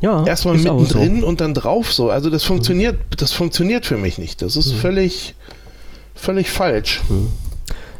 Ja, 0.00 0.24
erstmal 0.26 0.56
mittendrin 0.56 1.20
so. 1.20 1.26
und 1.26 1.40
dann 1.40 1.54
drauf 1.54 1.92
so. 1.92 2.10
Also 2.10 2.28
das 2.28 2.44
funktioniert, 2.44 2.98
das 3.16 3.32
funktioniert 3.32 3.86
für 3.86 3.96
mich 3.96 4.18
nicht. 4.18 4.42
Das 4.42 4.56
ist 4.56 4.72
mhm. 4.72 4.78
völlig, 4.78 5.34
völlig 6.24 6.50
falsch. 6.50 7.02
Mhm. 7.08 7.28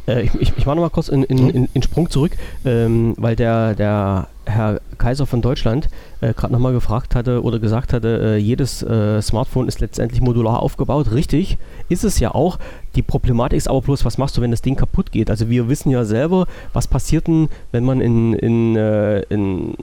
Äh, 0.07 0.23
ich, 0.23 0.35
ich, 0.35 0.53
ich 0.57 0.67
mache 0.67 0.77
nochmal 0.77 0.91
kurz 0.91 1.09
in, 1.09 1.23
in, 1.25 1.39
hm? 1.39 1.51
in, 1.51 1.69
in, 1.73 1.83
Sprung 1.83 2.11
zurück, 2.11 2.33
ähm, 2.65 3.15
weil 3.17 3.37
der, 3.37 3.75
der 3.75 4.29
Herr 4.47 4.81
Kaiser 4.99 5.27
von 5.27 5.43
Deutschland 5.43 5.89
äh, 6.21 6.33
gerade 6.33 6.53
nochmal 6.53 6.73
gefragt 6.73 7.15
hatte 7.15 7.43
oder 7.43 7.59
gesagt 7.59 7.93
hatte, 7.93 8.21
äh, 8.23 8.37
jedes 8.37 8.83
äh, 8.83 9.21
Smartphone 9.21 9.69
ist 9.69 9.81
letztendlich 9.81 10.21
modular 10.21 10.63
aufgebaut. 10.63 11.13
Richtig, 11.13 11.59
ist 11.89 12.05
es 12.05 12.19
ja 12.19 12.35
auch. 12.35 12.59
Die 12.95 13.03
Problematik 13.03 13.59
ist 13.59 13.69
aber 13.69 13.83
bloß, 13.83 14.05
was 14.05 14.19
machst 14.19 14.37
du, 14.37 14.41
wenn 14.41 14.51
das 14.51 14.63
Ding 14.63 14.77
kaputt 14.77 15.13
geht? 15.13 15.31
Also 15.31 15.51
wir 15.51 15.69
wissen 15.69 15.91
ja 15.91 16.05
selber, 16.05 16.47
was 16.73 16.87
passiert 16.89 17.27
denn, 17.27 17.49
wenn 17.73 17.85
man 17.85 18.01
in, 18.01 18.35
in, 18.35 18.77
äh, 18.77 19.21
in 19.23 19.75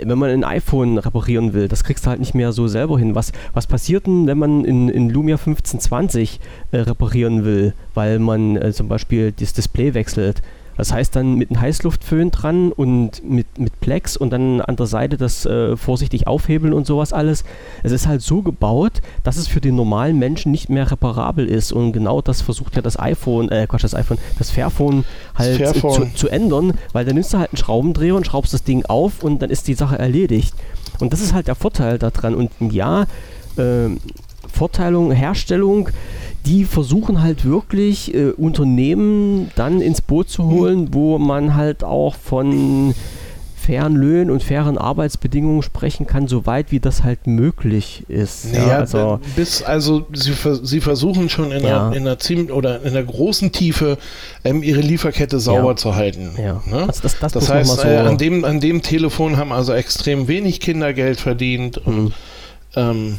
wenn 0.00 0.18
man 0.18 0.30
ein 0.30 0.44
iPhone 0.44 0.98
reparieren 0.98 1.52
will. 1.52 1.68
Das 1.68 1.84
kriegst 1.84 2.04
du 2.04 2.10
halt 2.10 2.20
nicht 2.20 2.34
mehr 2.34 2.52
so 2.52 2.66
selber 2.66 2.98
hin. 2.98 3.14
Was, 3.14 3.32
was 3.52 3.66
passiert 3.66 4.06
denn, 4.06 4.26
wenn 4.26 4.38
man 4.38 4.64
in, 4.64 4.88
in 4.88 5.10
Lumia 5.10 5.36
1520 5.36 6.40
äh, 6.72 6.78
reparieren 6.78 7.44
will, 7.44 7.74
weil 7.94 8.18
man 8.18 8.56
äh, 8.56 8.72
zum 8.72 8.88
Beispiel 8.88 9.32
das 9.32 9.52
Display 9.52 9.94
wechselt? 9.94 10.42
Das 10.80 10.94
heißt 10.94 11.14
dann 11.14 11.34
mit 11.34 11.50
einem 11.50 11.60
Heißluftföhn 11.60 12.30
dran 12.30 12.72
und 12.72 13.22
mit, 13.22 13.58
mit 13.58 13.80
Plex 13.80 14.16
und 14.16 14.30
dann 14.30 14.62
an 14.62 14.76
der 14.76 14.86
Seite 14.86 15.18
das 15.18 15.44
äh, 15.44 15.76
vorsichtig 15.76 16.26
aufhebeln 16.26 16.72
und 16.72 16.86
sowas 16.86 17.12
alles. 17.12 17.44
Es 17.82 17.92
ist 17.92 18.06
halt 18.06 18.22
so 18.22 18.40
gebaut, 18.40 19.02
dass 19.22 19.36
es 19.36 19.46
für 19.46 19.60
den 19.60 19.74
normalen 19.74 20.18
Menschen 20.18 20.50
nicht 20.50 20.70
mehr 20.70 20.90
reparabel 20.90 21.46
ist. 21.46 21.70
Und 21.70 21.92
genau 21.92 22.22
das 22.22 22.40
versucht 22.40 22.76
ja 22.76 22.80
das 22.80 22.98
iPhone, 22.98 23.50
äh 23.50 23.66
Quatsch, 23.66 23.84
das 23.84 23.94
iPhone, 23.94 24.16
das 24.38 24.50
Fairphone 24.50 25.04
halt 25.34 25.60
das 25.60 25.72
Fairphone. 25.72 26.12
Zu, 26.12 26.14
zu 26.14 26.28
ändern, 26.30 26.72
weil 26.94 27.04
dann 27.04 27.12
nimmst 27.12 27.34
du 27.34 27.38
halt 27.38 27.50
einen 27.50 27.58
Schraubendreher 27.58 28.14
und 28.14 28.26
schraubst 28.26 28.54
das 28.54 28.64
Ding 28.64 28.86
auf 28.86 29.22
und 29.22 29.42
dann 29.42 29.50
ist 29.50 29.68
die 29.68 29.74
Sache 29.74 29.98
erledigt. 29.98 30.54
Und 30.98 31.12
das 31.12 31.20
ist 31.20 31.34
halt 31.34 31.46
der 31.46 31.56
Vorteil 31.56 31.98
daran. 31.98 32.34
Und 32.34 32.72
ja, 32.72 33.02
äh, 33.58 33.90
Vorteilung, 34.50 35.12
Herstellung, 35.12 35.90
die 36.46 36.64
versuchen 36.64 37.22
halt 37.22 37.44
wirklich 37.44 38.14
äh, 38.14 38.30
Unternehmen 38.30 39.50
dann 39.56 39.80
ins 39.80 40.00
Boot 40.00 40.28
zu 40.28 40.44
holen, 40.44 40.92
wo 40.92 41.18
man 41.18 41.54
halt 41.54 41.84
auch 41.84 42.14
von 42.14 42.94
fairen 43.60 43.94
Löhnen 43.94 44.30
und 44.30 44.42
fairen 44.42 44.78
Arbeitsbedingungen 44.78 45.62
sprechen 45.62 46.06
kann, 46.06 46.26
soweit 46.26 46.72
wie 46.72 46.80
das 46.80 47.04
halt 47.04 47.26
möglich 47.26 48.04
ist. 48.08 48.52
Naja, 48.52 48.66
ja, 48.66 48.78
also, 48.78 49.20
bis, 49.36 49.62
also 49.62 50.06
sie, 50.12 50.32
sie 50.62 50.80
versuchen 50.80 51.28
schon 51.28 51.52
in, 51.52 51.62
ja. 51.62 51.86
einer, 51.86 51.96
in 51.96 52.02
einer 52.02 52.18
ziemlich 52.18 52.50
oder 52.50 52.82
in 52.82 52.88
einer 52.88 53.04
großen 53.04 53.52
Tiefe 53.52 53.98
ähm, 54.44 54.62
ihre 54.62 54.80
Lieferkette 54.80 55.38
sauber 55.38 55.70
ja. 55.70 55.76
zu 55.76 55.94
halten. 55.94 56.30
Ja. 56.36 56.62
Ne? 56.66 56.86
Also 56.88 57.02
das, 57.02 57.18
das, 57.18 57.32
das 57.32 57.48
heißt, 57.48 57.80
so 57.80 57.86
äh, 57.86 57.98
an, 57.98 58.18
dem, 58.18 58.44
an 58.44 58.60
dem 58.60 58.82
Telefon 58.82 59.36
haben 59.36 59.52
also 59.52 59.72
extrem 59.72 60.26
wenig 60.26 60.60
Kinder 60.60 60.92
Geld 60.92 61.20
verdient 61.20 61.78
und 61.78 62.04
mhm. 62.04 62.12
ähm, 62.76 63.18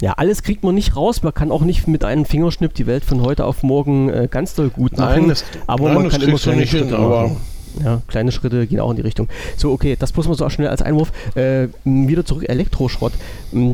ja, 0.00 0.12
alles 0.12 0.42
kriegt 0.42 0.62
man 0.62 0.74
nicht 0.74 0.96
raus. 0.96 1.22
Man 1.22 1.32
kann 1.32 1.50
auch 1.50 1.62
nicht 1.62 1.88
mit 1.88 2.04
einem 2.04 2.24
Fingerschnipp 2.24 2.74
die 2.74 2.86
Welt 2.86 3.04
von 3.04 3.22
heute 3.22 3.44
auf 3.44 3.62
morgen 3.62 4.08
äh, 4.08 4.28
ganz 4.30 4.54
doll 4.54 4.68
gut 4.68 4.96
machen. 4.98 5.20
Nein, 5.20 5.28
das, 5.28 5.44
aber 5.66 5.86
nein, 5.86 5.94
man 5.94 6.08
kann 6.08 6.20
immer 6.20 6.38
kleine 6.38 6.66
Schritte 6.66 6.96
hin, 6.96 7.08
machen. 7.08 7.36
Ja, 7.82 8.00
kleine 8.06 8.32
Schritte 8.32 8.66
gehen 8.66 8.80
auch 8.80 8.90
in 8.90 8.96
die 8.96 9.02
Richtung. 9.02 9.28
So, 9.56 9.70
okay, 9.72 9.96
das 9.98 10.16
muss 10.16 10.26
man 10.26 10.36
so 10.36 10.48
schnell 10.48 10.68
als 10.68 10.80
Einwurf. 10.80 11.12
Äh, 11.34 11.68
wieder 11.84 12.24
zurück, 12.24 12.48
Elektroschrott. 12.48 13.12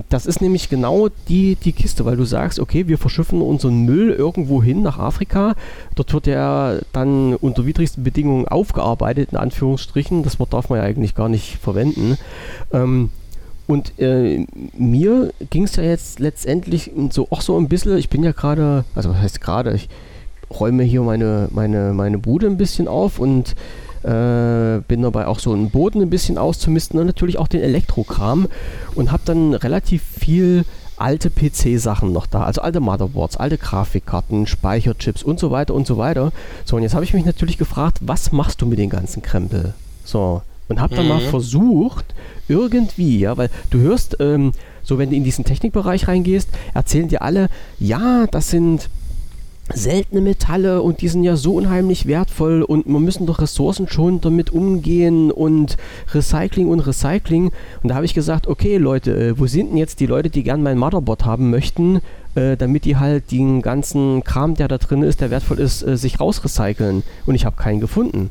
Das 0.08 0.26
ist 0.26 0.40
nämlich 0.40 0.68
genau 0.68 1.08
die, 1.28 1.56
die 1.56 1.72
Kiste, 1.72 2.04
weil 2.04 2.16
du 2.16 2.24
sagst, 2.24 2.58
okay, 2.58 2.88
wir 2.88 2.98
verschiffen 2.98 3.40
unseren 3.42 3.84
Müll 3.84 4.10
irgendwo 4.10 4.62
hin 4.62 4.82
nach 4.82 4.98
Afrika. 4.98 5.54
Dort 5.94 6.12
wird 6.12 6.26
er 6.26 6.80
dann 6.92 7.36
unter 7.36 7.64
widrigsten 7.64 8.02
Bedingungen 8.02 8.48
aufgearbeitet, 8.48 9.30
in 9.32 9.38
Anführungsstrichen. 9.38 10.24
Das 10.24 10.38
Wort 10.40 10.52
darf 10.52 10.68
man 10.68 10.78
ja 10.80 10.84
eigentlich 10.84 11.14
gar 11.14 11.28
nicht 11.28 11.58
verwenden. 11.58 12.18
Ähm, 12.72 13.10
und 13.66 13.98
äh, 13.98 14.46
mir 14.76 15.32
ging 15.50 15.64
es 15.64 15.76
ja 15.76 15.82
jetzt 15.82 16.18
letztendlich 16.18 16.90
so 17.10 17.28
auch 17.30 17.40
so 17.40 17.56
ein 17.58 17.68
bisschen, 17.68 17.96
ich 17.96 18.08
bin 18.08 18.22
ja 18.22 18.32
gerade, 18.32 18.84
also 18.94 19.10
was 19.10 19.18
heißt 19.18 19.40
gerade, 19.40 19.72
ich 19.74 19.88
räume 20.50 20.82
hier 20.82 21.02
meine, 21.02 21.48
meine, 21.50 21.92
meine 21.92 22.18
Bude 22.18 22.46
ein 22.46 22.56
bisschen 22.56 22.88
auf 22.88 23.18
und 23.18 23.54
äh, 24.02 24.80
bin 24.88 25.02
dabei 25.02 25.26
auch 25.26 25.38
so 25.38 25.52
einen 25.52 25.70
Boden 25.70 26.02
ein 26.02 26.10
bisschen 26.10 26.38
auszumisten 26.38 26.98
und 26.98 27.06
natürlich 27.06 27.38
auch 27.38 27.48
den 27.48 27.62
Elektrokram 27.62 28.48
und 28.94 29.12
habe 29.12 29.22
dann 29.24 29.54
relativ 29.54 30.02
viel 30.02 30.64
alte 30.96 31.30
PC-Sachen 31.30 32.12
noch 32.12 32.26
da, 32.26 32.42
also 32.44 32.62
alte 32.62 32.80
Motherboards, 32.80 33.36
alte 33.36 33.58
Grafikkarten, 33.58 34.46
Speicherchips 34.46 35.22
und 35.22 35.40
so 35.40 35.50
weiter 35.50 35.74
und 35.74 35.86
so 35.86 35.98
weiter. 35.98 36.32
So, 36.64 36.76
und 36.76 36.82
jetzt 36.82 36.94
habe 36.94 37.04
ich 37.04 37.14
mich 37.14 37.24
natürlich 37.24 37.58
gefragt, 37.58 37.98
was 38.00 38.32
machst 38.32 38.60
du 38.60 38.66
mit 38.66 38.78
den 38.78 38.90
ganzen 38.90 39.22
Krempel? 39.22 39.74
So, 40.04 40.42
und 40.72 40.80
habe 40.80 40.94
dann 40.94 41.04
mhm. 41.04 41.10
mal 41.10 41.20
versucht, 41.20 42.06
irgendwie, 42.48 43.20
ja, 43.20 43.36
weil 43.36 43.50
du 43.70 43.78
hörst, 43.80 44.16
ähm, 44.20 44.52
so 44.82 44.98
wenn 44.98 45.10
du 45.10 45.16
in 45.16 45.24
diesen 45.24 45.44
Technikbereich 45.44 46.08
reingehst, 46.08 46.48
erzählen 46.72 47.08
dir 47.08 47.22
alle, 47.22 47.48
ja, 47.78 48.26
das 48.30 48.48
sind 48.48 48.88
seltene 49.74 50.20
Metalle 50.20 50.82
und 50.82 51.02
die 51.02 51.08
sind 51.08 51.24
ja 51.24 51.36
so 51.36 51.54
unheimlich 51.54 52.06
wertvoll 52.06 52.62
und 52.62 52.86
wir 52.86 52.98
müssen 53.00 53.26
doch 53.26 53.40
Ressourcen 53.40 53.86
schon 53.88 54.20
damit 54.20 54.50
umgehen 54.50 55.30
und 55.30 55.76
Recycling 56.12 56.68
und 56.68 56.80
Recycling. 56.80 57.52
Und 57.82 57.88
da 57.88 57.94
habe 57.94 58.04
ich 58.04 58.14
gesagt, 58.14 58.46
okay 58.46 58.78
Leute, 58.78 59.12
äh, 59.12 59.38
wo 59.38 59.46
sind 59.46 59.70
denn 59.70 59.76
jetzt 59.76 60.00
die 60.00 60.06
Leute, 60.06 60.30
die 60.30 60.42
gern 60.42 60.62
mein 60.62 60.78
Motherboard 60.78 61.24
haben 61.26 61.50
möchten, 61.50 62.00
äh, 62.34 62.56
damit 62.56 62.86
die 62.86 62.96
halt 62.96 63.30
den 63.30 63.62
ganzen 63.62 64.24
Kram, 64.24 64.54
der 64.54 64.68
da 64.68 64.78
drin 64.78 65.02
ist, 65.02 65.20
der 65.20 65.30
wertvoll 65.30 65.60
ist, 65.60 65.86
äh, 65.86 65.96
sich 65.96 66.18
rausrecyceln? 66.18 67.02
Und 67.26 67.34
ich 67.34 67.44
habe 67.44 67.56
keinen 67.56 67.80
gefunden. 67.80 68.30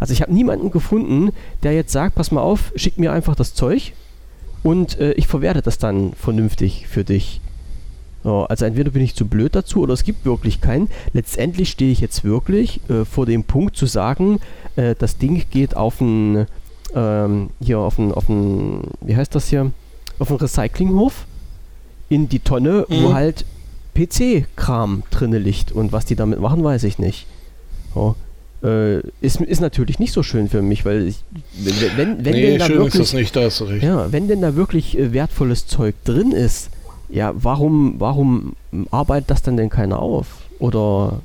Also 0.00 0.12
ich 0.12 0.22
habe 0.22 0.32
niemanden 0.32 0.70
gefunden, 0.70 1.30
der 1.62 1.72
jetzt 1.72 1.92
sagt, 1.92 2.14
pass 2.14 2.30
mal 2.30 2.40
auf, 2.40 2.72
schick 2.76 2.98
mir 2.98 3.12
einfach 3.12 3.34
das 3.34 3.54
Zeug 3.54 3.92
und 4.62 4.98
äh, 4.98 5.12
ich 5.12 5.26
verwerte 5.26 5.62
das 5.62 5.78
dann 5.78 6.12
vernünftig 6.14 6.86
für 6.88 7.04
dich. 7.04 7.40
So, 8.24 8.44
also 8.44 8.64
entweder 8.64 8.90
bin 8.90 9.02
ich 9.02 9.14
zu 9.14 9.26
blöd 9.26 9.54
dazu 9.54 9.80
oder 9.80 9.94
es 9.94 10.02
gibt 10.02 10.24
wirklich 10.24 10.60
keinen. 10.60 10.88
Letztendlich 11.12 11.70
stehe 11.70 11.92
ich 11.92 12.00
jetzt 12.00 12.24
wirklich 12.24 12.80
äh, 12.90 13.04
vor 13.04 13.26
dem 13.26 13.44
Punkt 13.44 13.76
zu 13.76 13.86
sagen, 13.86 14.40
äh, 14.76 14.94
das 14.98 15.18
Ding 15.18 15.44
geht 15.50 15.76
auf 15.76 16.00
ein, 16.00 16.46
ähm, 16.94 17.50
hier 17.60 17.78
auf 17.78 17.98
ein, 17.98 18.12
auf 18.12 18.28
ein, 18.28 18.82
wie 19.00 19.16
heißt 19.16 19.34
das 19.34 19.48
hier, 19.48 19.70
auf 20.18 20.30
einen 20.30 20.40
Recyclinghof 20.40 21.26
in 22.08 22.28
die 22.28 22.40
Tonne, 22.40 22.86
mhm. 22.88 23.02
wo 23.02 23.14
halt 23.14 23.44
PC-Kram 23.94 25.04
drinne 25.10 25.38
liegt 25.38 25.72
und 25.72 25.92
was 25.92 26.04
die 26.04 26.16
damit 26.16 26.40
machen, 26.40 26.62
weiß 26.64 26.84
ich 26.84 26.98
nicht. 26.98 27.26
So. 27.94 28.16
Äh, 28.62 28.98
ist, 29.20 29.40
ist 29.40 29.60
natürlich 29.60 30.00
nicht 30.00 30.12
so 30.12 30.24
schön 30.24 30.48
für 30.48 30.62
mich, 30.62 30.84
weil 30.84 31.06
ich, 31.06 31.22
wenn, 31.52 31.74
wenn, 31.96 32.24
wenn 32.24 32.32
nee, 32.32 32.42
denn 32.42 32.58
da 32.58 32.68
wirklich, 32.68 33.12
nicht, 33.12 33.36
da 33.36 33.48
Ja, 33.80 34.10
wenn 34.10 34.26
denn 34.26 34.40
da 34.40 34.56
wirklich 34.56 34.98
äh, 34.98 35.12
wertvolles 35.12 35.68
Zeug 35.68 35.94
drin 36.04 36.32
ist, 36.32 36.70
ja, 37.08 37.32
warum, 37.36 37.94
warum 37.98 38.56
arbeitet 38.90 39.30
das 39.30 39.42
dann 39.42 39.56
denn 39.56 39.70
keiner 39.70 40.00
auf? 40.00 40.26
Oder 40.58 41.20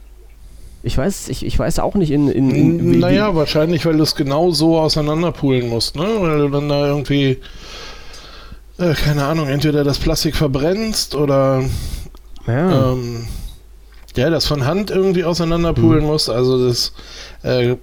ich 0.84 0.98
weiß, 0.98 1.30
ich, 1.30 1.46
ich 1.46 1.58
weiß 1.58 1.80
auch 1.80 1.96
nicht 1.96 2.12
in. 2.12 2.28
in, 2.28 2.52
in 2.52 3.00
naja, 3.00 3.36
wahrscheinlich, 3.36 3.86
weil 3.86 3.98
du 3.98 4.04
es 4.04 4.16
genau 4.16 4.52
so 4.52 4.78
auseinanderpulen 4.78 5.70
musst, 5.70 5.96
ne? 5.96 6.06
Weil 6.20 6.40
du 6.40 6.50
dann 6.50 6.68
da 6.68 6.88
irgendwie, 6.88 7.40
äh, 8.78 8.94
keine 8.94 9.26
Ahnung, 9.26 9.48
entweder 9.48 9.84
das 9.84 9.98
Plastik 9.98 10.36
verbrennst 10.36 11.16
oder 11.16 11.64
ja. 12.48 12.92
ähm, 12.92 13.28
ja, 14.18 14.30
das 14.30 14.46
von 14.46 14.66
Hand 14.66 14.92
irgendwie 14.92 15.24
auseinanderpulen 15.24 16.02
mhm. 16.02 16.08
muss. 16.08 16.30
Also 16.30 16.68
das, 16.68 16.94
äh, 17.44 17.76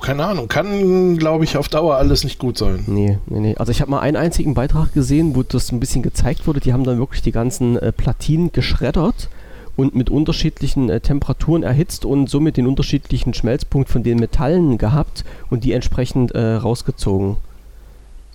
keine 0.00 0.24
Ahnung, 0.24 0.48
kann, 0.48 1.16
glaube 1.18 1.44
ich, 1.44 1.56
auf 1.56 1.68
Dauer 1.68 1.96
alles 1.96 2.24
nicht 2.24 2.38
gut 2.38 2.56
sein. 2.56 2.84
Nee, 2.86 3.18
nee, 3.26 3.40
nee. 3.40 3.54
Also 3.56 3.72
ich 3.72 3.80
habe 3.80 3.90
mal 3.90 4.00
einen 4.00 4.16
einzigen 4.16 4.54
Beitrag 4.54 4.94
gesehen, 4.94 5.34
wo 5.34 5.42
das 5.42 5.72
ein 5.72 5.80
bisschen 5.80 6.02
gezeigt 6.02 6.46
wurde. 6.46 6.60
Die 6.60 6.72
haben 6.72 6.84
dann 6.84 6.98
wirklich 6.98 7.22
die 7.22 7.32
ganzen 7.32 7.76
äh, 7.76 7.92
Platinen 7.92 8.52
geschreddert 8.52 9.28
und 9.76 9.94
mit 9.94 10.10
unterschiedlichen 10.10 10.88
äh, 10.88 11.00
Temperaturen 11.00 11.62
erhitzt 11.62 12.04
und 12.04 12.28
somit 12.28 12.56
den 12.56 12.66
unterschiedlichen 12.66 13.34
Schmelzpunkt 13.34 13.88
von 13.88 14.02
den 14.02 14.18
Metallen 14.18 14.78
gehabt 14.78 15.24
und 15.50 15.64
die 15.64 15.72
entsprechend 15.72 16.32
äh, 16.32 16.54
rausgezogen. 16.54 17.36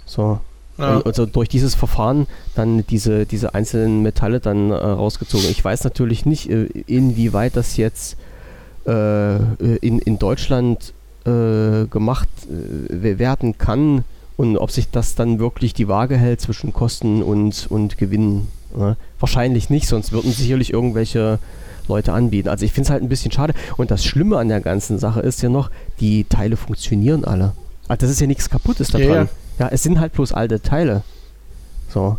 So. 0.06 0.40
Ja. 0.78 1.02
Also 1.02 1.26
durch 1.26 1.50
dieses 1.50 1.76
Verfahren 1.76 2.28
dann 2.56 2.86
diese, 2.88 3.26
diese 3.26 3.56
einzelnen 3.56 4.04
Metalle 4.04 4.40
dann 4.40 4.72
äh, 4.72 4.76
rausgezogen. 4.76 5.50
Ich 5.50 5.64
weiß 5.64 5.84
natürlich 5.84 6.26
nicht, 6.26 6.50
äh, 6.50 6.66
inwieweit 6.86 7.56
das 7.56 7.78
jetzt 7.78 8.16
äh, 8.86 9.38
in, 9.82 10.00
in 10.00 10.20
Deutschland 10.20 10.94
äh, 11.26 11.86
gemacht 11.88 12.30
äh, 12.48 13.18
werden 13.20 13.58
kann 13.58 14.04
und 14.38 14.58
ob 14.58 14.72
sich 14.72 14.90
das 14.92 15.16
dann 15.16 15.40
wirklich 15.40 15.74
die 15.74 15.88
Waage 15.88 16.16
hält 16.16 16.42
zwischen 16.42 16.74
Kosten 16.74 17.24
und, 17.24 17.66
und 17.70 17.98
Gewinn. 17.98 18.48
Ne? 18.76 18.96
Wahrscheinlich 19.20 19.70
nicht, 19.70 19.88
sonst 19.88 20.12
würden 20.12 20.32
sicherlich 20.32 20.72
irgendwelche 20.72 21.40
Leute 21.88 22.14
anbieten. 22.14 22.50
Also 22.50 22.66
ich 22.66 22.72
finde 22.72 22.88
es 22.88 22.92
halt 22.92 23.02
ein 23.02 23.10
bisschen 23.10 23.32
schade. 23.32 23.54
Und 23.78 23.92
das 23.92 24.06
Schlimme 24.06 24.38
an 24.38 24.48
der 24.48 24.62
ganzen 24.62 25.00
Sache 25.00 25.22
ist 25.22 25.42
ja 25.42 25.50
noch, 25.50 25.72
die 26.00 26.26
Teile 26.26 26.56
funktionieren 26.56 27.26
alle. 27.26 27.54
Also 27.88 28.02
das 28.02 28.12
ist 28.12 28.22
ja 28.22 28.28
nichts 28.28 28.50
Kaputtes 28.50 28.90
daran. 28.90 29.08
Ja, 29.08 29.16
ja. 29.16 29.28
Ja, 29.60 29.70
es 29.70 29.84
sind 29.84 30.00
halt 30.00 30.14
bloß 30.14 30.34
alte 30.34 30.62
Teile. 30.62 31.04
So. 31.90 32.18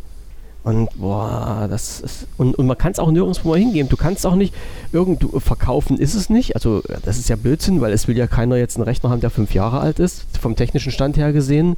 Und 0.64 0.88
boah, 0.98 1.66
das 1.70 2.00
ist. 2.00 2.26
Und, 2.36 2.54
und 2.58 2.66
man 2.66 2.76
kann 2.76 2.92
es 2.92 2.98
auch 2.98 3.10
nirgendwo 3.10 3.48
mal 3.50 3.58
hingeben. 3.58 3.88
Du 3.88 3.96
kannst 3.96 4.26
auch 4.26 4.34
nicht 4.34 4.52
irgendwo 4.92 5.40
verkaufen, 5.40 5.98
ist 5.98 6.14
es 6.14 6.28
nicht. 6.30 6.56
Also, 6.56 6.82
das 7.04 7.18
ist 7.18 7.28
ja 7.28 7.36
Blödsinn, 7.36 7.80
weil 7.80 7.92
es 7.92 8.08
will 8.08 8.18
ja 8.18 8.26
keiner 8.26 8.56
jetzt 8.56 8.76
einen 8.76 8.84
Rechner 8.84 9.10
haben, 9.10 9.20
der 9.20 9.30
fünf 9.30 9.54
Jahre 9.54 9.80
alt 9.80 9.98
ist, 9.98 10.24
vom 10.38 10.56
technischen 10.56 10.92
Stand 10.92 11.16
her 11.16 11.32
gesehen. 11.32 11.76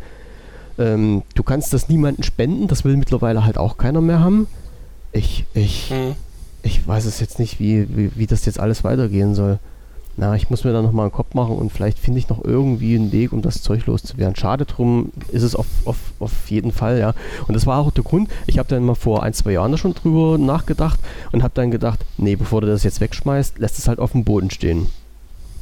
Ähm, 0.79 1.23
du 1.35 1.43
kannst 1.43 1.73
das 1.73 1.89
niemandem 1.89 2.25
spenden, 2.25 2.67
das 2.67 2.85
will 2.85 2.97
mittlerweile 2.97 3.45
halt 3.45 3.59
auch 3.59 3.77
keiner 3.77 4.01
mehr 4.01 4.21
haben. 4.21 4.47
Ich, 5.13 5.45
ich, 5.55 5.91
Hm. 5.91 6.15
ich 6.63 6.87
weiß 6.87 7.05
es 7.05 7.21
jetzt 7.21 7.39
nicht, 7.39 7.61
wie, 7.61 7.87
wie, 7.97 8.11
wie 8.17 8.27
das 8.27 8.45
jetzt 8.47 8.59
alles 8.59 8.83
weitergehen 8.83 9.35
soll. 9.35 9.59
Na, 10.17 10.35
ich 10.35 10.51
muss 10.51 10.65
mir 10.65 10.73
da 10.73 10.83
nochmal 10.83 11.05
einen 11.07 11.13
Kopf 11.13 11.33
machen 11.35 11.55
und 11.57 11.73
vielleicht 11.73 11.99
finde 11.99 12.19
ich 12.19 12.29
noch 12.29 12.45
irgendwie 12.45 12.95
einen 12.95 13.11
Weg, 13.11 13.33
um 13.33 13.41
das 13.41 13.63
Zeug 13.63 13.87
loszuwerden. 13.87 14.37
Schade 14.37 14.67
drum 14.67 15.13
ist 15.33 15.43
es 15.43 15.55
auf, 15.55 15.67
auf, 15.87 15.97
auf 16.19 16.51
jeden 16.51 16.73
Fall, 16.73 16.99
ja. 16.99 17.15
Und 17.47 17.55
das 17.55 17.67
war 17.67 17.79
auch 17.79 17.91
der 17.91 18.05
Grund, 18.05 18.29
ich 18.47 18.59
habe 18.59 18.69
dann 18.69 18.85
mal 18.85 18.95
vor 18.97 19.23
ein, 19.23 19.33
zwei 19.33 19.53
Jahren 19.53 19.73
da 19.73 19.79
schon 19.79 19.95
drüber 19.95 20.37
nachgedacht 20.37 21.01
und 21.33 21.43
habe 21.43 21.55
dann 21.55 21.71
gedacht, 21.71 22.01
nee, 22.19 22.37
bevor 22.37 22.61
du 22.61 22.67
das 22.67 22.83
jetzt 22.83 23.01
wegschmeißt, 23.01 23.59
lässt 23.59 23.79
es 23.79 23.89
halt 23.89 23.99
auf 23.99 24.13
dem 24.13 24.25
Boden 24.25 24.51
stehen. 24.51 24.89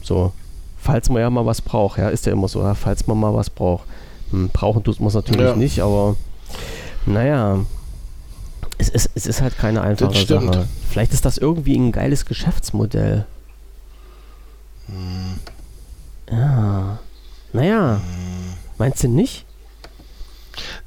So, 0.03 0.33
falls 0.77 1.09
man 1.09 1.21
ja 1.21 1.31
mal 1.31 1.47
was 1.47 1.61
braucht, 1.61 1.99
ja, 1.99 2.09
ist 2.09 2.27
ja 2.27 2.33
immer 2.33 2.49
so, 2.49 2.61
ja, 2.63 2.75
falls 2.75 3.07
man 3.07 3.19
mal 3.19 3.35
was 3.35 3.51
braucht. 3.51 3.85
Hm, 4.31 4.49
brauchen 4.53 4.83
tut 4.83 4.99
man 4.99 5.09
es 5.09 5.15
natürlich 5.15 5.41
Ja. 5.51 5.57
nicht, 5.57 5.81
aber 5.81 6.17
naja, 7.07 7.61
es 8.79 8.89
ist, 8.89 9.11
es 9.15 9.27
ist 9.27 9.41
halt 9.41 9.57
keine 9.57 9.83
einfache. 9.83 10.15
Sache. 10.27 10.67
Vielleicht 10.89 11.13
ist 11.13 11.25
das 11.25 11.39
irgendwie 11.39 11.77
ein 11.77 11.93
geiles 11.93 12.27
Geschäftsmodell. 12.27 13.27
Ja. 16.30 16.99
Naja. 17.53 18.01
Meinst 18.78 19.03
du 19.03 19.09
nicht? 19.09 19.45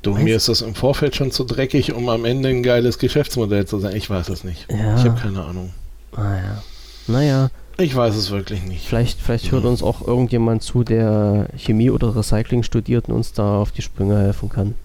Du, 0.02 0.12
Meinst- 0.12 0.24
mir 0.26 0.36
ist 0.36 0.48
das 0.50 0.62
im 0.62 0.76
Vorfeld 0.76 1.16
schon 1.16 1.32
zu 1.32 1.44
dreckig, 1.44 1.94
um 1.94 2.10
am 2.10 2.26
Ende 2.26 2.50
ein 2.50 2.64
geiles 2.64 3.00
Geschäftsmodell 3.00 3.66
zu 3.66 3.80
sein. 3.80 3.96
Ich 3.96 4.10
weiß 4.10 4.30
es 4.30 4.44
nicht. 4.44 4.68
Ja. 4.72 4.98
Ich 4.98 5.06
habe 5.06 5.20
keine 5.20 5.44
Ahnung. 5.44 5.72
Naja. 6.16 6.62
Naja, 7.08 7.50
Ich 7.78 7.96
weiß 7.96 8.16
es 8.16 8.30
wirklich 8.32 8.64
nicht. 8.64 8.86
vielleicht, 8.88 9.20
vielleicht 9.20 9.52
hört 9.52 9.66
uns 9.66 9.82
auch 9.82 10.06
irgendjemand 10.06 10.62
zu, 10.62 10.84
der 10.84 11.48
Chemie 11.58 11.90
oder 11.90 12.16
Recycling 12.16 12.64
studiert 12.64 13.08
und 13.10 13.16
uns 13.16 13.34
da 13.34 13.58
auf 13.58 13.72
die 13.72 13.82
Sprünge 13.82 14.20
helfen 14.20 14.50
kann. 14.50 14.76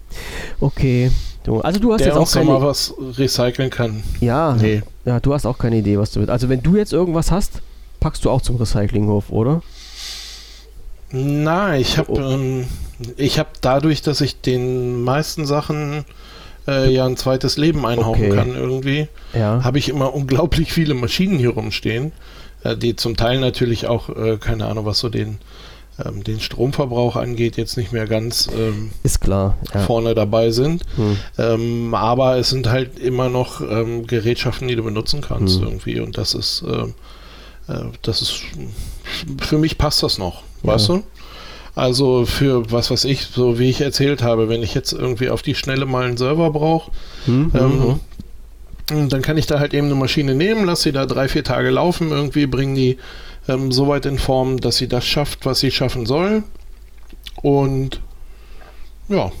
Okay. 0.59 1.11
Du, 1.43 1.61
also 1.61 1.79
du 1.79 1.93
hast 1.93 1.99
Der 1.99 2.07
jetzt 2.07 2.17
auch 2.17 2.31
doch 2.31 2.43
mal 2.43 2.53
keine, 2.55 2.65
was 2.65 2.93
recyceln 3.17 3.69
kann. 3.69 4.03
ja, 4.19 4.53
Nee. 4.55 4.81
ja, 5.05 5.19
du 5.19 5.33
hast 5.33 5.45
auch 5.45 5.57
keine 5.57 5.77
Idee, 5.77 5.97
was 5.99 6.11
du 6.11 6.19
willst. 6.19 6.31
Also 6.31 6.49
wenn 6.49 6.61
du 6.63 6.75
jetzt 6.75 6.91
irgendwas 6.91 7.29
hast, 7.31 7.61
packst 7.99 8.25
du 8.25 8.29
auch 8.29 8.41
zum 8.41 8.55
Recyclinghof, 8.57 9.29
oder? 9.31 9.61
Na, 11.11 11.77
ich 11.77 11.97
habe 11.97 12.11
Oh. 12.11 12.19
ähm, 12.19 12.65
ich 13.15 13.39
habe 13.39 13.49
dadurch, 13.61 14.01
dass 14.01 14.19
ich 14.21 14.41
den 14.41 15.03
meisten 15.03 15.45
Sachen 15.45 16.03
äh, 16.67 16.91
ja 16.93 17.05
ein 17.05 17.15
zweites 17.15 17.57
Leben 17.57 17.85
einhauchen 17.85 18.25
Okay. 18.25 18.35
kann 18.35 18.53
irgendwie, 18.55 19.07
Ja. 19.33 19.63
habe 19.63 19.77
ich 19.79 19.87
immer 19.87 20.13
unglaublich 20.13 20.73
viele 20.73 20.95
Maschinen 20.95 21.37
hier 21.39 21.51
rumstehen, 21.51 22.11
äh, 22.63 22.75
die 22.75 22.95
zum 22.97 23.15
Teil 23.15 23.39
natürlich 23.39 23.87
auch, 23.87 24.09
äh, 24.09 24.37
keine 24.37 24.65
Ahnung, 24.65 24.85
was 24.85 24.99
so 24.99 25.07
den, 25.07 25.37
ähm, 26.03 26.25
den 26.25 26.41
Stromverbrauch 26.41 27.15
angeht, 27.15 27.55
jetzt 27.55 27.77
nicht 27.77 27.93
mehr 27.93 28.05
ganz 28.05 28.49
ähm, 28.53 28.91
Ist 29.03 29.21
klar. 29.21 29.55
Ja. 29.73 29.79
vorne 29.79 30.13
dabei 30.13 30.51
sind. 30.51 30.83
Hm. 30.97 31.17
Ähm, 31.37 31.93
aber 31.95 32.35
es 32.37 32.49
sind 32.49 32.67
halt 32.67 32.99
immer 32.99 33.29
noch 33.29 33.61
ähm, 33.61 34.05
Gerätschaften, 34.05 34.67
die 34.67 34.75
du 34.75 34.83
benutzen 34.83 35.21
kannst 35.21 35.59
Hm. 35.59 35.63
irgendwie. 35.63 36.01
Und 36.01 36.17
das 36.17 36.33
ist, 36.33 36.63
ähm, 36.67 36.89
äh, 36.89 36.93
das 38.01 38.21
ist, 38.21 38.41
für 39.41 39.57
mich 39.57 39.77
passt 39.77 40.03
das 40.03 40.17
noch, 40.17 40.43
Ja. 40.63 40.73
weißt 40.73 40.89
du? 40.89 41.03
Also 41.75 42.25
für 42.25 42.71
was 42.71 42.89
weiß 42.89 43.03
ich, 43.05 43.23
so 43.27 43.59
wie 43.59 43.69
ich 43.69 43.81
erzählt 43.81 44.23
habe, 44.23 44.49
wenn 44.49 44.63
ich 44.63 44.73
jetzt 44.73 44.93
irgendwie 44.93 45.29
auf 45.29 45.41
die 45.43 45.53
Schnelle 45.53 45.85
mal 45.85 46.05
einen 46.05 46.17
Server 46.17 46.49
brauche, 46.51 46.91
Hm, 47.25 47.53
hm, 47.53 47.83
hm. 47.83 47.99
ähm, 48.91 49.09
dann 49.09 49.21
kann 49.21 49.37
ich 49.37 49.45
da 49.45 49.59
halt 49.59 49.73
eben 49.73 49.87
eine 49.87 49.95
Maschine 49.95 50.33
nehmen, 50.33 50.65
lass 50.65 50.81
sie 50.81 50.91
da 50.91 51.05
drei, 51.05 51.27
vier 51.27 51.43
Tage 51.43 51.69
laufen, 51.69 52.09
irgendwie 52.09 52.47
bringen 52.47 52.73
die 52.75 52.97
ähm, 53.47 53.71
so 53.71 53.87
weit 53.87 54.05
in 54.05 54.17
Form, 54.17 54.59
dass 54.59 54.77
sie 54.77 54.87
das 54.87 55.05
schafft, 55.05 55.45
was 55.45 55.59
sie 55.59 55.71
schaffen 55.71 56.05
soll. 56.05 56.43
Und 57.41 58.01
ja, 59.09 59.31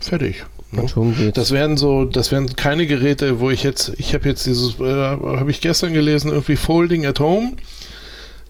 fertig. 0.00 0.44
Ne? 0.72 0.88
Schon 0.88 1.14
geht's. 1.16 1.34
Das 1.36 1.50
wären 1.52 1.76
so, 1.76 2.04
das 2.04 2.32
wären 2.32 2.54
keine 2.56 2.86
Geräte, 2.86 3.40
wo 3.40 3.50
ich 3.50 3.62
jetzt, 3.62 3.92
ich 3.98 4.14
habe 4.14 4.28
jetzt 4.28 4.46
dieses, 4.46 4.78
äh, 4.80 4.84
habe 4.84 5.50
ich 5.50 5.60
gestern 5.60 5.92
gelesen, 5.92 6.30
irgendwie 6.30 6.56
Folding 6.56 7.06
at 7.06 7.20
Home. 7.20 7.52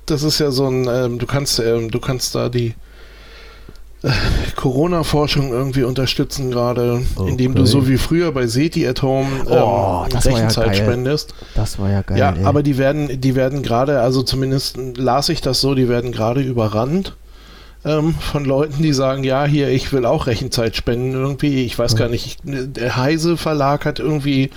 Das 0.07 0.23
ist 0.23 0.39
ja 0.39 0.51
so 0.51 0.67
ein, 0.69 0.89
ähm, 0.89 1.19
du 1.19 1.27
kannst, 1.27 1.59
ähm, 1.59 1.91
du 1.91 1.99
kannst 2.01 2.35
da 2.35 2.49
die 2.49 2.75
äh, 4.03 4.11
Corona-Forschung 4.55 5.51
irgendwie 5.51 5.83
unterstützen 5.83 6.51
gerade, 6.51 7.03
indem 7.27 7.55
du 7.55 7.63
Okay. 7.63 7.71
so 7.71 7.89
wie 7.89 7.97
früher 7.97 8.31
bei 8.33 8.47
SETI 8.47 8.87
at 8.87 9.03
Home 9.03 9.27
ähm, 9.41 9.47
Oh, 9.47 9.53
war 9.53 10.09
ja 10.11 10.19
Rechenzeit 10.21 10.67
geil. 10.67 10.75
spendest. 10.77 11.35
das 11.55 11.79
war 11.79 11.91
ja 11.91 12.03
geil. 12.03 12.19
Ja, 12.19 12.33
ey. 12.33 12.45
aber 12.45 12.63
die 12.63 12.79
werden, 12.79 13.21
die 13.21 13.35
werden 13.35 13.63
gerade, 13.63 14.01
also 14.01 14.23
zumindest 14.23 14.79
las 14.97 15.29
ich 15.29 15.41
das 15.41 15.61
so, 15.61 15.75
die 15.75 15.89
werden 15.89 16.13
gerade 16.13 16.41
überrannt 16.41 17.17
ähm, 17.87 18.15
von 18.15 18.45
Leuten, 18.45 18.83
die 18.83 18.93
sagen, 18.93 19.23
ja, 19.23 19.45
hier, 19.45 19.69
ich 19.69 19.93
will 19.93 20.05
auch 20.05 20.27
Rechenzeit 20.27 20.75
spenden 20.75 21.13
irgendwie. 21.13 21.65
Ich 21.65 21.79
weiß 21.79 21.95
gar 21.95 22.09
nicht, 22.09 22.27
ich, 22.27 22.39
der 22.45 22.97
Heise 22.97 23.37
Verlag 23.37 23.85
hat 23.85 24.01
irgendwie 24.01 24.51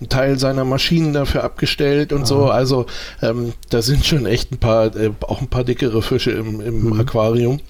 einen 0.00 0.10
Teil 0.10 0.38
seiner 0.38 0.64
Maschinen 0.66 1.14
dafür 1.14 1.44
abgestellt 1.44 2.12
und 2.12 2.26
so. 2.26 2.44
Also 2.46 2.84
ähm, 3.22 3.54
da 3.70 3.80
sind 3.80 4.04
schon 4.04 4.26
echt 4.26 4.52
ein 4.52 4.58
paar, 4.58 4.94
äh, 4.94 5.10
auch 5.22 5.40
ein 5.40 5.48
paar 5.48 5.64
dickere 5.64 6.02
Fische 6.02 6.32
im, 6.32 6.60
im 6.60 6.84
Mhm. 6.84 7.00
Aquarium. 7.00 7.60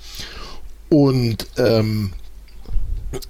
Und 0.89 1.47
ähm, 1.59 2.13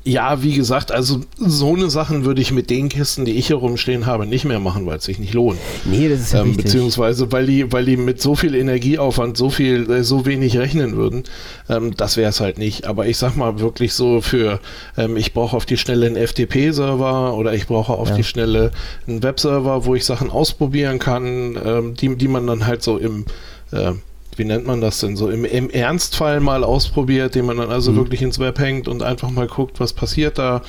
ja, 0.04 0.42
wie 0.42 0.54
gesagt, 0.54 0.92
also 0.92 1.20
so 1.38 1.74
eine 1.74 1.90
Sachen 1.90 2.24
würde 2.24 2.40
ich 2.40 2.52
mit 2.52 2.70
den 2.70 2.88
Kisten, 2.88 3.24
die 3.24 3.32
ich 3.32 3.46
hier 3.48 3.56
rumstehen 3.56 4.06
habe, 4.06 4.26
nicht 4.26 4.44
mehr 4.44 4.60
machen, 4.60 4.86
weil 4.86 4.98
es 4.98 5.04
sich 5.04 5.18
nicht 5.18 5.34
lohnt. 5.34 5.58
nee, 5.84 6.08
das 6.08 6.20
ist 6.20 6.32
ja 6.32 6.42
Ähm, 6.42 6.56
beziehungsweise 6.56 7.30
weil 7.32 7.46
die, 7.46 7.72
weil 7.72 7.84
die 7.84 7.96
mit 7.96 8.20
so 8.20 8.34
viel 8.34 8.54
Energieaufwand 8.54 9.36
so 9.36 9.50
viel, 9.50 9.90
äh, 9.90 10.04
so 10.04 10.26
wenig 10.26 10.56
rechnen 10.58 10.96
würden, 10.96 11.24
ähm, 11.68 11.94
das 11.96 12.16
wäre 12.16 12.30
es 12.30 12.40
halt 12.40 12.58
nicht. 12.58 12.86
Aber 12.86 13.06
ich 13.06 13.16
sag 13.18 13.36
mal 13.36 13.60
wirklich 13.60 13.92
so 13.94 14.20
für, 14.20 14.60
ähm, 14.96 15.16
ich 15.16 15.32
brauche 15.32 15.56
auf 15.56 15.66
die 15.66 15.76
Schnelle 15.76 16.06
einen 16.06 16.16
FTP-Server 16.16 17.34
oder 17.34 17.54
ich 17.54 17.66
brauche 17.66 17.92
auf 17.94 18.10
Ja. 18.10 18.16
die 18.16 18.24
Schnelle 18.24 18.72
einen 19.06 19.22
Webserver, 19.22 19.84
wo 19.84 19.94
ich 19.94 20.04
Sachen 20.04 20.30
ausprobieren 20.30 20.98
kann, 20.98 21.58
ähm, 21.64 21.94
die, 21.94 22.16
die 22.16 22.28
man 22.28 22.46
dann 22.46 22.66
halt 22.66 22.82
so 22.82 22.98
im 22.98 23.24
äh, 23.72 23.92
wie 24.38 24.44
nennt 24.44 24.66
man 24.66 24.80
das 24.80 25.00
denn 25.00 25.16
so, 25.16 25.28
im, 25.30 25.44
im 25.44 25.70
Ernstfall 25.70 26.40
mal 26.40 26.64
ausprobiert, 26.64 27.34
den 27.34 27.46
man 27.46 27.56
dann 27.56 27.70
also 27.70 27.92
Mhm. 27.92 27.96
wirklich 27.96 28.22
ins 28.22 28.38
Web 28.38 28.58
hängt 28.58 28.88
und 28.88 29.02
einfach 29.02 29.30
mal 29.30 29.46
guckt, 29.46 29.80
was 29.80 29.92
passiert 29.92 30.38
da. 30.38 30.62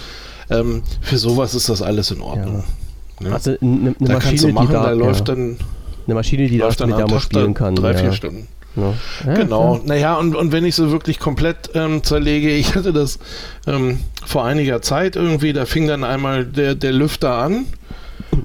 Ähm, 0.49 0.83
für 1.01 1.17
sowas 1.17 1.55
ist 1.55 1.69
das 1.69 1.81
alles 1.81 2.11
in 2.11 2.21
Ordnung. 2.21 2.63
Ne? 3.19 3.33
also 3.33 3.51
eine, 3.51 3.59
eine 3.61 3.93
da 3.99 4.05
du 4.05 4.13
Maschine, 4.13 4.53
machen, 4.53 4.67
die 4.67 4.73
da, 4.73 4.83
da 4.83 4.91
läuft 4.91 5.27
ja, 5.29 5.35
dann 5.35 5.57
eine 6.05 6.15
Maschine, 6.15 6.47
die 6.47 6.57
läuft 6.57 6.81
da 6.81 6.85
dann 6.85 6.97
mit 6.99 7.09
Tag 7.09 7.21
spielen 7.21 7.53
kann. 7.53 7.75
drei, 7.75 7.93
ja. 7.93 7.97
vier 7.97 8.11
Stunden. 8.11 8.47
Ja. 8.75 8.93
Ja, 9.25 9.33
genau. 9.33 9.75
klar. 9.75 9.81
Naja, 9.85 10.15
und, 10.17 10.35
und 10.35 10.51
wenn 10.51 10.65
ich 10.65 10.75
so 10.75 10.91
wirklich 10.91 11.19
komplett 11.19 11.71
ähm, 11.75 12.03
zerlege, 12.03 12.51
ich 12.55 12.75
hatte 12.75 12.93
das 12.93 13.19
ähm, 13.67 13.99
vor 14.25 14.43
einiger 14.45 14.81
Zeit 14.81 15.15
irgendwie, 15.15 15.53
da 15.53 15.65
fing 15.65 15.87
dann 15.87 16.03
einmal 16.03 16.45
der, 16.45 16.75
der 16.75 16.91
Lüfter 16.91 17.35
an 17.35 17.65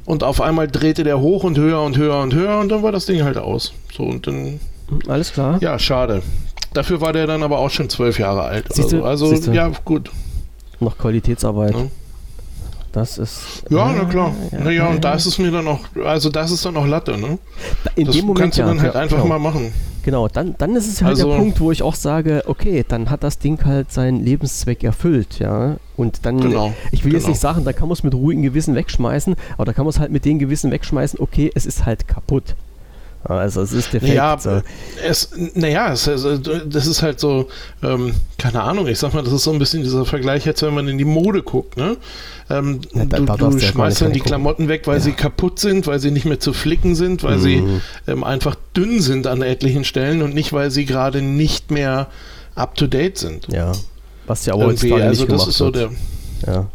und 0.04 0.22
auf 0.22 0.40
einmal 0.40 0.68
drehte 0.68 1.02
der 1.04 1.20
hoch 1.20 1.42
und 1.44 1.58
höher 1.58 1.82
und 1.82 1.96
höher 1.96 2.18
und 2.20 2.32
höher 2.34 2.58
und 2.60 2.68
dann 2.70 2.82
war 2.82 2.92
das 2.92 3.06
Ding 3.06 3.24
halt 3.24 3.38
aus. 3.38 3.72
So 3.92 4.04
und 4.04 4.26
dann, 4.26 4.60
Alles 5.08 5.32
klar. 5.32 5.58
ja, 5.60 5.78
schade. 5.78 6.22
Dafür 6.72 7.00
war 7.00 7.12
der 7.12 7.26
dann 7.26 7.42
aber 7.42 7.58
auch 7.58 7.70
schon 7.70 7.88
zwölf 7.88 8.18
Jahre 8.18 8.42
alt. 8.42 8.72
Siehste, 8.72 8.98
so. 8.98 9.04
Also, 9.04 9.26
siehste. 9.28 9.52
ja, 9.52 9.70
gut. 9.84 10.10
Noch 10.78 10.96
Qualitätsarbeit. 10.98 11.74
Ja. 11.74 11.86
Das 12.92 13.18
ist. 13.18 13.62
Ja, 13.70 13.92
na 13.96 14.04
klar. 14.04 14.32
ja, 14.50 14.58
naja, 14.58 14.70
ja, 14.70 14.88
und 14.88 15.04
da 15.04 15.14
ist 15.14 15.26
es 15.26 15.38
mir 15.38 15.50
dann 15.52 15.66
auch, 15.68 15.78
also 16.04 16.28
das 16.28 16.50
ist 16.50 16.64
dann 16.64 16.76
auch 16.76 16.86
Latte, 16.86 17.16
ne? 17.18 17.38
In 17.94 18.06
Das 18.06 18.16
dem 18.16 18.26
Moment 18.26 18.40
kannst 18.40 18.58
du 18.58 18.62
dann 18.62 18.80
halt 18.82 18.96
einfach 18.96 19.18
genau. 19.22 19.28
mal 19.28 19.38
machen. 19.38 19.72
Genau, 20.02 20.26
dann, 20.28 20.54
dann 20.58 20.74
ist 20.74 20.88
es 20.88 21.00
halt 21.02 21.10
Also- 21.16 21.28
der 21.30 21.36
Punkt, 21.36 21.60
wo 21.60 21.70
ich 21.70 21.82
auch 21.82 21.94
sage, 21.94 22.42
okay, 22.46 22.84
dann 22.88 23.08
hat 23.10 23.22
das 23.22 23.38
Ding 23.38 23.64
halt 23.64 23.92
seinen 23.92 24.24
Lebenszweck 24.24 24.82
erfüllt, 24.82 25.38
ja. 25.38 25.76
Und 25.96 26.24
dann, 26.26 26.40
Genau, 26.40 26.72
ich 26.90 27.04
will 27.04 27.12
jetzt 27.12 27.22
genau. 27.24 27.30
nicht 27.32 27.40
sagen, 27.40 27.64
da 27.64 27.72
kann 27.72 27.86
man 27.86 27.92
es 27.92 28.02
mit 28.02 28.14
ruhigem 28.14 28.42
Gewissen 28.42 28.74
wegschmeißen, 28.74 29.36
aber 29.56 29.66
da 29.66 29.72
kann 29.72 29.84
man 29.84 29.90
es 29.90 30.00
halt 30.00 30.10
mit 30.10 30.24
dem 30.24 30.38
Gewissen 30.40 30.70
wegschmeißen, 30.72 31.20
okay, 31.20 31.50
es 31.54 31.66
ist 31.66 31.84
halt 31.86 32.08
kaputt. 32.08 32.56
Also 33.22 33.60
es 33.60 33.72
ist 33.72 33.92
defekt. 33.92 34.08
Naja, 34.14 34.38
so. 34.38 34.62
es, 35.06 35.30
naja, 35.54 35.92
es, 35.92 36.08
also, 36.08 36.38
das 36.38 36.86
ist 36.86 37.02
halt 37.02 37.20
so, 37.20 37.48
ähm, 37.82 38.14
keine 38.38 38.62
Ahnung, 38.62 38.86
ich 38.86 38.98
sag 38.98 39.12
mal, 39.12 39.22
das 39.22 39.32
ist 39.34 39.44
so 39.44 39.52
ein 39.52 39.58
bisschen 39.58 39.82
dieser 39.82 40.06
Vergleich 40.06 40.46
jetzt, 40.46 40.62
wenn 40.62 40.72
man 40.74 40.88
in 40.88 40.96
die 40.96 41.04
Mode 41.04 41.42
guckt, 41.42 41.76
ne? 41.76 41.98
Ähm, 42.48 42.80
Ja, 42.94 43.04
du 43.04 43.26
du 43.26 43.60
schmeißt 43.60 44.00
dann 44.00 44.08
die 44.12 44.20
reingucken. 44.20 44.22
Klamotten 44.22 44.68
weg, 44.68 44.86
weil 44.86 44.96
Ja. 44.96 45.00
sie 45.00 45.12
kaputt 45.12 45.58
sind, 45.58 45.86
weil 45.86 46.00
sie 46.00 46.10
nicht 46.10 46.24
mehr 46.24 46.40
zu 46.40 46.52
flicken 46.54 46.94
sind, 46.94 47.22
weil 47.22 47.38
sie 47.38 47.56
Mhm. 47.60 47.80
ähm, 48.08 48.24
einfach 48.24 48.56
dünn 48.74 49.00
sind 49.00 49.26
an 49.26 49.42
etlichen 49.42 49.84
Stellen 49.84 50.22
und 50.22 50.34
nicht, 50.34 50.52
weil 50.54 50.70
sie 50.70 50.86
gerade 50.86 51.20
nicht 51.20 51.70
mehr 51.70 52.08
up 52.54 52.74
to 52.74 52.86
date 52.86 53.18
sind. 53.18 53.46
Ja. 53.52 53.72
Was 54.26 54.46
ja 54.46 54.54
aber 54.54 54.64
Irgendwie, 54.64 54.94
also 54.94 55.26
das 55.26 55.46
ist 55.46 55.58
so 55.58 55.70
der. 55.70 55.90
Ja. 56.46 56.66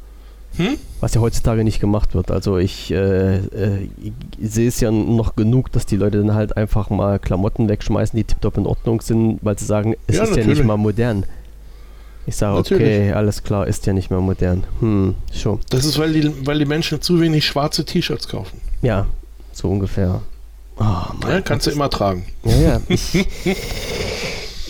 Hm? 0.58 0.78
Was 1.02 1.14
ja 1.14 1.22
heutzutage 1.22 1.64
nicht 1.64 1.80
gemacht 1.80 2.16
wird. 2.16 2.32
Also 2.32 2.58
ich, 2.58 2.92
äh, 2.92 3.38
äh, 3.38 3.90
ich 4.38 4.52
sehe 4.52 4.68
es 4.68 4.80
ja 4.80 4.92
noch 4.92 5.36
genug, 5.36 5.72
dass 5.72 5.86
die 5.86 5.98
Leute 5.98 6.20
dann 6.20 6.34
halt 6.34 6.56
einfach 6.58 6.90
mal 6.90 7.20
Klamotten 7.20 7.68
wegschmeißen, 7.70 8.16
die 8.18 8.24
tiptop 8.24 8.58
in 8.58 8.66
Ordnung 8.66 9.02
sind, 9.02 9.40
weil 9.42 9.58
sie 9.60 9.66
sagen, 9.66 9.96
es 10.08 10.16
Ja, 10.18 10.24
ist 10.24 10.30
ja 10.32 10.38
natürlich. 10.38 10.60
nicht 10.60 10.68
mal 10.68 10.78
modern. 10.78 11.26
Ich 12.28 12.36
sage, 12.38 12.56
Natürlich. 12.58 12.82
okay, 12.88 13.12
alles 13.14 13.44
klar, 13.44 13.68
ist 13.68 13.86
ja 13.86 13.94
nicht 13.94 14.10
mehr 14.10 14.20
modern. 14.20 14.64
Hm, 14.80 15.14
schon. 15.32 15.60
Das 15.70 15.86
ist, 15.86 16.00
weil 16.00 16.12
die, 16.14 16.32
weil 16.48 16.58
die 16.58 16.66
Menschen 16.66 17.00
zu 17.00 17.20
wenig 17.22 17.46
schwarze 17.46 17.86
T-Shirts 17.86 18.28
kaufen. 18.28 18.60
Ja, 18.82 19.06
so 19.52 19.70
ungefähr. 19.70 20.22
Oh, 20.80 20.84
Ja, 21.28 21.42
kannst 21.42 21.68
du 21.68 21.72
immer 21.72 21.90
tragen. 21.90 22.26
Ja, 22.44 22.58
ja. 22.58 22.82
Ich, 22.90 23.14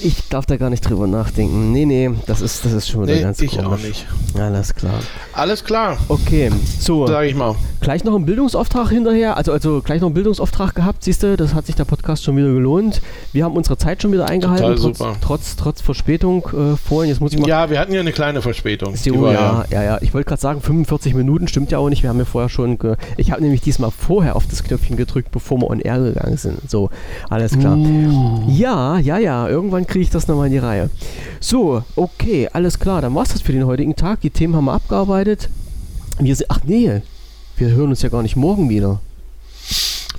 ich 0.01 0.27
darf 0.29 0.45
da 0.45 0.57
gar 0.57 0.69
nicht 0.69 0.81
drüber 0.81 1.07
nachdenken. 1.07 1.71
Nee, 1.71 1.85
nee, 1.85 2.11
das 2.27 2.41
ist, 2.41 2.65
das 2.65 2.73
ist 2.73 2.89
schon 2.89 3.03
wieder 3.03 3.15
Nee, 3.15 3.21
ganz 3.21 3.41
ich 3.41 3.57
komisch. 3.57 3.65
auch 3.65 3.77
nicht. 3.83 4.05
Alles 4.39 4.73
klar. 4.75 4.99
Alles 5.33 5.63
klar, 5.63 5.97
Okay, 6.07 6.51
so. 6.79 7.07
sag 7.07 7.25
ich 7.25 7.35
mal. 7.35 7.55
Gleich 7.81 8.03
noch 8.03 8.15
einen 8.15 8.25
Bildungsauftrag 8.25 8.89
hinterher, 8.89 9.37
also, 9.37 9.51
also 9.51 9.81
gleich 9.81 10.01
noch 10.01 10.07
einen 10.07 10.15
Bildungsauftrag 10.15 10.73
gehabt, 10.73 11.03
siehst 11.03 11.21
du, 11.23 11.37
das 11.37 11.53
hat 11.53 11.67
sich 11.67 11.75
der 11.75 11.85
Podcast 11.85 12.23
schon 12.23 12.35
wieder 12.35 12.51
gelohnt. 12.51 13.01
Wir 13.31 13.43
haben 13.45 13.55
unsere 13.55 13.77
Zeit 13.77 14.01
schon 14.01 14.11
wieder 14.11 14.27
eingehalten, 14.27 14.75
Total 14.75 14.81
trotz, 14.81 14.97
super. 14.97 15.15
trotz, 15.21 15.55
trotz 15.55 15.81
Verspätung 15.81 16.43
äh, 16.47 16.75
vorhin. 16.77 17.09
Jetzt 17.09 17.21
muss 17.21 17.33
ich 17.33 17.39
mal. 17.39 17.47
Ja, 17.47 17.69
wir 17.69 17.79
hatten 17.79 17.93
ja 17.93 17.99
eine 17.99 18.11
kleine 18.11 18.41
Verspätung. 18.41 18.95
So, 18.95 19.27
ja, 19.31 19.65
ja, 19.69 19.83
ja. 19.83 19.97
Ich 20.01 20.13
wollte 20.13 20.27
gerade 20.27 20.41
sagen, 20.41 20.61
45 20.61 21.13
Minuten 21.13 21.47
stimmt 21.47 21.71
ja 21.71 21.77
auch 21.77 21.89
nicht. 21.89 22.01
Wir 22.01 22.09
haben 22.09 22.17
ja 22.19 22.25
vorher 22.25 22.49
schon. 22.49 22.79
Ge 22.79 22.95
ich 23.17 23.31
habe 23.31 23.41
nämlich 23.43 23.61
diesmal 23.61 23.91
vorher 23.91 24.35
auf 24.35 24.47
das 24.47 24.63
Knöpfchen 24.63 24.97
gedrückt, 24.97 25.31
bevor 25.31 25.59
wir 25.59 25.69
on 25.69 25.79
air 25.79 25.99
gegangen 25.99 26.37
sind. 26.37 26.69
So, 26.69 26.89
alles 27.29 27.57
klar. 27.57 27.77
Uh. 27.77 28.43
Ja, 28.49 28.97
ja, 28.97 29.17
ja. 29.19 29.47
Irgendwann 29.47 29.84
kriege 29.85 30.03
ich 30.03 30.09
das 30.09 30.27
nochmal 30.27 30.47
in 30.47 30.53
die 30.53 30.57
Reihe. 30.59 30.89
So, 31.39 31.83
okay, 31.95 32.49
alles 32.51 32.79
klar. 32.79 33.01
Dann 33.01 33.15
war's 33.15 33.29
das 33.33 33.41
für 33.41 33.51
den 33.53 33.65
heutigen 33.65 33.95
Tag. 33.95 34.21
Die 34.21 34.29
Themen 34.29 34.55
haben 34.55 34.65
wir 34.65 34.73
abgearbeitet. 34.73 35.49
Wir 36.19 36.35
sind. 36.35 36.47
Ach 36.49 36.59
nee, 36.65 37.01
wir 37.57 37.69
hören 37.69 37.89
uns 37.89 38.01
ja 38.01 38.09
gar 38.09 38.21
nicht 38.21 38.35
morgen 38.35 38.69
wieder. 38.69 38.99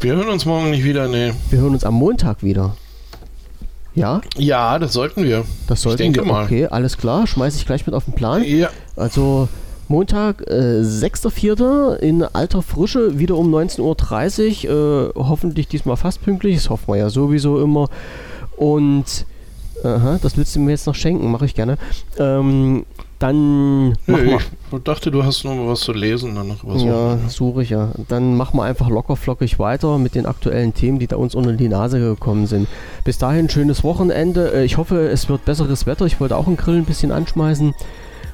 Wir 0.00 0.14
hören 0.16 0.28
uns 0.28 0.44
morgen 0.44 0.70
nicht 0.70 0.84
wieder, 0.84 1.08
nee. 1.08 1.32
Wir 1.50 1.60
hören 1.60 1.72
uns 1.72 1.84
am 1.84 1.94
Montag 1.94 2.42
wieder. 2.42 2.76
Ja, 3.94 4.20
Ja, 4.36 4.78
das 4.78 4.92
sollten 4.92 5.24
wir. 5.24 5.44
das 5.68 5.80
sollten 5.80 5.98
denke 6.02 6.20
wir. 6.20 6.26
mal. 6.30 6.44
Okay, 6.44 6.66
alles 6.66 6.98
klar. 6.98 7.26
Schmeiße 7.26 7.56
ich 7.58 7.64
gleich 7.66 7.86
mit 7.86 7.94
auf 7.94 8.04
den 8.04 8.12
Plan. 8.12 8.44
Ja, 8.44 8.68
Also 8.94 9.48
Montag, 9.88 10.42
äh, 10.48 10.82
6.4. 10.82 11.94
in 12.00 12.22
alter 12.22 12.60
Frische, 12.60 13.18
wieder 13.18 13.36
um 13.36 13.50
19.30 13.54 14.68
Uhr. 14.68 15.14
Äh, 15.16 15.18
hoffentlich 15.18 15.68
diesmal 15.68 15.96
fast 15.96 16.20
pünktlich, 16.22 16.56
das 16.56 16.68
hoffen 16.68 16.88
wir 16.88 16.96
ja 16.96 17.08
sowieso 17.08 17.58
immer. 17.62 17.88
Und 18.58 19.24
aha, 19.84 20.18
das 20.22 20.36
willst 20.36 20.54
du 20.56 20.60
mir 20.60 20.70
jetzt 20.72 20.86
noch 20.86 20.94
schenken, 20.94 21.30
mache 21.30 21.44
ich 21.44 21.54
gerne. 21.54 21.78
Ähm, 22.18 22.84
dann 23.18 23.90
machen 23.90 24.04
Nö, 24.06 24.24
wir. 24.26 24.38
ich 24.78 24.84
dachte, 24.84 25.10
du 25.10 25.24
hast 25.24 25.42
noch 25.44 25.54
mal 25.54 25.66
was 25.68 25.80
zu 25.80 25.92
lesen. 25.94 26.34
Dann 26.34 26.48
noch 26.48 26.58
was 26.64 26.82
Ja, 26.82 27.16
suche 27.28 27.62
ich 27.62 27.70
ja. 27.70 27.88
Dann 28.08 28.36
machen 28.36 28.58
wir 28.58 28.64
einfach 28.64 28.90
locker 28.90 29.16
flockig 29.16 29.58
weiter 29.58 29.96
mit 29.96 30.14
den 30.14 30.26
aktuellen 30.26 30.74
Themen, 30.74 30.98
die 30.98 31.06
da 31.06 31.16
uns 31.16 31.34
unter 31.34 31.54
die 31.54 31.68
Nase 31.70 31.98
gekommen 31.98 32.46
sind. 32.46 32.68
Bis 33.04 33.16
dahin 33.16 33.48
schönes 33.48 33.82
Wochenende. 33.84 34.52
Äh, 34.52 34.64
Ich 34.64 34.76
hoffe, 34.76 35.08
es 35.08 35.30
wird 35.30 35.46
besseres 35.46 35.86
Wetter. 35.86 36.04
Ich 36.04 36.20
wollte 36.20 36.36
auch 36.36 36.46
einen 36.46 36.58
Grill 36.58 36.76
ein 36.76 36.84
bisschen 36.84 37.10
anschmeißen. 37.10 37.74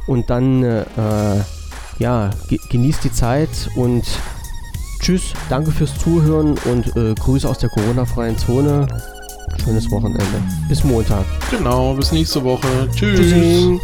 Und 0.09 0.31
dann, 0.31 0.65
äh, 0.65 0.85
ja, 2.01 2.31
ge 2.49 2.59
genießt 2.71 3.05
die 3.05 3.13
Zeit 3.13 3.51
und 3.77 4.03
tschüss. 5.01 5.33
Danke 5.49 5.71
fürs 5.71 5.97
Zuhören 5.97 6.57
und 6.65 6.97
äh, 6.97 7.15
Grüße 7.15 7.49
aus 7.49 7.59
der 7.59 7.69
Corona-freien 7.71 8.37
Zone. 8.37 8.89
Schönes 9.65 9.91
Wochenende. 9.91 10.25
Bis 10.69 10.85
Montag. 10.85 11.25
Genau, 11.51 11.95
bis 11.95 12.13
nächste 12.13 12.43
Woche. 12.43 12.89
Tschüss. 12.95 13.19
Tschüssi. 13.21 13.81